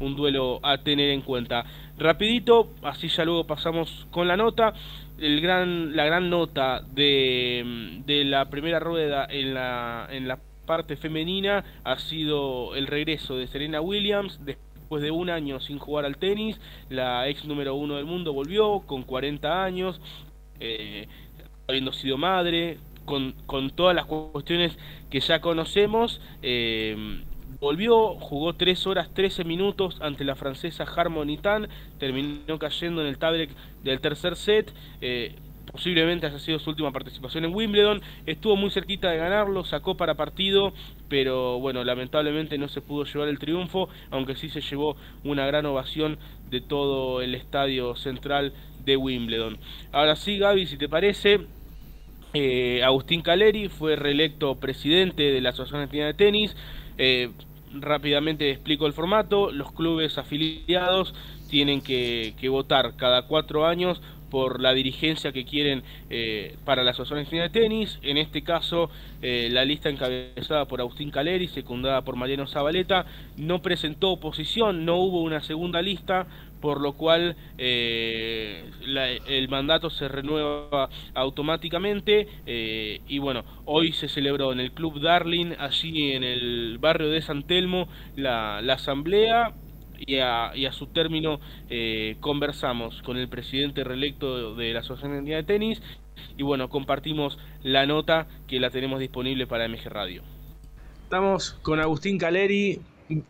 [0.00, 1.64] un duelo a tener en cuenta.
[1.98, 4.72] Rapidito, así ya luego pasamos con la nota.
[5.18, 10.96] El gran, la gran nota de, de la primera rueda en la, en la parte
[10.96, 16.16] femenina ha sido el regreso de Serena Williams después de un año sin jugar al
[16.16, 16.58] tenis.
[16.88, 20.00] La ex número uno del mundo volvió con 40 años,
[20.58, 21.06] eh,
[21.68, 24.76] habiendo sido madre, con, con, todas las cuestiones
[25.10, 26.20] que ya conocemos.
[26.42, 27.22] Eh,
[27.60, 33.18] Volvió, jugó 3 horas 13 minutos ante la francesa Harmony Tan, terminó cayendo en el
[33.18, 33.50] tablet
[33.84, 34.72] del tercer set.
[35.02, 35.34] Eh,
[35.70, 40.14] posiblemente haya sido su última participación en Wimbledon, estuvo muy cerquita de ganarlo, sacó para
[40.14, 40.72] partido,
[41.08, 45.66] pero bueno, lamentablemente no se pudo llevar el triunfo, aunque sí se llevó una gran
[45.66, 46.18] ovación
[46.50, 48.52] de todo el estadio central
[48.84, 49.58] de Wimbledon.
[49.92, 51.40] Ahora sí, Gaby, si te parece,
[52.32, 56.56] eh, Agustín Caleri fue reelecto presidente de la Asociación Argentina de Tenis.
[56.98, 57.30] Eh,
[57.72, 59.50] rápidamente explico el formato.
[59.50, 61.14] Los clubes afiliados
[61.48, 64.00] tienen que, votar cada cuatro años
[64.30, 67.98] por la dirigencia que quieren eh, para la Asociación de Tenis.
[68.02, 68.88] En este caso,
[69.22, 73.06] eh, la lista encabezada por Agustín Caleri, secundada por Mariano Zabaleta,
[73.36, 76.28] no presentó oposición, no hubo una segunda lista,
[76.60, 78.70] por lo cual eh,
[79.26, 85.54] el mandato se renueva automáticamente eh, y bueno, hoy se celebró en el Club Darling,
[85.58, 89.52] allí en el barrio de San Telmo, la, asamblea
[89.98, 95.82] y a, su término eh, conversamos con el presidente reelecto de la Asociación de Tenis
[96.36, 100.22] y bueno, compartimos la nota que la tenemos disponible para MG Radio.
[101.04, 102.80] Estamos con Agustín Caleri,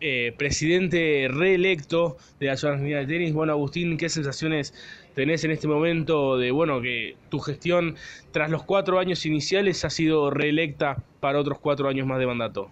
[0.00, 3.32] eh, presidente reelecto de la Asociación de Tenis.
[3.32, 4.74] Bueno, Agustín, ¿qué sensaciones
[5.14, 7.96] tenés en este momento de, bueno, que tu gestión
[8.30, 12.70] tras los cuatro años iniciales ha sido reelecta para otros cuatro años más de mandato?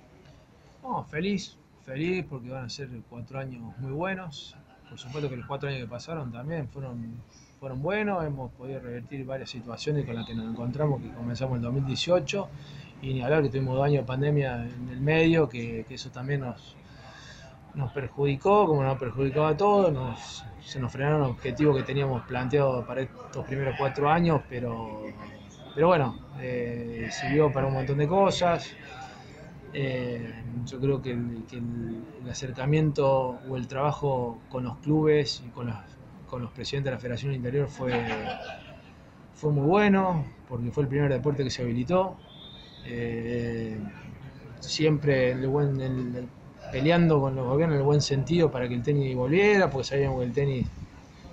[1.11, 4.55] feliz, feliz porque van a ser cuatro años muy buenos.
[4.89, 7.23] Por supuesto que los cuatro años que pasaron también fueron,
[7.61, 11.63] fueron buenos, hemos podido revertir varias situaciones con las que nos encontramos, que comenzamos en
[11.63, 12.49] 2018
[13.03, 16.41] y ni hablar que tuvimos dos años de pandemia en el medio, que eso también
[16.41, 16.78] nos,
[17.75, 22.85] nos perjudicó, como nos perjudicó a todos, nos, se nos frenaron objetivos que teníamos planteados
[22.87, 25.03] para estos primeros cuatro años, pero,
[25.75, 28.71] pero bueno, eh, sirvió para un montón de cosas.
[29.73, 30.33] Eh,
[30.65, 35.77] yo creo que, el, acercamiento o el trabajo con los clubes y con los,
[36.27, 37.93] con los presidentes de la Federación Interior fue,
[39.35, 42.17] fue muy bueno, porque fue el primer deporte que se habilitó.
[42.85, 43.79] Eh,
[44.61, 46.29] siempre el buen,
[46.71, 50.21] peleando con los gobiernos en el buen sentido para que el tenis volviera, porque sabíamos
[50.21, 50.67] que el tenis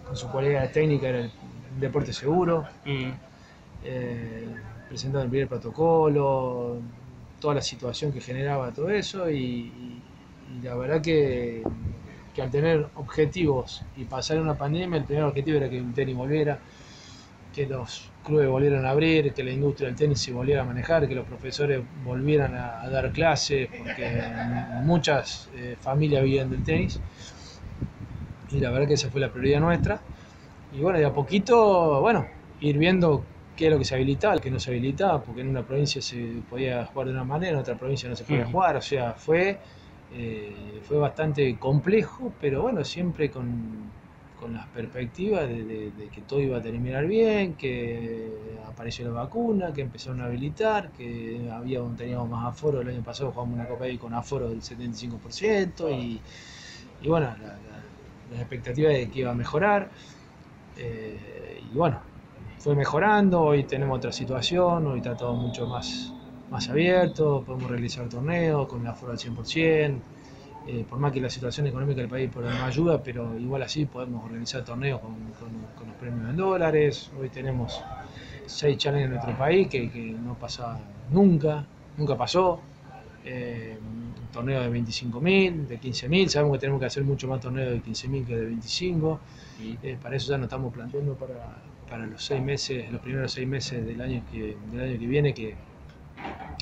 [0.06, 1.32] con su cualidad técnica era el,
[1.80, 2.66] deporte seguro.
[2.86, 3.12] Mm.
[3.84, 4.48] Eh,
[4.88, 6.78] presentando el primer protocolo,
[7.40, 10.02] toda la situación que generaba todo eso y,
[10.64, 11.64] la verdad que,
[12.34, 16.16] que, al tener objetivos y pasar una pandemia, el primer objetivo era que el tenis
[16.16, 16.60] volviera,
[17.56, 21.08] que los clubes volvieran a abrir, que la industria del tenis se volviera a manejar,
[21.08, 24.22] que los profesores volvieran a, dar clases, porque
[24.84, 27.00] muchas eh, familias vivían del tenis.
[28.52, 30.02] Y la verdad que esa fue la prioridad nuestra.
[30.74, 32.28] Y bueno, de a poquito, bueno,
[32.60, 33.24] ir viendo
[33.56, 36.42] qué es lo que se habilitaba, qué no se habilitaba, porque en una provincia se
[36.50, 39.60] podía jugar de una manera, en otra provincia no se podía jugar, o sea, fue,
[40.14, 43.90] eh, fue bastante complejo, pero bueno, siempre con,
[44.46, 48.30] con las perspectivas de, que todo iba a terminar bien, que
[48.68, 53.32] apareció la vacuna, que empezaron a habilitar, que había teníamos más aforo, el año pasado
[53.32, 56.22] jugamos una Copa ahí con aforo del 75% y,
[57.02, 57.58] y bueno, la,
[58.30, 59.90] las expectativas de que iba a mejorar.
[60.78, 62.00] Eh, y bueno,
[62.60, 66.14] fue mejorando, hoy tenemos otra situación, hoy está todo mucho más,
[66.52, 70.00] más abierto, podemos realizar torneos con el aforo al 100%,
[70.68, 73.86] eh, por más que la situación económica del país por no ayuda, pero igual así
[73.86, 77.12] podemos organizar torneos con, los premios en dólares.
[77.20, 77.84] Hoy tenemos
[78.48, 80.80] seis challenges en nuestro país que, no pasa
[81.12, 81.66] nunca,
[81.98, 82.60] nunca pasó.
[83.24, 83.78] Eh,
[84.32, 88.26] torneos de 25.000, de 15.000, sabemos que tenemos que hacer mucho más torneos de 15.000
[88.26, 89.20] que de 25.
[89.84, 91.58] Eh, para eso ya nos estamos planteando para,
[91.90, 95.34] para, los seis meses, los primeros seis meses del año que, del año que viene,
[95.34, 95.56] que,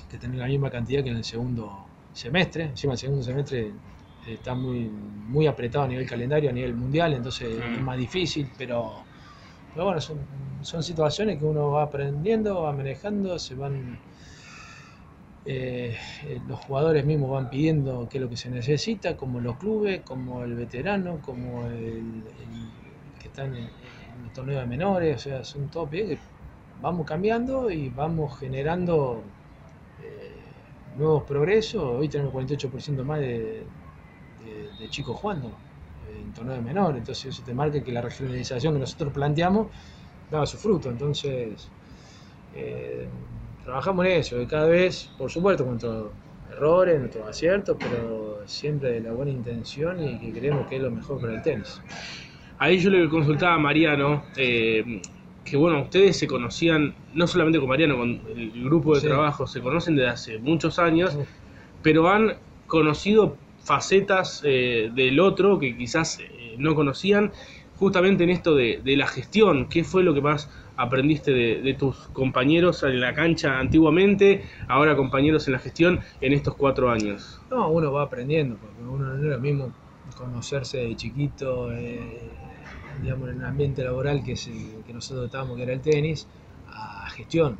[0.09, 2.65] que tener la misma cantidad que en el segundo semestre.
[2.65, 3.71] Encima el segundo semestre
[4.27, 9.03] está muy, muy apretado a nivel calendario, a nivel mundial, entonces es más difícil, pero,
[9.73, 10.19] pero bueno, son,
[10.61, 13.99] son, situaciones que uno va aprendiendo, va manejando, se van...
[15.45, 15.97] Eh,
[16.47, 20.41] los jugadores mismos van pidiendo qué es lo que se necesita, como los clubes, como
[20.43, 22.23] el veterano, como el,
[23.19, 23.69] que está en el,
[24.33, 26.17] torneo de menores, o sea, son todos que
[26.81, 29.21] vamos cambiando y vamos generando
[30.01, 30.31] eh,
[30.97, 31.83] nuevos progresos.
[31.83, 33.63] Hoy tenemos 48% más de,
[34.43, 35.51] de, chicos jugando
[36.09, 39.67] en torneo de menor, entonces eso te marca que la regionalización que nosotros planteamos
[40.29, 41.69] daba su fruto, entonces
[42.55, 43.07] eh,
[43.63, 46.11] trabajamos en eso, y cada vez, por supuesto, con nuestros
[46.51, 50.91] errores, nuestros aciertos, pero siempre de la buena intención y que creemos que es lo
[50.91, 51.81] mejor para el tenis.
[52.59, 55.01] Ahí yo le consultaba a Mariano, eh,
[55.43, 59.61] que bueno, ustedes se conocían, no solamente con Mariano, con el grupo de trabajo, se
[59.61, 61.17] conocen desde hace muchos años,
[61.81, 62.35] pero han
[62.67, 67.31] conocido facetas eh, del otro que quizás eh, no conocían,
[67.77, 69.67] justamente en esto de, la gestión.
[69.67, 75.47] ¿Qué fue lo que más aprendiste de, tus compañeros en la cancha antiguamente, ahora compañeros
[75.47, 77.41] en la gestión en estos cuatro años?
[77.49, 79.73] No, uno va aprendiendo, porque uno no es lo mismo
[80.17, 82.19] conocerse de chiquito, eh,
[83.01, 84.35] digamos, en el ambiente laboral que,
[84.85, 86.27] que nosotros estábamos, que era el tenis,
[86.67, 87.57] a gestión.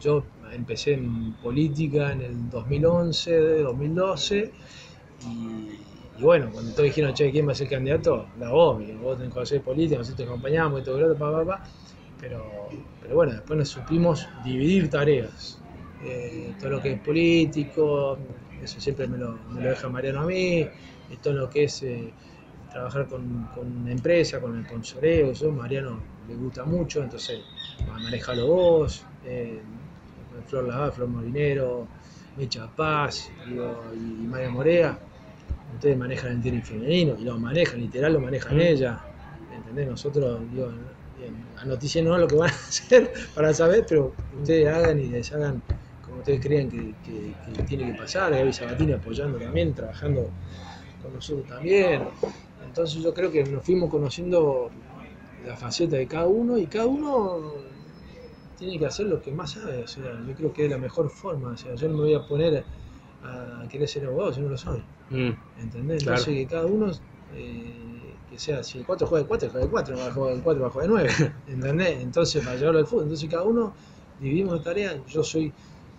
[0.00, 4.52] yo empecé en política en el 2011, 2012
[5.26, 8.26] y, bueno, cuando todos dijeron, che, ¿quién va a ser candidato?
[8.38, 11.64] La vos, vos tenés que conocer política, nosotros te acompañamos y todo lo pa, pa.
[12.20, 12.44] Pero,
[13.00, 15.58] pero bueno, después nos supimos dividir tareas.
[16.04, 18.18] Eh, todo lo que es político,
[18.62, 20.66] eso siempre me lo, me lo deja Mariano a mí,
[21.22, 22.12] todo lo que es eh,
[22.70, 27.40] trabajar con, con empresa, con el sponsoreo, eso Mariano le gusta mucho, entonces
[27.86, 29.04] manejalo vos.
[29.24, 29.60] Eh,
[30.50, 31.86] Flor Lavá, Flor Molinero,
[32.36, 34.98] Mecha Paz y María Morea,
[35.74, 38.60] ustedes manejan el tenis femenino y lo manejan, literal lo manejan mm.
[38.60, 39.00] ella.
[39.54, 39.88] ¿Entendés?
[39.88, 40.72] Nosotros, digo,
[42.02, 45.62] no lo que van a hacer para saber, pero ustedes hagan y deshagan
[46.04, 46.94] como ustedes crean que,
[47.68, 48.32] tiene que pasar.
[48.32, 50.28] Gaby Sabatini apoyando también, trabajando
[51.02, 52.02] con nosotros también.
[52.66, 54.70] Entonces yo creo que nos fuimos conociendo
[55.46, 57.54] la faceta de cada uno y cada uno
[58.60, 59.82] tiene que hacer lo que más sabe.
[59.82, 61.48] O sea, yo creo que es la mejor forma.
[61.48, 62.62] O sea, yo no me voy a poner
[63.24, 64.82] a querer ser abogado si no lo soy.
[65.10, 65.30] Mm,
[65.60, 66.02] ¿Entendés?
[66.02, 66.92] Entonces que cada uno,
[67.34, 70.32] eh, que sea, si el 4 juega de 4, juega de 4, va a jugar
[70.34, 71.10] el 4, va a jugar de 9.
[71.48, 72.02] ¿Entendés?
[72.02, 73.04] Entonces, para llevarlo al fútbol.
[73.04, 73.72] Entonces cada uno
[74.20, 74.96] dividimos de tareas.
[75.06, 75.52] Yo soy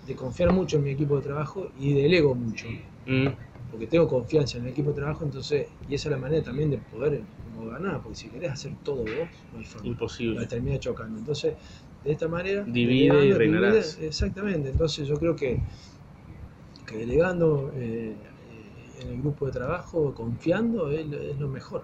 [0.05, 2.67] de confiar mucho en mi equipo de trabajo y delego mucho.
[3.07, 3.27] Mm.
[3.71, 6.69] Porque tengo confianza en el equipo de trabajo, entonces, y esa es la manera también
[6.69, 7.21] de poder
[7.69, 9.87] ganar, porque si querés hacer todo vos, no hay forma.
[9.87, 10.41] Imposible.
[10.41, 11.19] La termina chocando.
[11.19, 11.55] Entonces,
[12.03, 12.63] de esta manera.
[12.65, 13.97] Divide y reinarás.
[14.01, 15.59] exactamente, entonces yo creo que,
[16.85, 18.15] que delegando eh,
[19.01, 21.05] en el grupo de trabajo, confiando, es,
[21.39, 21.83] lo mejor.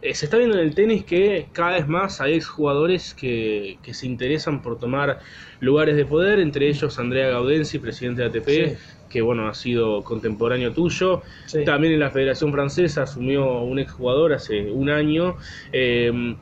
[0.00, 3.94] Eh, se está viendo en el tenis que cada vez más hay exjugadores que, que
[3.94, 5.18] se interesan por tomar
[5.58, 10.72] lugares de poder, entre ellos Andrea Gaudenzi, presidente de ATP, que bueno, ha sido contemporáneo
[10.72, 11.22] tuyo.
[11.64, 15.36] También en la Federación Francesa asumió un exjugador hace un año.
[15.72, 16.36] Eh,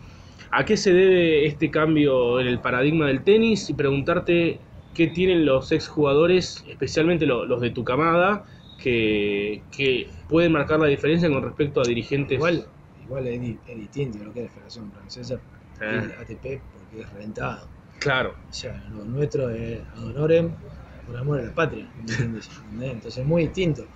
[0.50, 3.68] ¿A qué se debe este cambio en el paradigma del tenis?
[3.70, 4.60] Y preguntarte
[4.94, 8.44] qué tienen los exjugadores, especialmente los de tu camada,
[8.78, 12.36] que, pueden marcar la diferencia con respecto a dirigentes.
[12.36, 12.66] Igual,
[13.04, 15.40] igual es, distinto lo que es la Federación Francesa,
[15.80, 16.02] ah.
[16.20, 17.68] ATP, porque es rentado.
[17.98, 18.34] Claro.
[18.48, 20.50] O sea, lo nuestro es honorem
[21.06, 21.86] por amor a la patria.
[22.00, 23.86] Entonces es muy distinto.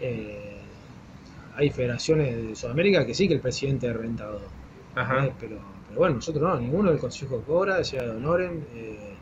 [0.00, 0.58] Eh,
[1.56, 4.40] hay federaciones de Sudamérica que sí que el presidente es rentado.
[4.94, 5.28] Ajá.
[5.38, 5.58] Pero,
[5.94, 8.64] pero, bueno, nosotros no, ninguno del Consejo cobra, sea de honorem.
[8.74, 9.14] Eh,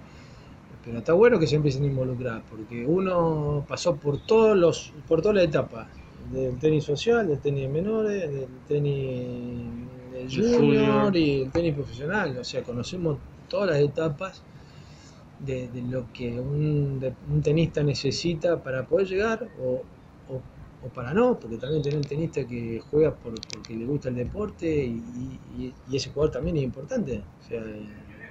[0.83, 5.21] pero está bueno que se empiecen a involucrar, porque uno pasó por todos los, por
[5.21, 5.87] todas las etapas,
[6.33, 9.69] del tenis social, del tenis de menores, del tenis
[10.35, 12.39] junior y el tenis profesional.
[12.39, 13.19] O sea, conocemos
[13.49, 14.43] todas las etapas
[15.41, 17.01] de, lo que un,
[17.43, 19.83] tenista necesita para poder llegar o,
[20.91, 24.67] para no, porque también tiene el tenista que juega por, porque le gusta el deporte
[24.67, 27.23] y, ese jugador también es importante.
[27.41, 27.63] O sea,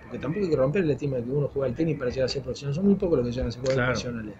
[0.03, 2.25] porque tampoco hay que romper el estima de que uno juega al tenis para llegar
[2.25, 2.75] a ser profesional.
[2.75, 4.35] Son muy pocos los que llegan a ser profesionales.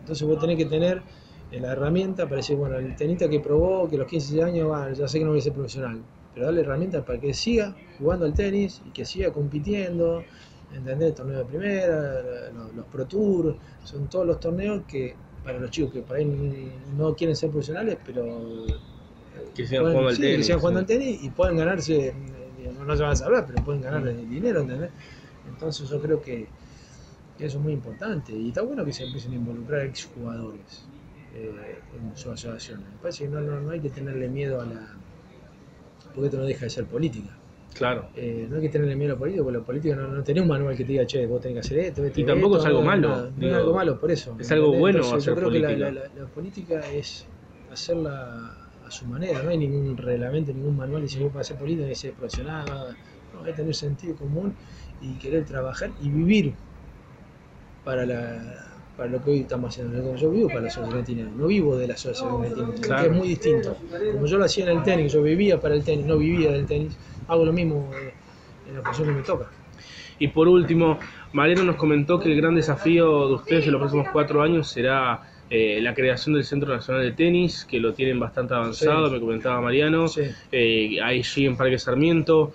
[0.00, 1.02] Entonces vos tenés que tener
[1.50, 4.98] eh, la herramienta para decir, bueno, el tenista que probó que a los 15 años,
[4.98, 8.26] ya sé que no voy a ser profesional, pero darle herramientas para que siga jugando
[8.26, 10.22] al tenis y que siga compitiendo,
[10.74, 11.08] ¿entendés?
[11.08, 15.14] El torneo de primera, los, Pro Tour, son todos los torneos que
[15.44, 16.24] para los chicos que por ahí
[16.96, 18.66] no quieren ser profesionales, pero
[19.54, 20.36] que sigan jugando al tenis.
[20.38, 22.14] Que sigan jugando al tenis y pueden ganarse
[22.86, 24.90] no se van a saber, pero pueden ganar dinero, ¿entendés?
[25.48, 26.46] Entonces yo creo que,
[27.38, 30.86] eso es muy importante y está bueno que se empiecen a involucrar exjugadores
[31.34, 32.80] eh, en su asociación.
[32.80, 34.96] Me parece que no, no, hay que tenerle miedo a la...
[36.14, 37.36] porque esto no deja de ser política.
[37.74, 38.08] Claro.
[38.14, 40.48] Eh, no hay que tenerle miedo a la política, porque la política no, no un
[40.48, 42.20] manual que te diga, che, vos tenés que hacer esto.
[42.20, 43.30] y tampoco es algo malo.
[43.36, 44.36] No, es algo malo, por eso.
[44.38, 47.26] Es algo bueno hacer Yo creo que la, la, política es
[47.72, 51.56] hacerla a su manera, no hay ningún reglamento, ningún manual y si vos para hacer
[51.56, 52.64] política hay que ser profesional,
[53.32, 54.54] no, hay que tener sentido común
[55.00, 56.54] y querer trabajar y vivir
[57.84, 60.14] para la para lo que hoy estamos haciendo.
[60.14, 63.28] Yo vivo para la sociedad argentina, no vivo de la sociedad argentina, que es muy
[63.28, 63.76] distinto.
[64.12, 66.66] Como yo lo hacía en el tenis, yo vivía para el tenis, no vivía del
[66.66, 66.96] tenis,
[67.28, 67.90] hago lo mismo
[68.68, 69.48] en la función que me toca.
[70.18, 70.98] Y por último,
[71.32, 75.22] Mariano nos comentó que el gran desafío de ustedes en los próximos cuatro años será
[75.50, 79.60] eh, la creación del Centro Nacional de Tenis, que lo tienen bastante avanzado, me comentaba
[79.60, 80.06] Mariano,
[80.52, 82.54] eh, allí en Parque Sarmiento.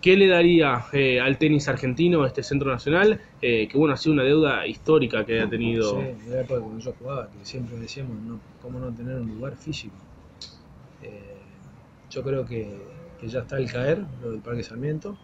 [0.00, 3.20] ¿Qué le daría eh, al tenis argentino este centro nacional?
[3.40, 6.00] que bueno, ha sido una deuda histórica que ha tenido.
[6.00, 9.56] Sí, de época cuando yo jugaba, que siempre decíamos, no, ¿cómo no tener un lugar
[9.56, 9.94] físico?
[12.10, 12.74] yo creo que,
[13.20, 15.16] que, ya está el caer, lo del Parque Sarmiento.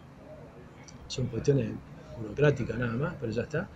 [1.07, 1.71] Son cuestiones
[2.19, 3.67] burocráticas nada más, pero ya está.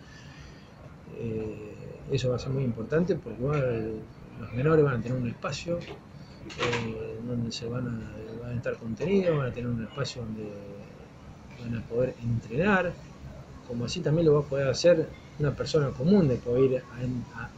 [2.12, 3.42] Eso va a ser muy importante porque
[4.40, 9.38] los menores van a tener un espacio eh, donde se van a, a estar contenidos,
[9.38, 10.50] van a tener un espacio donde
[11.62, 12.94] van a poder entrenar,
[13.68, 15.08] como así también lo va a poder hacer
[15.40, 16.84] una persona común de poder ir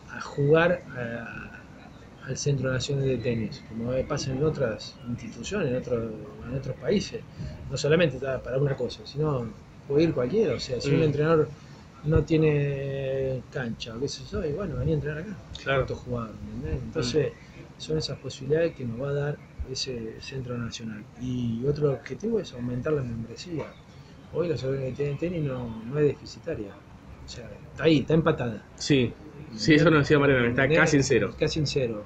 [0.09, 0.84] a, jugar
[2.28, 5.93] al Centro Nacional de Tenis, como pasa en otras instituciones, en,
[6.49, 7.22] en otros países.
[7.69, 9.47] No solamente para una cosa, sino
[9.88, 10.55] puede ir cualquiera.
[10.55, 11.03] O sea, si un mm.
[11.03, 11.49] entrenador
[12.03, 15.38] no tiene cancha o qué sé yo, y bueno, venía a entrenar acá.
[15.63, 15.88] Claro.
[15.88, 17.34] Jugador, Entonces,
[17.78, 19.38] son esas posibilidades que nos va a dar
[19.72, 21.03] ese centro nacional.
[21.22, 23.65] Y otro objetivo es aumentar la membresía.
[24.34, 26.72] Hoy la que tiene tenis no, no es deficitaria.
[27.26, 28.63] O sea, está ahí, está empatada.
[28.76, 29.13] Sí,
[29.56, 31.36] sí, eso nos decía Mariano, está casi en cero.
[31.38, 32.04] Casi en cero.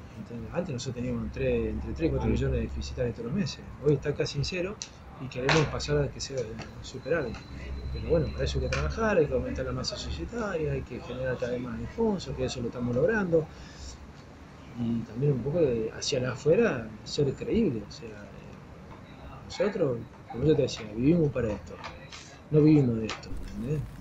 [0.54, 3.60] Antes nosotros teníamos entre 3 y 4 millones de deficitarios todos los meses.
[3.86, 4.76] Hoy está casi en cero
[5.22, 6.38] y queremos pasar a que sea
[6.82, 7.34] superable.
[7.93, 11.00] Pero bueno, para eso hay que trabajar, hay que aumentar la masa societaria, hay que
[11.00, 13.46] generar cada vez más sponsors, que eso lo estamos logrando.
[14.80, 17.82] Y también un poco de, hacia la afuera ser creíble.
[17.88, 18.10] O sea,
[19.46, 20.00] nosotros,
[20.32, 21.76] como yo te decía, vivimos para esto,
[22.52, 23.30] no vivimos de esto.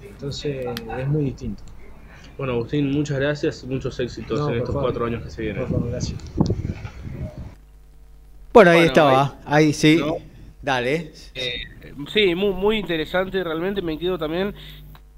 [0.03, 0.67] Entonces
[0.99, 1.63] es muy distinto.
[2.37, 5.63] Bueno, Agustín, muchas gracias, muchos éxitos en estos cuatro años que se vienen.
[5.63, 6.19] Por favor, gracias.
[8.53, 10.01] Bueno, ahí estaba, ahí, sí.
[10.63, 11.13] Dale.
[11.35, 11.65] Eh,
[12.13, 14.55] sí, muy, muy interesante, realmente me quedo también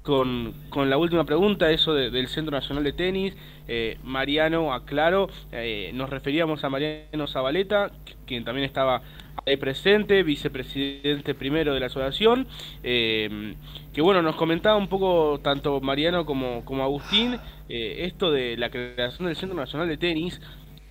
[0.03, 3.33] con, con, la última pregunta, eso del Centro Nacional de Tenis.
[3.67, 7.91] Eh, Mariano, aclaro, eh, nos referíamos a Mariano Zabaleta,
[8.25, 9.01] quien también estaba
[9.45, 12.47] ahí presente, vicepresidente primero de la asociación,
[12.83, 13.55] eh,
[13.93, 17.37] que bueno, nos comentaba un poco tanto Mariano como, como Agustín
[17.69, 20.41] eh, esto de la creación del Centro Nacional de Tenis,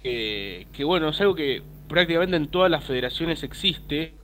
[0.03, 4.15] que bueno, es algo que prácticamente en todas las federaciones existe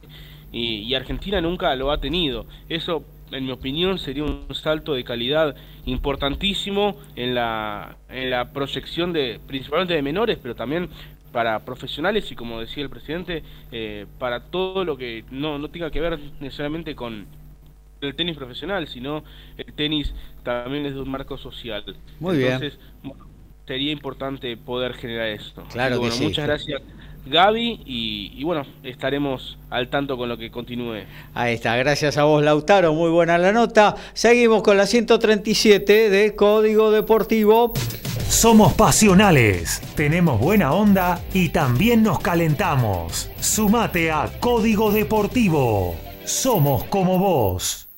[0.52, 2.46] y, Argentina nunca lo ha tenido.
[2.68, 5.56] Eso en mi opinión, sería un salto de calidad
[5.86, 10.90] importantísimo en la, en la proyección de, principalmente de menores, pero también
[11.32, 15.90] para profesionales y como decía el presidente, eh, para todo lo que no, no tenga
[15.90, 17.26] que ver necesariamente con
[18.00, 19.24] el tenis profesional, sino
[19.56, 20.12] el tenis
[20.42, 21.84] también es de un marco social.
[22.20, 22.78] Muy Entonces,
[23.66, 25.64] sería importante poder generar esto.
[25.72, 26.24] Claro bueno, sí.
[26.24, 26.82] Muchas gracias.
[27.24, 31.04] Gaby y, bueno, estaremos al tanto con lo que continúe.
[31.34, 33.94] Ahí está, gracias a vos Lautaro, muy buena la nota.
[34.12, 37.72] Seguimos con la 137 de Código Deportivo.
[38.28, 43.30] Somos pasionales, tenemos buena onda y también nos calentamos.
[43.40, 45.94] Sumate a Código Deportivo.
[46.24, 47.88] Somos como vos.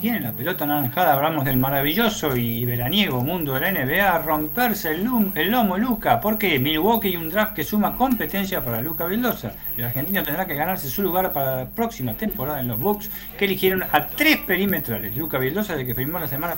[0.00, 5.04] Tiene la pelota anaranjada, hablamos del maravilloso y veraniego mundo de la NBA, romperse el,
[5.34, 9.54] el lomo Luca, porque Milwaukee y un draft que suma competencia para Luca Vildosa.
[9.76, 13.46] El argentino tendrá que ganarse su lugar para la próxima temporada en los Bucks, que
[13.46, 15.16] eligieron a tres perimetrales.
[15.16, 16.54] Luca Vildosa, de que firmó la semana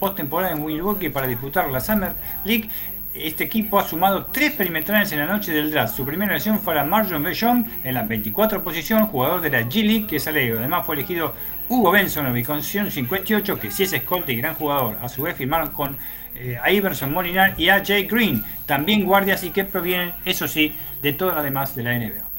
[0.00, 2.14] postemporada en Milwaukee para disputar la Summer
[2.44, 2.68] League,
[3.14, 5.96] este equipo ha sumado tres perimetrales en la noche del draft.
[5.96, 9.84] Su primera elección fue la Marjon Bellon en la 24 posición, jugador de la G
[9.84, 10.58] League que es alegre.
[10.58, 11.34] Además fue elegido
[11.70, 14.98] Hugo Benson en la ubicación 58, que sí es escolta y gran jugador.
[15.00, 15.96] A su vez firmaron con
[16.34, 20.74] eh, a Iverson Molinar y a Jay Green, también guardias y que provienen, eso sí,
[21.00, 22.29] de todas las demás de la NBA.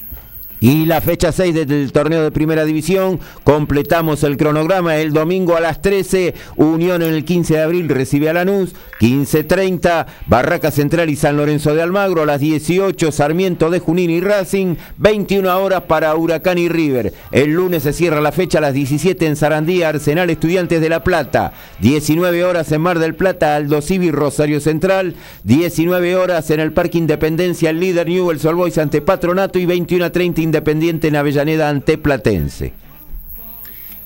[0.61, 4.97] Y la fecha 6 del torneo de primera división, completamos el cronograma.
[4.97, 10.05] El domingo a las 13, Unión en el 15 de abril recibe a Lanús, 15.30,
[10.27, 14.75] Barraca Central y San Lorenzo de Almagro, a las 18, Sarmiento de Junín y Racing,
[14.97, 17.11] 21 horas para Huracán y River.
[17.31, 21.03] El lunes se cierra la fecha a las 17 en Sarandía, Arsenal Estudiantes de La
[21.03, 26.71] Plata, 19 horas en Mar del Plata, Aldo Civi, Rosario Central, 19 horas en el
[26.71, 29.57] Parque Independencia, el líder Newell's Old Boys ante Patronato.
[29.57, 32.73] Y 21 a 30 Independiente en Avellaneda ante Platense.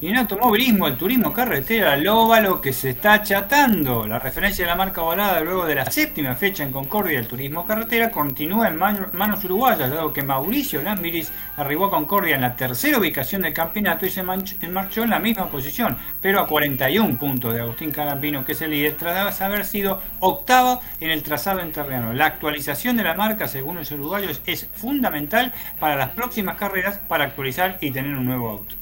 [0.01, 4.05] Y en automovilismo, el turismo carretera, el óvalo que se está achatando.
[4.05, 7.65] La referencia de la marca volada luego de la séptima fecha en Concordia del turismo
[7.65, 12.97] carretera continúa en manos uruguayas, dado que Mauricio Lambiris arribó a Concordia en la tercera
[12.97, 17.61] ubicación del campeonato y se marchó en la misma posición, pero a 41 puntos de
[17.61, 22.11] Agustín Carambino, que es el líder, tras haber sido octavo en el trazado en terreno.
[22.11, 27.23] La actualización de la marca, según los uruguayos, es fundamental para las próximas carreras para
[27.23, 28.75] actualizar y tener un nuevo auto.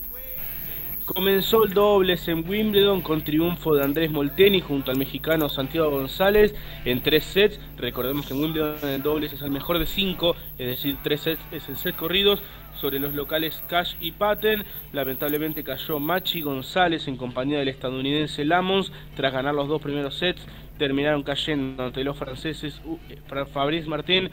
[1.05, 6.55] Comenzó el dobles en Wimbledon con triunfo de Andrés Molteni junto al mexicano Santiago González
[6.85, 7.59] en tres sets.
[7.77, 11.41] Recordemos que en Wimbledon el dobles es el mejor de cinco, es decir, tres sets
[11.51, 12.41] es el set corridos
[12.79, 14.63] sobre los locales Cash y Patten.
[14.93, 20.41] Lamentablemente cayó Machi González en compañía del estadounidense Lamons tras ganar los dos primeros sets.
[20.77, 24.29] Terminaron cayendo ante los franceses eh, Fabrice Martín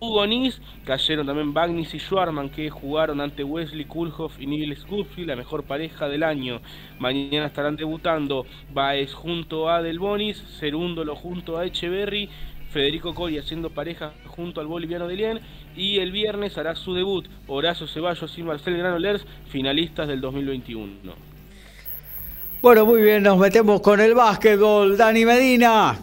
[0.00, 5.28] Hugo Nis, cayeron también Bagnis y Schwarman que jugaron ante Wesley Kulhoff y Neil Scoopfield,
[5.28, 6.60] la mejor pareja del año.
[7.00, 12.28] Mañana estarán debutando Baez junto a Del Bonis, Cerúndolo junto a Echeverry,
[12.70, 15.40] Federico Coria haciendo pareja junto al boliviano Delien
[15.76, 21.12] y el viernes hará su debut Horacio Ceballos y Marcel Granolers, finalistas del 2021.
[22.62, 24.96] Bueno, muy bien, nos metemos con el básquetbol.
[24.96, 25.98] Dani Medina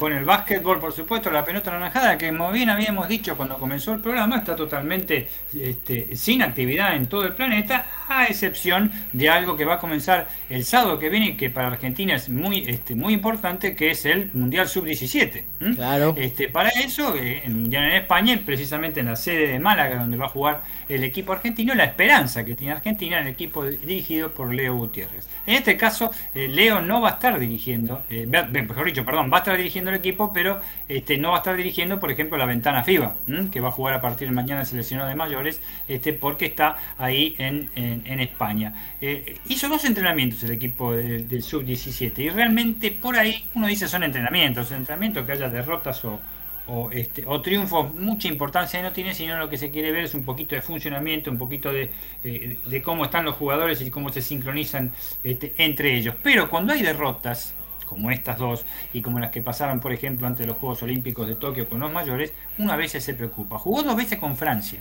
[0.00, 3.92] con el básquetbol, por supuesto, la pelota naranjada, que como bien habíamos dicho cuando comenzó
[3.92, 9.58] el programa, está totalmente este, sin actividad en todo el planeta, a excepción de algo
[9.58, 13.12] que va a comenzar el sábado que viene, que para Argentina es muy, este, muy
[13.12, 15.42] importante, que es el Mundial Sub-17.
[15.76, 16.14] Claro.
[16.16, 20.16] Este, para eso, eh, el Mundial en España, precisamente en la sede de Málaga, donde
[20.16, 24.54] va a jugar el equipo argentino, la esperanza que tiene Argentina, el equipo dirigido por
[24.54, 25.28] Leo Gutiérrez.
[25.46, 29.36] En este caso, eh, Leo no va a estar dirigiendo, eh, mejor dicho, perdón, va
[29.36, 32.46] a estar dirigiendo el equipo, pero este, no va a estar dirigiendo, por ejemplo, la
[32.46, 33.16] ventana FIBA,
[33.52, 37.34] que va a jugar a partir de mañana seleccionado de mayores, este, porque está ahí
[37.38, 38.74] en, en, España.
[39.00, 44.02] Eh, hizo dos entrenamientos el equipo del, sub-17 y realmente por ahí uno dice son
[44.02, 46.20] entrenamientos, entrenamientos que haya derrotas o,
[46.66, 50.24] o, este, triunfos, mucha importancia no tiene, sino lo que se quiere ver es un
[50.24, 51.90] poquito de funcionamiento, un poquito de,
[52.22, 56.14] eh, de cómo están los jugadores y cómo se sincronizan este, entre ellos.
[56.22, 57.54] Pero cuando hay derrotas,
[57.90, 61.34] como estas dos y como las que pasaron, por ejemplo, ante los Juegos Olímpicos de
[61.34, 63.58] Tokio con los mayores, una vez se preocupa.
[63.58, 64.80] Jugó dos veces con Francia.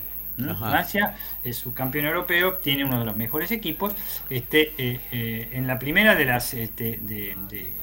[0.57, 3.93] Francia es su campeón europeo, tiene uno de los mejores equipos.
[4.29, 7.73] Este, eh, eh, en la primera de las este, de, de,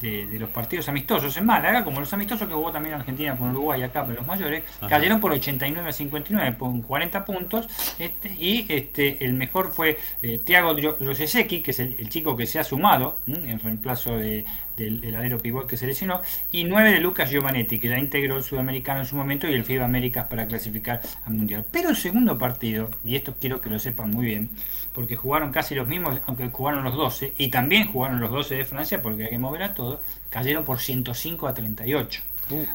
[0.00, 4.04] los partidos amistosos en Málaga, como los amistosos que jugó también Argentina con Uruguay acá,
[4.04, 7.68] pero los mayores, cayeron por 89 a 59, con 40 puntos,
[7.98, 12.64] este, y este el mejor fue eh, Thiago que es el, chico que se ha
[12.64, 14.44] sumado en reemplazo de,
[14.76, 16.20] del, alero pivot que se lesionó,
[16.50, 19.64] y 9 de Lucas Giovanetti, que ya integró el sudamericano en su momento y el
[19.64, 21.64] FIBA Américas para clasificar al Mundial.
[21.70, 24.50] Pero el segundo partido, y esto quiero que lo sepan muy bien,
[24.94, 28.64] porque jugaron casi los mismos, aunque jugaron los 12, y también jugaron los 12 de
[28.64, 30.00] Francia, porque hay que mover a todos,
[30.30, 32.22] cayeron por 105 a 38.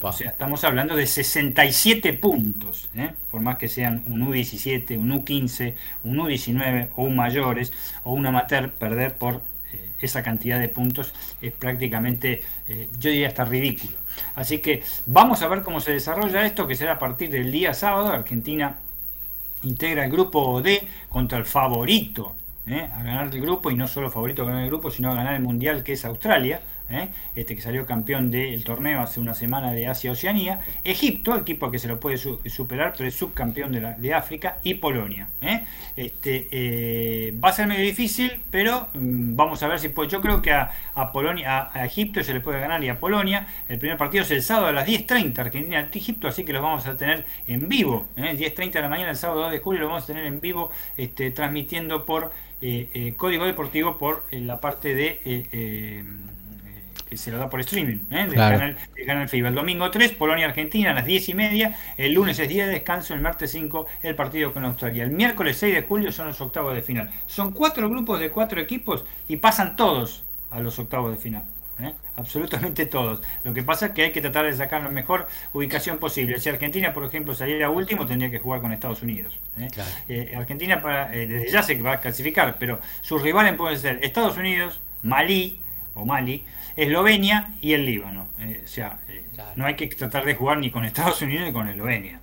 [0.02, 3.12] O sea, estamos hablando de 67 puntos, ¿eh?
[3.30, 7.72] por más que sean un U17, un U15, un U19 o un mayores
[8.04, 13.28] o un amateur, perder por eh, esa cantidad de puntos es prácticamente, eh, yo diría
[13.28, 13.94] hasta ridículo.
[14.36, 17.76] Así que vamos a ver cómo se desarrolla esto, que será a partir del día
[17.76, 18.08] sábado.
[18.08, 18.80] Argentina
[19.64, 22.90] integra el grupo D contra el favorito ¿eh?
[22.94, 25.36] a ganar el grupo, y no solo favorito a ganar el grupo, sino a ganar
[25.36, 26.62] el mundial que es Australia.
[26.90, 27.10] ¿Eh?
[27.36, 31.88] este que salió campeón del torneo hace una semana de Asia-Oceanía, Egipto, equipo que se
[31.88, 35.28] lo puede superar, pero es subcampeón de, de África, y Polonia.
[35.42, 35.66] ¿eh?
[35.96, 40.10] Este, eh, va a ser medio difícil, pero mm, vamos a ver si puede.
[40.10, 40.72] Yo creo que a,
[41.12, 43.48] Polonia, a, Egipto se le puede ganar y a Polonia.
[43.68, 46.98] El primer partido es el sábado a las 10.30, Argentina-Egipto, así que los vamos a
[46.98, 48.08] tener en vivo.
[48.16, 50.72] 10.30 de la mañana, el sábado 2 de julio, lo vamos a tener en vivo,
[50.98, 52.32] este, transmitiendo por
[53.16, 56.04] Código Deportivo por la parte de
[57.18, 58.28] se lo da por streaming, ¿eh?
[58.28, 59.50] del, canal, del, FIBA.
[59.50, 61.76] El domingo 3, Polonia-Argentina a las 10 y media.
[61.98, 63.14] El lunes es día de descanso.
[63.14, 65.04] El martes 5, el partido con Australia.
[65.04, 67.10] El miércoles 6 de julio son los octavos de final.
[67.28, 71.44] Son cuatro grupos de cuatro equipos y pasan todos a los octavos de final.
[71.82, 71.94] ¿eh?
[72.16, 73.22] absolutamente todos.
[73.44, 76.40] Lo que pasa es que hay que tratar de sacar la mejor ubicación posible.
[76.40, 79.40] Si Argentina, por ejemplo, saliera último, tendría que jugar con Estados Unidos.
[80.08, 80.34] ¿eh?
[80.36, 84.82] Argentina para, desde ya se va a clasificar, pero sus rivales pueden ser Estados Unidos,
[85.02, 85.62] Malí
[85.94, 86.44] o Mali,
[86.84, 88.30] Eslovenia y el Líbano.
[88.40, 89.26] Eh, o sea, eh,
[89.56, 92.22] no hay que tratar de jugar ni con Estados Unidos ni con Eslovenia.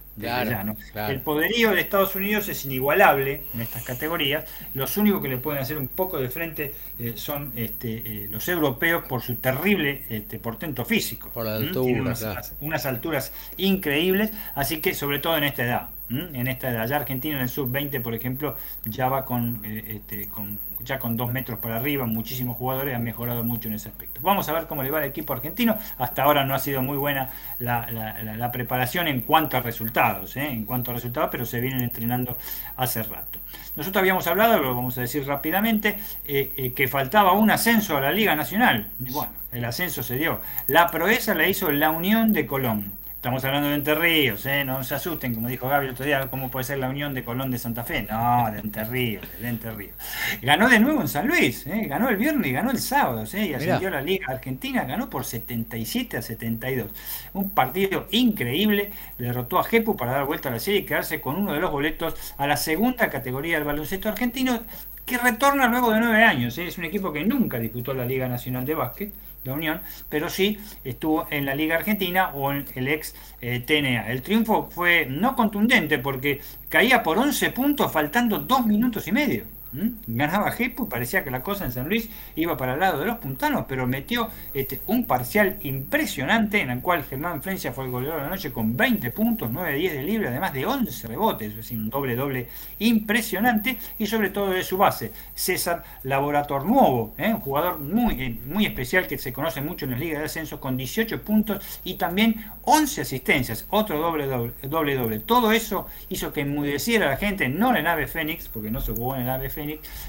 [0.95, 4.47] El poderío de Estados Unidos es inigualable en estas categorías.
[4.73, 9.05] Los únicos que le pueden hacer un poco de frente eh, son este, los europeos
[9.07, 11.31] por su terrible este, portento físico.
[11.35, 12.15] Por la altura,
[12.61, 15.91] unas, alturas increíbles, así que sobre todo en esta edad.
[16.09, 20.59] En esta edad, ya Argentina en el sub-20, por ejemplo, ya va con, este, con
[20.81, 24.21] ya con dos metros para arriba, muchísimos jugadores han mejorado mucho en ese aspecto.
[24.23, 25.77] Vamos a ver cómo le va al equipo argentino.
[25.99, 30.49] Hasta ahora no ha sido muy buena la, preparación en cuanto a resultados, ¿eh?
[30.49, 32.37] en cuanto a resultados, pero se vienen entrenando
[32.77, 33.39] hace rato.
[33.75, 38.01] Nosotros habíamos hablado, lo vamos a decir rápidamente, eh, eh, que faltaba un ascenso a
[38.01, 38.91] la Liga Nacional.
[39.05, 40.41] Y bueno, el ascenso se dio.
[40.69, 42.93] La proeza la hizo la Unión de Colón.
[43.27, 44.65] Estamos hablando de Entre Ríos, ¿eh?
[44.65, 47.25] no se asusten, como dijo Gaby el otro día, ¿cómo puede ser la unión de
[47.25, 48.03] Colón de Santa Fe?
[48.09, 49.97] No, de Entre Ríos, de Entre Ríos.
[50.43, 51.87] Ganó de nuevo en San Luis, ¿eh?
[51.89, 53.47] ganó el viernes y ganó el sábado, ¿eh?
[53.47, 56.93] y ascendió a la Liga Argentina, ganó por 77 a 72.
[57.33, 61.35] Un partido increíble, derrotó a Jepu para dar vuelta a la serie y quedarse con
[61.35, 64.61] uno de los boletos a la segunda categoría del baloncesto argentino,
[65.05, 66.57] que retorna luego de nueve años.
[66.59, 66.69] ¿eh?
[66.69, 69.13] Es un equipo que nunca disputó la Liga Nacional de Básquet
[69.47, 74.11] la Unión, pero sí estuvo en la Liga Argentina o en el ex eh, TNA.
[74.11, 79.56] El triunfo fue no contundente porque caía por 11 puntos faltando dos minutos y medio.
[79.73, 79.89] ¿Mm?
[80.07, 83.19] Ganaba Jepu, parecía que la cosa en San Luis iba para el lado de los
[83.19, 88.19] puntanos, pero metió este, un parcial impresionante en el cual Germán Frencia fue el goleador
[88.19, 91.79] de la noche con 20 puntos, 9-10 de libre, además de 11 rebotes, es decir,
[91.79, 92.49] un doble-doble
[92.79, 97.35] impresionante y sobre todo de su base, César Laborator Nuevo, ¿eh?
[97.35, 100.61] un jugador muy, eh, muy especial que se conoce mucho en las ligas de ascenso
[100.61, 105.21] con 18 puntos y también 11 asistencias, otro doble-doble.
[105.21, 108.81] Todo eso hizo que enmudeciera a la gente, no en el AVE Fénix, porque no
[108.81, 109.56] se jugó en el AVE Fénix,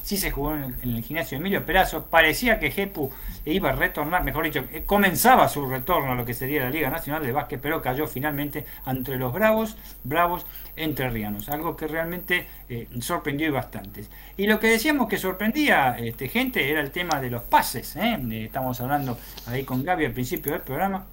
[0.04, 2.06] sí se jugó en el, gimnasio Emilio Perazo.
[2.06, 3.12] Parecía que Jepu
[3.46, 6.90] iba a retornar, mejor dicho, eh, comenzaba su retorno a lo que sería la Liga
[6.90, 10.46] Nacional de Básquet, pero cayó finalmente entre los Bravos, Bravos
[10.76, 14.06] Rianos, algo que realmente eh, sorprendió bastante.
[14.38, 17.96] Y lo que decíamos que sorprendía este, gente era el tema de los pases.
[17.96, 18.18] ¿eh?
[18.46, 19.18] Estamos hablando
[19.48, 21.06] ahí con Gaby al principio del programa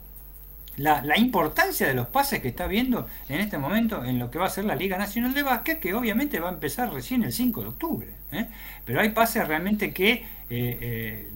[0.77, 4.47] la, importancia de los pases que está viendo en este momento en lo que va
[4.47, 7.63] a ser la Liga Nacional de Básquet, que obviamente va a empezar recién el 5
[7.63, 8.09] de octubre.
[8.33, 8.47] ¿eh?
[8.85, 11.29] Pero hay pases realmente que eh, eh,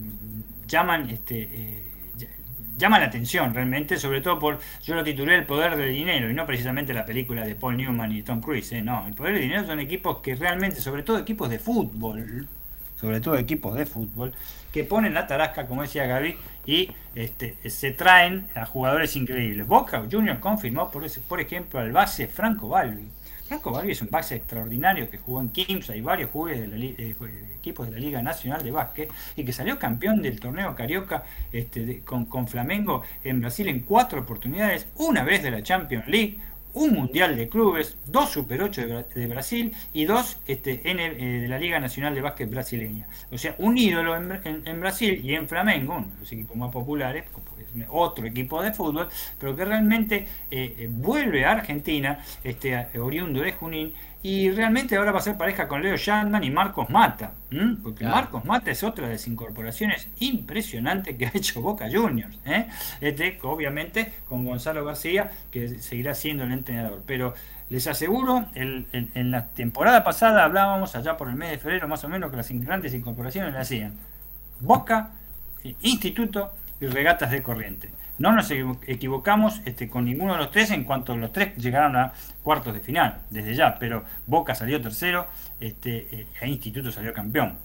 [0.67, 1.89] llaman este,
[2.77, 6.33] llaman la atención realmente, sobre todo por, yo lo titulé El Poder del Dinero, y
[6.33, 9.67] no precisamente la película de Paul Newman y Tom Cruise, no, El Poder del Dinero
[9.67, 12.47] son equipos que realmente, sobre todo equipos de fútbol,
[12.95, 14.33] sobre todo equipos de fútbol,
[14.71, 16.37] que ponen la tarasca, como decía Gaby,
[16.69, 19.65] y este, se traen a jugadores increíbles.
[19.65, 23.09] Boca Juniors confirmó, por, por ejemplo, al base Franco Balbi.
[23.47, 27.15] Franco Barbie es un base extraordinario que jugó en Kimsa y varios de la, eh,
[27.55, 32.01] equipos de la Liga Nacional de Básquet y que salió campeón del torneo Carioca este,
[32.01, 36.37] con, con Flamengo en Brasil en cuatro oportunidades, una vez de la Champions League,
[36.73, 41.57] un Mundial de Clubes, dos Super 8 de, Brasil y dos este, eh, de la
[41.57, 43.07] Liga Nacional de Básquet brasileña.
[43.31, 47.25] O sea, un ídolo en, Brasil y en Flamengo, uno de los equipos más populares,
[47.89, 53.51] otro equipo de fútbol, pero que realmente eh, eh, vuelve a Argentina, este, oriundo de
[53.53, 57.31] Junín, y realmente ahora va a ser pareja con Leo Shandman y Marcos Mata,
[57.81, 62.37] porque Marcos Mata es otra de las incorporaciones impresionantes que ha hecho Boca Juniors.
[62.45, 62.67] ¿eh?
[62.99, 67.01] Este, obviamente con Gonzalo García, que seguirá siendo el entrenador.
[67.05, 67.33] Pero
[67.69, 72.09] les aseguro, en la temporada pasada hablábamos allá por el mes de febrero más o
[72.09, 73.93] menos que las grandes incorporaciones le hacían
[74.59, 75.11] Boca,
[75.63, 76.51] eh, Instituto
[76.81, 77.89] y Regatas de Corriente.
[78.19, 82.11] No nos equivocamos este, con ninguno de los tres en cuanto los tres llegaron a
[82.43, 85.27] cuartos de final, desde ya, pero Boca salió tercero
[85.59, 87.57] este, eh, e Instituto salió campeón.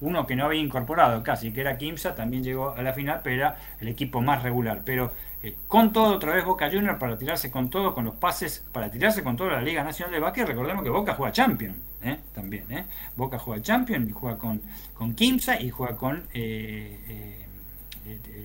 [0.00, 3.36] Uno que no había incorporado casi, que era Kimsa, también llegó a la final, pero
[3.36, 4.82] era el equipo más regular.
[4.84, 5.12] Pero
[5.42, 8.88] eh, con todo, otra vez Boca Junior para tirarse con todo, con los pases, para
[8.88, 10.46] tirarse con todo la Liga Nacional de Básquet.
[10.46, 12.18] Recordemos que Boca juega Champion, ¿eh?
[12.32, 12.64] también.
[13.16, 14.62] Boca juega Champion y juega con,
[14.94, 16.22] con Kimsa y juega con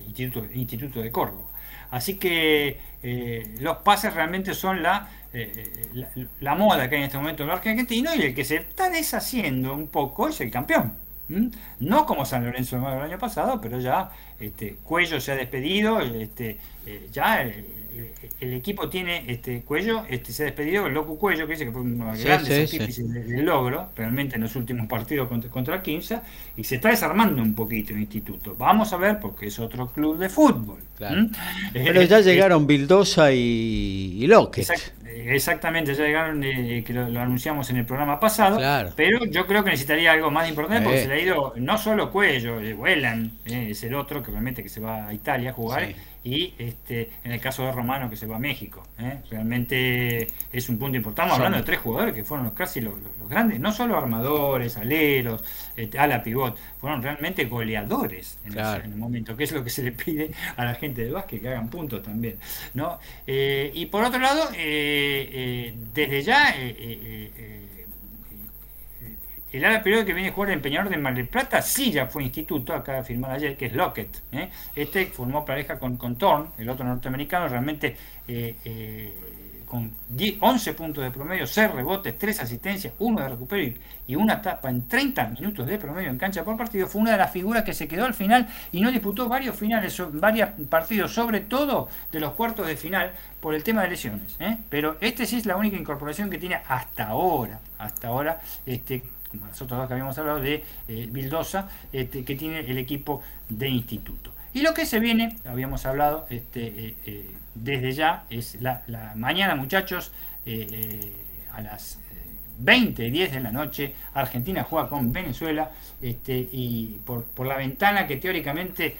[0.06, 1.51] Instituto, Instituto de Córdoba.
[1.92, 5.88] Así que eh, los pases realmente son la, eh,
[6.40, 8.88] la, moda que hay en este momento en el argentino y el que se está
[8.88, 10.96] deshaciendo un poco es el campeón.
[11.80, 14.10] No como San Lorenzo el año pasado, pero ya
[14.40, 17.44] este, Cuello se ha despedido, este, eh, ya
[18.40, 21.82] equipo tiene este Cuello, este se ha despedido, el loco Cuello, que dice que fue
[21.82, 26.22] un grande del logro, realmente en los últimos partidos contra, contra Quinza,
[26.56, 28.54] y se está desarmando un poquito el instituto.
[28.56, 30.78] Vamos a ver, porque es otro club de fútbol.
[31.72, 34.26] Pero ya llegaron Bildosa y, y
[35.26, 38.58] exactamente, ya llegaron, eh, que lo, anunciamos en el programa pasado,
[38.96, 42.10] pero yo creo que necesitaría algo más importante porque se le ha ido no solo
[42.10, 45.52] Cuello, de Wellan, eh, es el otro que realmente que se va a Italia a
[45.52, 45.88] jugar
[46.24, 48.86] y este, en el caso de Romano que se va a México.
[48.98, 49.18] ¿eh?
[49.30, 51.22] Realmente es un punto importante.
[51.22, 52.94] Estamos hablando de tres jugadores que fueron los casi los,
[53.28, 55.42] grandes, no solo armadores, aleros,
[55.76, 59.92] este, ala pivot, fueron realmente goleadores en, el momento, que es lo que se le
[59.92, 62.38] pide a la gente de básquet, que hagan puntos también.
[62.74, 62.98] ¿no?
[63.26, 66.54] Eh, y por otro lado, eh, desde ya
[69.52, 72.06] el ala periodo que viene a jugar en Peñador de Mar del Plata sí ya
[72.06, 74.22] fue instituto, acaba de firmar ayer, que es Lockett.
[74.32, 74.48] ¿eh?
[74.74, 76.16] Este formó pareja con, con
[76.58, 77.96] el otro norteamericano, realmente
[78.26, 79.14] eh, eh,
[79.72, 79.90] con
[80.40, 83.74] 11 puntos de promedio, 6 rebotes, 3 asistencias, 1 de recupero
[84.06, 86.86] y, una tapa en 30 minutos de promedio en cancha por partido.
[86.86, 89.98] Fue una de las figuras que se quedó al final y no disputó varios finales,
[90.12, 94.36] varios partidos, sobre todo de los cuartos de final, por el tema de lesiones.
[94.68, 99.78] Pero este sí es la única incorporación que tiene hasta ahora, hasta ahora, este, nosotros
[99.78, 101.30] dos que habíamos hablado de eh,
[101.92, 104.32] este, que tiene el equipo de instituto.
[104.54, 108.82] Y lo que se viene, habíamos hablado este, eh, eh, desde ya, es la,
[109.16, 110.12] mañana muchachos,
[111.52, 111.98] a las
[112.58, 118.06] 20 y 10 de la noche, Argentina juega con Venezuela este, y por, la ventana
[118.06, 118.96] que teóricamente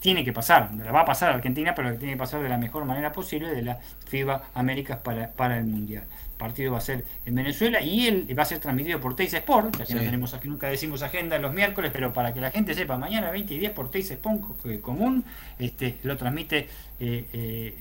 [0.00, 2.56] tiene que pasar, la va a pasar Argentina, pero que tiene que pasar de la
[2.56, 6.04] mejor manera posible de la FIBA Américas para, para el Mundial.
[6.36, 9.78] Partido va a ser en Venezuela y él va a ser transmitido por Teis Sport,
[9.78, 12.74] ya que no tenemos aquí, nunca decimos agenda los miércoles, pero para que la gente
[12.74, 15.24] sepa, mañana 20 y 10 por Teis Sport común,
[15.58, 16.68] este, lo transmite
[17.00, 17.74] eh, eh,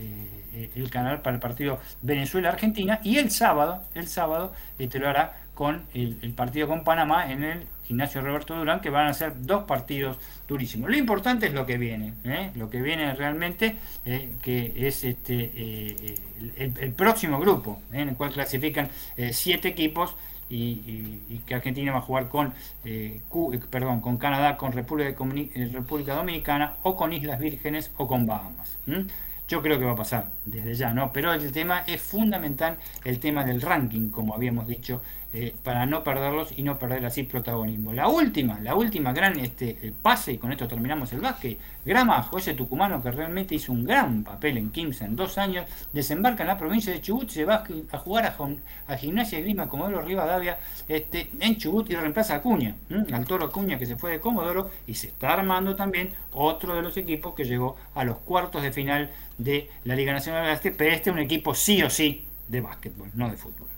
[0.54, 5.38] eh, el canal para el partido Venezuela-Argentina y el sábado, el sábado este, lo hará
[5.54, 9.64] con el, partido con Panamá en el gimnasio Roberto Durán, que van a ser dos
[9.64, 10.90] partidos durísimos.
[10.90, 12.52] Lo importante es lo que viene, ¿eh?
[12.56, 16.16] lo que viene realmente, eh, que es este eh,
[16.58, 18.90] el, próximo grupo, en el cual clasifican
[19.32, 20.16] siete equipos.
[20.50, 22.54] Y, que Argentina va a jugar con
[23.72, 25.18] perdón con Canadá, con República,
[25.72, 28.78] República Dominicana o con Islas Vírgenes o con Bahamas.
[29.48, 31.12] Yo creo que va a pasar desde ya, ¿no?
[31.12, 35.02] Pero el tema es fundamental, el tema del ranking, como habíamos dicho
[35.36, 37.92] eh, para no perderlos y no perder así protagonismo.
[37.92, 42.54] La última, la última gran este, pase, y con esto terminamos el básquet, Gramajo, ese
[42.54, 46.58] tucumano que realmente hizo un gran papel en Kimsa en dos años, desembarca en la
[46.58, 48.36] provincia de Chubut, se va a jugar
[48.88, 52.76] a, Gimnasia de Grima Comodoro Rivadavia este, en Chubut y reemplaza a Acuña,
[53.12, 56.84] al toro Acuña que se fue de Comodoro y se está armando también otro de
[56.84, 60.78] los equipos que llegó a los cuartos de final de la Liga Nacional de Básquet,
[60.78, 63.73] pero este es un equipo sí o sí de básquetbol, no de fútbol.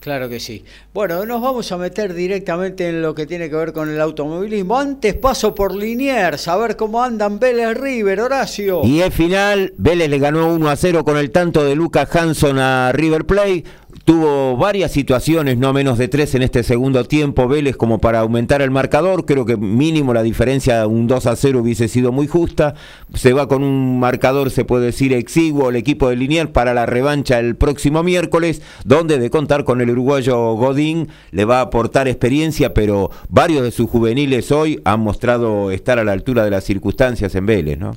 [0.00, 0.64] Claro que sí.
[0.94, 4.78] Bueno, nos vamos a meter directamente en lo que tiene que ver con el automovilismo.
[4.78, 8.80] Antes paso por Liniers, a ver cómo andan Vélez River, Horacio.
[8.82, 12.58] Y es final, Vélez le ganó 1 a 0 con el tanto de Lucas Hanson
[12.58, 13.62] a River Play
[14.10, 18.60] tuvo varias situaciones, no menos de tres en este segundo tiempo, Vélez como para aumentar
[18.60, 22.74] el marcador, creo que mínimo la diferencia, un 2 a 0 hubiese sido muy justa,
[23.14, 26.86] se va con un marcador, se puede decir, exiguo el equipo de Linier para la
[26.86, 32.08] revancha el próximo miércoles, donde de contar con el uruguayo Godín le va a aportar
[32.08, 36.64] experiencia, pero varios de sus juveniles hoy han mostrado estar a la altura de las
[36.64, 37.92] circunstancias en Vélez, ¿no?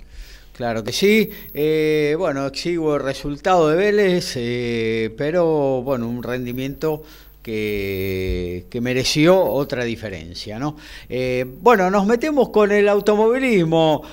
[0.54, 1.32] Claro que sí.
[1.52, 7.02] Eh, bueno, exiguo el resultado de Vélez, eh, pero bueno, un rendimiento
[7.42, 10.60] que, mereció otra diferencia.
[10.60, 10.78] ¿no?
[11.10, 14.04] Eh, bueno, nos metemos con el automovilismo,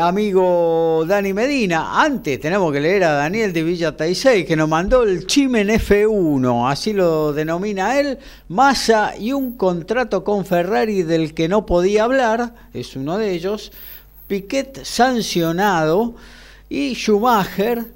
[0.00, 2.02] amigo Dani Medina.
[2.02, 6.70] Antes tenemos que leer a Daniel de Villa Taisei, que nos mandó el Chimen F1,
[6.72, 8.18] así lo denomina él,
[8.48, 13.70] Massa y un contrato con Ferrari del que no podía hablar, es uno de ellos.
[14.26, 16.14] Piquet sancionado
[16.68, 17.93] y Schumacher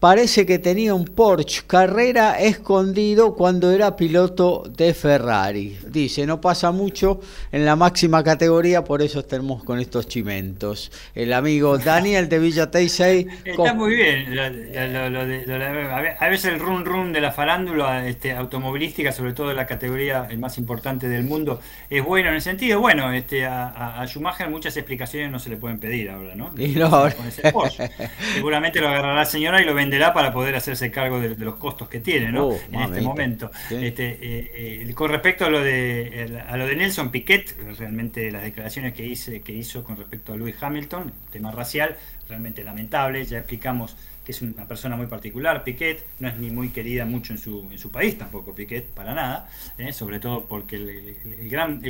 [0.00, 5.78] parece que tenía un Porsche Carrera escondido cuando era piloto de Ferrari.
[5.86, 7.20] Dice, no pasa mucho
[7.50, 10.92] en la máxima categoría, por eso estamos con estos chimentos.
[11.14, 13.26] El amigo Daniel de Villa Teisei.
[13.44, 14.38] Está muy bien.
[14.38, 20.58] a veces el run run de la farándula este, automovilística, sobre todo la categoría más
[20.58, 25.38] importante del mundo, es bueno en el sentido, bueno, este, a, Schumacher muchas explicaciones no
[25.38, 26.52] se le pueden pedir ahora, ¿no?
[28.34, 31.88] Seguramente lo agarrará la señora y lo venderá para poder hacerse cargo de, los costos
[31.88, 32.48] que tiene ¿no?
[32.48, 33.50] Oh, en este momento.
[33.70, 38.42] Este, eh, eh, con respecto a lo de a lo de Nelson Piquet, realmente las
[38.42, 41.96] declaraciones que, hice, que hizo con respecto a Lewis Hamilton, tema racial,
[42.28, 46.70] realmente lamentable, ya explicamos que es una persona muy particular, Piquet, no es ni muy
[46.70, 49.48] querida mucho en su, en su país tampoco, Piquet, para nada,
[49.78, 49.92] ¿eh?
[49.92, 51.80] sobre todo porque el, gran,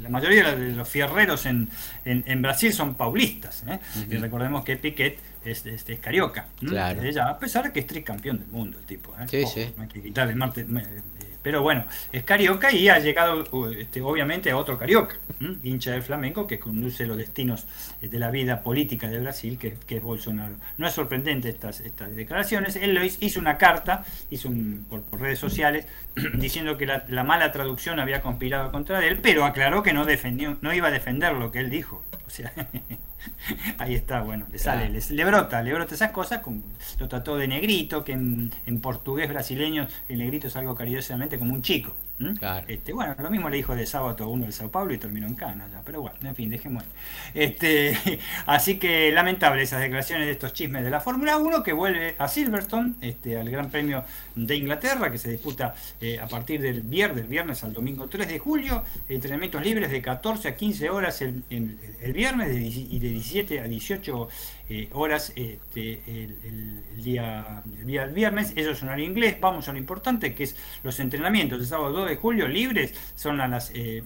[0.00, 1.68] la mayoría de los fierreros en,
[2.06, 3.62] en, Brasil son paulistas,
[4.10, 6.46] y recordemos que Piquet es, es, carioca.
[6.58, 7.00] Claro.
[7.22, 9.14] a pesar de que es tricampeón del mundo el tipo.
[9.18, 9.26] ¿eh?
[9.28, 9.72] Sí, sí.
[9.76, 10.66] No hay que quitarle Marte,
[11.46, 15.14] pero bueno, es carioca y ha llegado este, obviamente a otro carioca,
[15.62, 17.68] hincha del Flamengo, que conduce los destinos
[18.02, 20.56] eh, de la vida política de Brasil, que, es Bolsonaro.
[20.76, 22.74] No es sorprendente estas, estas declaraciones.
[22.74, 25.86] Él lo hizo, una carta, hizo un, por, redes sociales,
[26.34, 30.58] diciendo que la, la, mala traducción había conspirado contra él, pero aclaró que no, defendió,
[30.62, 32.02] no iba a defender lo que él dijo.
[32.26, 32.52] O sea,
[33.78, 36.40] Ahí está, bueno, le sale, le, brota, le brota esas cosas,
[36.98, 38.50] lo trató de negrito, que en,
[38.80, 41.92] portugués brasileño el negrito es algo cariñosamente como un chico.
[42.66, 45.26] Este, bueno, lo mismo le dijo de sábado a uno del Sao Paulo y terminó
[45.26, 46.82] en Cana, pero bueno, en fin, dejemos.
[47.34, 47.96] Este,
[48.46, 52.26] así que lamentable esas declaraciones de estos chismes de la Fórmula 1 que vuelve a
[52.28, 57.16] Silverstone, este, al Gran Premio de Inglaterra, que se disputa eh, a partir del viernes,
[57.16, 61.42] del viernes al domingo 3 de julio, entrenamientos libres de 14 a 15 horas el,
[61.50, 64.28] el, viernes y de 17 a 18
[64.68, 68.52] eh, horas este, el, día, el viernes.
[68.56, 69.36] Eso es horario inglés.
[69.40, 72.92] Vamos a lo importante que es los entrenamientos de sábado 2 de julio libres.
[73.14, 74.02] Son a las 8 eh,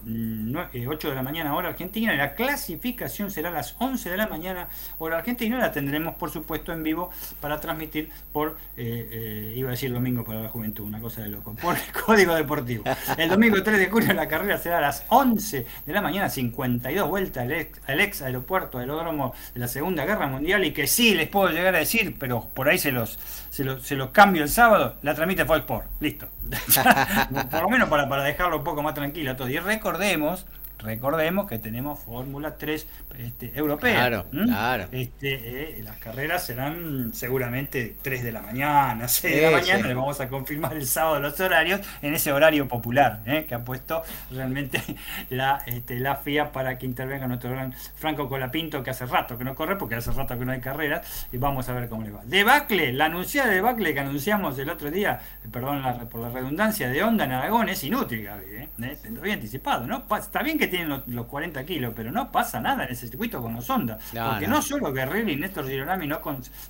[0.73, 2.13] eh, de la mañana hora argentina.
[2.13, 4.67] La clasificación será a las 11 de la mañana
[4.99, 5.57] hora argentina.
[5.57, 7.09] La tendremos por supuesto en vivo
[7.39, 11.75] para transmitir por, iba a decir domingo para la juventud, una cosa de loco, por
[11.75, 12.83] el Código Deportivo.
[13.17, 17.09] El domingo 3 de julio la carrera será a las 11 de la mañana, 52
[17.09, 21.15] vueltas al ex, al ex aeropuerto aeródromo de la Segunda Guerra Mundial y que sí
[21.15, 23.17] les puedo llegar a decir, pero por ahí se los,
[23.49, 25.87] se los, cambio el sábado, la transmite Fox Sport.
[25.99, 26.27] Listo.
[27.51, 29.49] por lo menos para, para dejarlo un poco más tranquilo todo.
[29.49, 30.45] Y recordemos
[30.83, 32.87] recordemos que tenemos Fórmula 3
[33.19, 33.93] este, europea.
[33.93, 34.87] Claro, claro.
[34.91, 39.87] Este, eh, las carreras serán seguramente 3 de la mañana, 6 de la mañana.
[39.87, 43.63] Le vamos a confirmar el sábado los horarios en ese horario popular eh, que ha
[43.63, 44.81] puesto realmente
[45.29, 49.43] la, este, la FIA para que intervenga nuestro gran Franco Colapinto, que hace rato que
[49.43, 52.11] no corre, porque hace rato que no hay carreras, y vamos a ver cómo le
[52.11, 52.21] va.
[52.25, 55.19] Debacle, la anunciada de Debacle que anunciamos el otro día,
[55.51, 58.45] perdón por la redundancia, de Honda en Aragón, es inútil, Gaby.
[58.45, 58.69] ¿eh?
[58.81, 58.97] ¿Eh?
[59.11, 60.03] Lo había anticipado, ¿no?
[60.17, 63.55] Está bien que tienen los, 40 kilos, pero no pasa nada en ese circuito con
[63.55, 63.99] los Honda.
[64.11, 64.61] porque no.
[64.61, 66.19] solo Guerrero y Néstor Girolami no,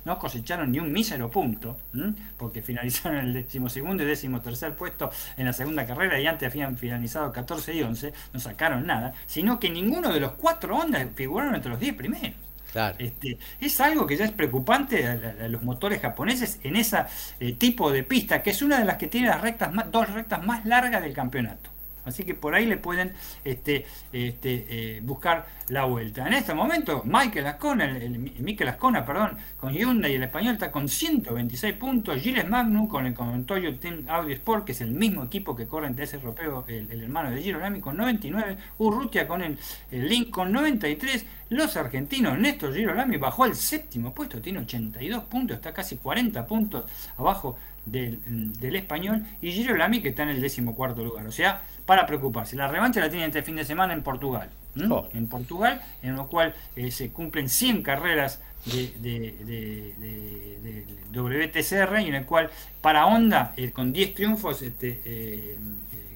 [0.04, 1.78] no cosecharon ni un mísero punto,
[2.36, 6.76] porque finalizaron el decimosegundo y décimo tercer puesto en la segunda carrera y antes habían
[6.76, 11.54] finalizado 14 y 11, no sacaron nada, sino que ninguno de los cuatro Honda figuraron
[11.54, 12.36] entre los 10 primeros.
[12.98, 17.04] Este, es algo que ya es preocupante a, los motores japoneses en ese
[17.38, 20.10] eh, tipo de pista, que es una de las que tiene las rectas más, dos
[20.10, 21.71] rectas más largas del campeonato.
[22.04, 23.12] Así que por ahí le pueden
[23.44, 26.26] este, este, eh, buscar la vuelta.
[26.26, 30.70] En este momento, Michael Ascona, el, Michael Ascona, perdón, con Hyundai y el español está
[30.70, 32.20] con 126 puntos.
[32.20, 35.66] Gilles Magnum con el con Toyo Team Audi Sport, que es el mismo equipo que
[35.66, 38.56] corre en TS Europeo, el, hermano de Girolami, con 99.
[38.78, 39.58] Urrutia con el,
[39.90, 41.24] Link con 93.
[41.50, 46.84] Los argentinos, Néstor Girolami bajó al séptimo puesto, tiene 82 puntos, está casi 40 puntos
[47.18, 51.26] abajo del, español, y Giro Lamy que está en el décimo cuarto lugar.
[51.26, 52.56] O sea, para preocuparse.
[52.56, 54.48] La revancha la tienen este fin de semana en Portugal.
[54.88, 55.06] Oh.
[55.12, 62.14] En Portugal, en lo cual eh, se cumplen 100 carreras de, de, WTCR y en
[62.14, 62.48] el cual
[62.80, 65.56] para Honda, eh, con 10 triunfos, este, eh,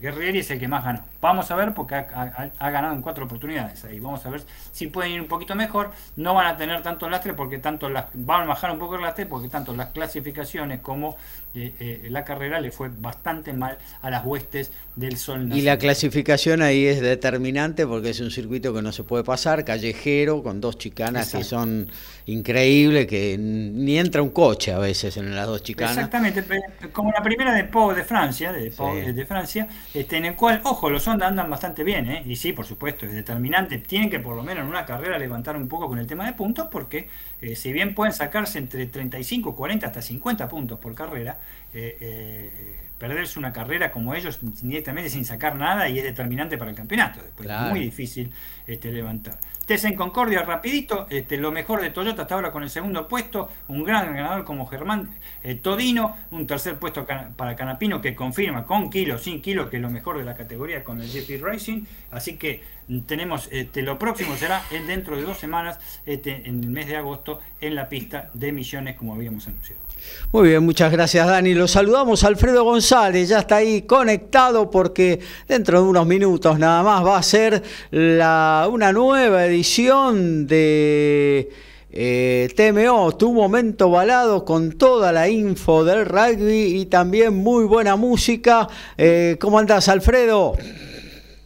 [0.01, 1.05] Guerrieri es el que más ganó.
[1.20, 3.98] Vamos a ver porque ha, ganado en cuatro oportunidades ahí.
[3.98, 4.43] Vamos a ver
[4.73, 5.90] si pueden ir un poquito mejor.
[6.16, 9.02] No van a tener tanto lastre porque tanto las van a bajar un poco el
[9.02, 11.16] lastre porque tanto las clasificaciones como
[11.55, 15.51] eh, eh, la carrera le fue bastante mal a las huestes del Sol.
[15.55, 19.64] Y la clasificación ahí es determinante porque es un circuito que no se puede pasar,
[19.64, 21.89] callejero, con dos chicanas que son
[22.27, 25.97] increíbles, que ni entra un coche a veces en las dos chicanas.
[25.97, 26.44] Exactamente,
[26.93, 30.90] como la primera de Pau de Francia, de, de Francia, este, en el cual, ojo,
[30.90, 32.22] los Honda andan bastante bien, ¿eh?
[32.26, 33.78] y sí, por supuesto, es determinante.
[33.78, 36.32] Tienen que por lo menos en una carrera levantar un poco con el tema de
[36.32, 37.08] puntos, porque
[37.40, 41.38] eh, si bien pueden sacarse entre 35, 40 hasta 50 puntos por carrera,
[41.72, 46.70] eh, eh perderse una carrera como ellos directamente sin sacar nada y es determinante para
[46.70, 47.20] el campeonato.
[47.22, 48.32] Después es muy difícil
[48.66, 49.38] este, levantar.
[49.66, 53.51] TC en Concordia, rapidito, este, lo mejor de Toyota hasta ahora con el segundo puesto,
[53.68, 55.10] un gran ganador como Germán
[55.43, 59.82] eh, Todino, un tercer puesto para Canapino que confirma con kilo, sin kilo, que es
[59.82, 61.82] lo mejor de la categoría con el GP Racing,
[62.12, 62.62] así que
[63.06, 67.40] tenemos este, lo próximo será dentro de dos semanas, este, en el mes de agosto,
[67.60, 69.85] en la pista de Misiones como habíamos anunciado.
[70.32, 71.55] Muy bien, muchas gracias Dani.
[71.55, 77.05] Lo saludamos Alfredo González, ya está ahí conectado porque dentro de unos minutos nada más
[77.05, 81.51] va a ser la, una nueva edición de
[81.90, 87.97] eh, TMO, tu momento balado con toda la info del rugby y también muy buena
[87.97, 88.68] música.
[88.98, 90.56] Eh, ¿Cómo andás Alfredo?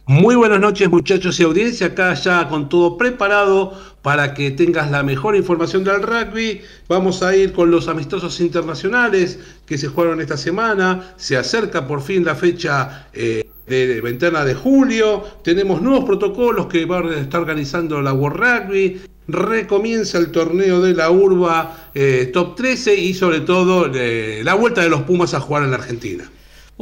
[0.07, 3.71] Muy buenas noches muchachos y audiencia, acá ya con todo preparado
[4.01, 6.61] para que tengas la mejor información del rugby.
[6.87, 11.13] Vamos a ir con los amistosos internacionales que se jugaron esta semana.
[11.17, 15.23] Se acerca por fin la fecha eh, de ventana de julio.
[15.43, 19.01] Tenemos nuevos protocolos que va a estar organizando la World Rugby.
[19.27, 24.81] Recomienza el torneo de la Urba eh, Top 13 y sobre todo eh, la vuelta
[24.81, 26.29] de los Pumas a jugar en la Argentina.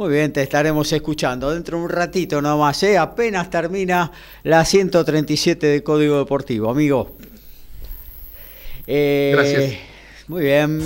[0.00, 2.96] Muy bien, te estaremos escuchando dentro de un ratito nomás, ¿eh?
[2.96, 4.10] apenas termina
[4.44, 7.18] la 137 de Código Deportivo, amigo.
[8.86, 9.74] Eh, Gracias.
[10.26, 10.80] Muy bien.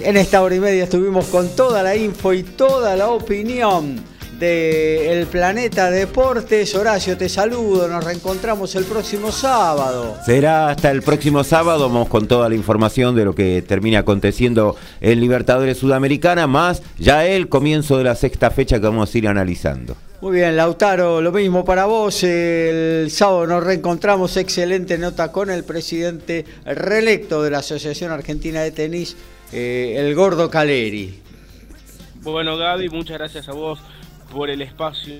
[0.00, 5.12] En esta hora y media estuvimos con toda la info y toda la opinión de
[5.12, 6.74] El Planeta Deportes.
[6.74, 10.16] Horacio, te saludo, nos reencontramos el próximo sábado.
[10.24, 14.76] Será hasta el próximo sábado, vamos con toda la información de lo que termina aconteciendo
[15.00, 19.28] en Libertadores Sudamericana, más ya el comienzo de la sexta fecha que vamos a ir
[19.28, 19.96] analizando.
[20.20, 22.22] Muy bien, Lautaro, lo mismo para vos.
[22.22, 24.36] El sábado nos reencontramos.
[24.38, 29.16] Excelente nota con el presidente reelecto de la Asociación Argentina de Tenis,
[29.52, 31.20] eh, el Gordo Caleri.
[32.22, 33.78] Bueno, Gaby, muchas gracias a vos
[34.32, 35.14] por el espacio,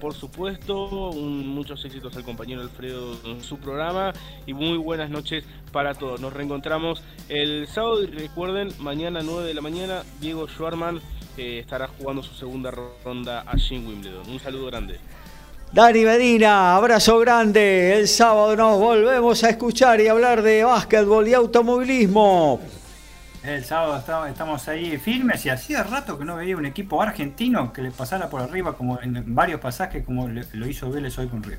[0.00, 1.12] por supuesto.
[1.12, 4.12] muchos éxitos al compañero Alfredo en su programa
[4.46, 6.20] y muy buenas noches para todos.
[6.20, 11.00] Nos reencontramos el sábado y recuerden, mañana 9 de la mañana, Diego Schwarman
[11.36, 12.70] eh, estará jugando su segunda
[13.04, 14.28] ronda allí en Wimbledon.
[14.28, 14.98] Un saludo grande.
[15.72, 17.96] Dani Medina, abrazo grande.
[17.96, 22.60] El sábado nos volvemos a escuchar y hablar de básquetbol y automovilismo.
[23.44, 27.82] El sábado estamos ahí firmes y hacía rato que no veía un equipo argentino que
[27.82, 31.58] le pasara por arriba como en varios pasajes como lo hizo Vélez hoy con River.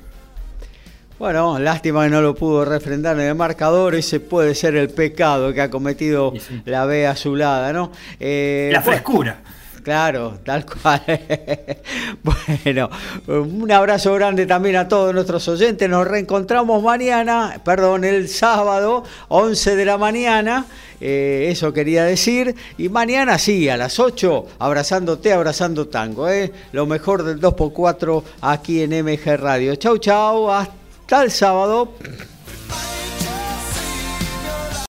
[1.18, 5.52] Bueno, lástima que no lo pudo refrendar en el marcador, ese puede ser el pecado
[5.52, 6.32] que ha cometido
[6.64, 7.92] la B azulada, ¿no?
[8.18, 9.36] Eh, la frescura.
[9.84, 11.02] Claro, tal cual.
[12.22, 12.88] bueno,
[13.26, 15.88] un abrazo grande también a todos nuestros oyentes.
[15.90, 20.64] Nos reencontramos mañana, perdón, el sábado, 11 de la mañana.
[21.06, 22.54] Eh, eso quería decir.
[22.78, 26.30] Y mañana sí, a las 8, abrazándote, abrazando tango.
[26.30, 26.50] ¿eh?
[26.72, 29.74] Lo mejor del 2x4 aquí en MG Radio.
[29.76, 30.50] Chau, chau.
[30.50, 31.92] Hasta el sábado.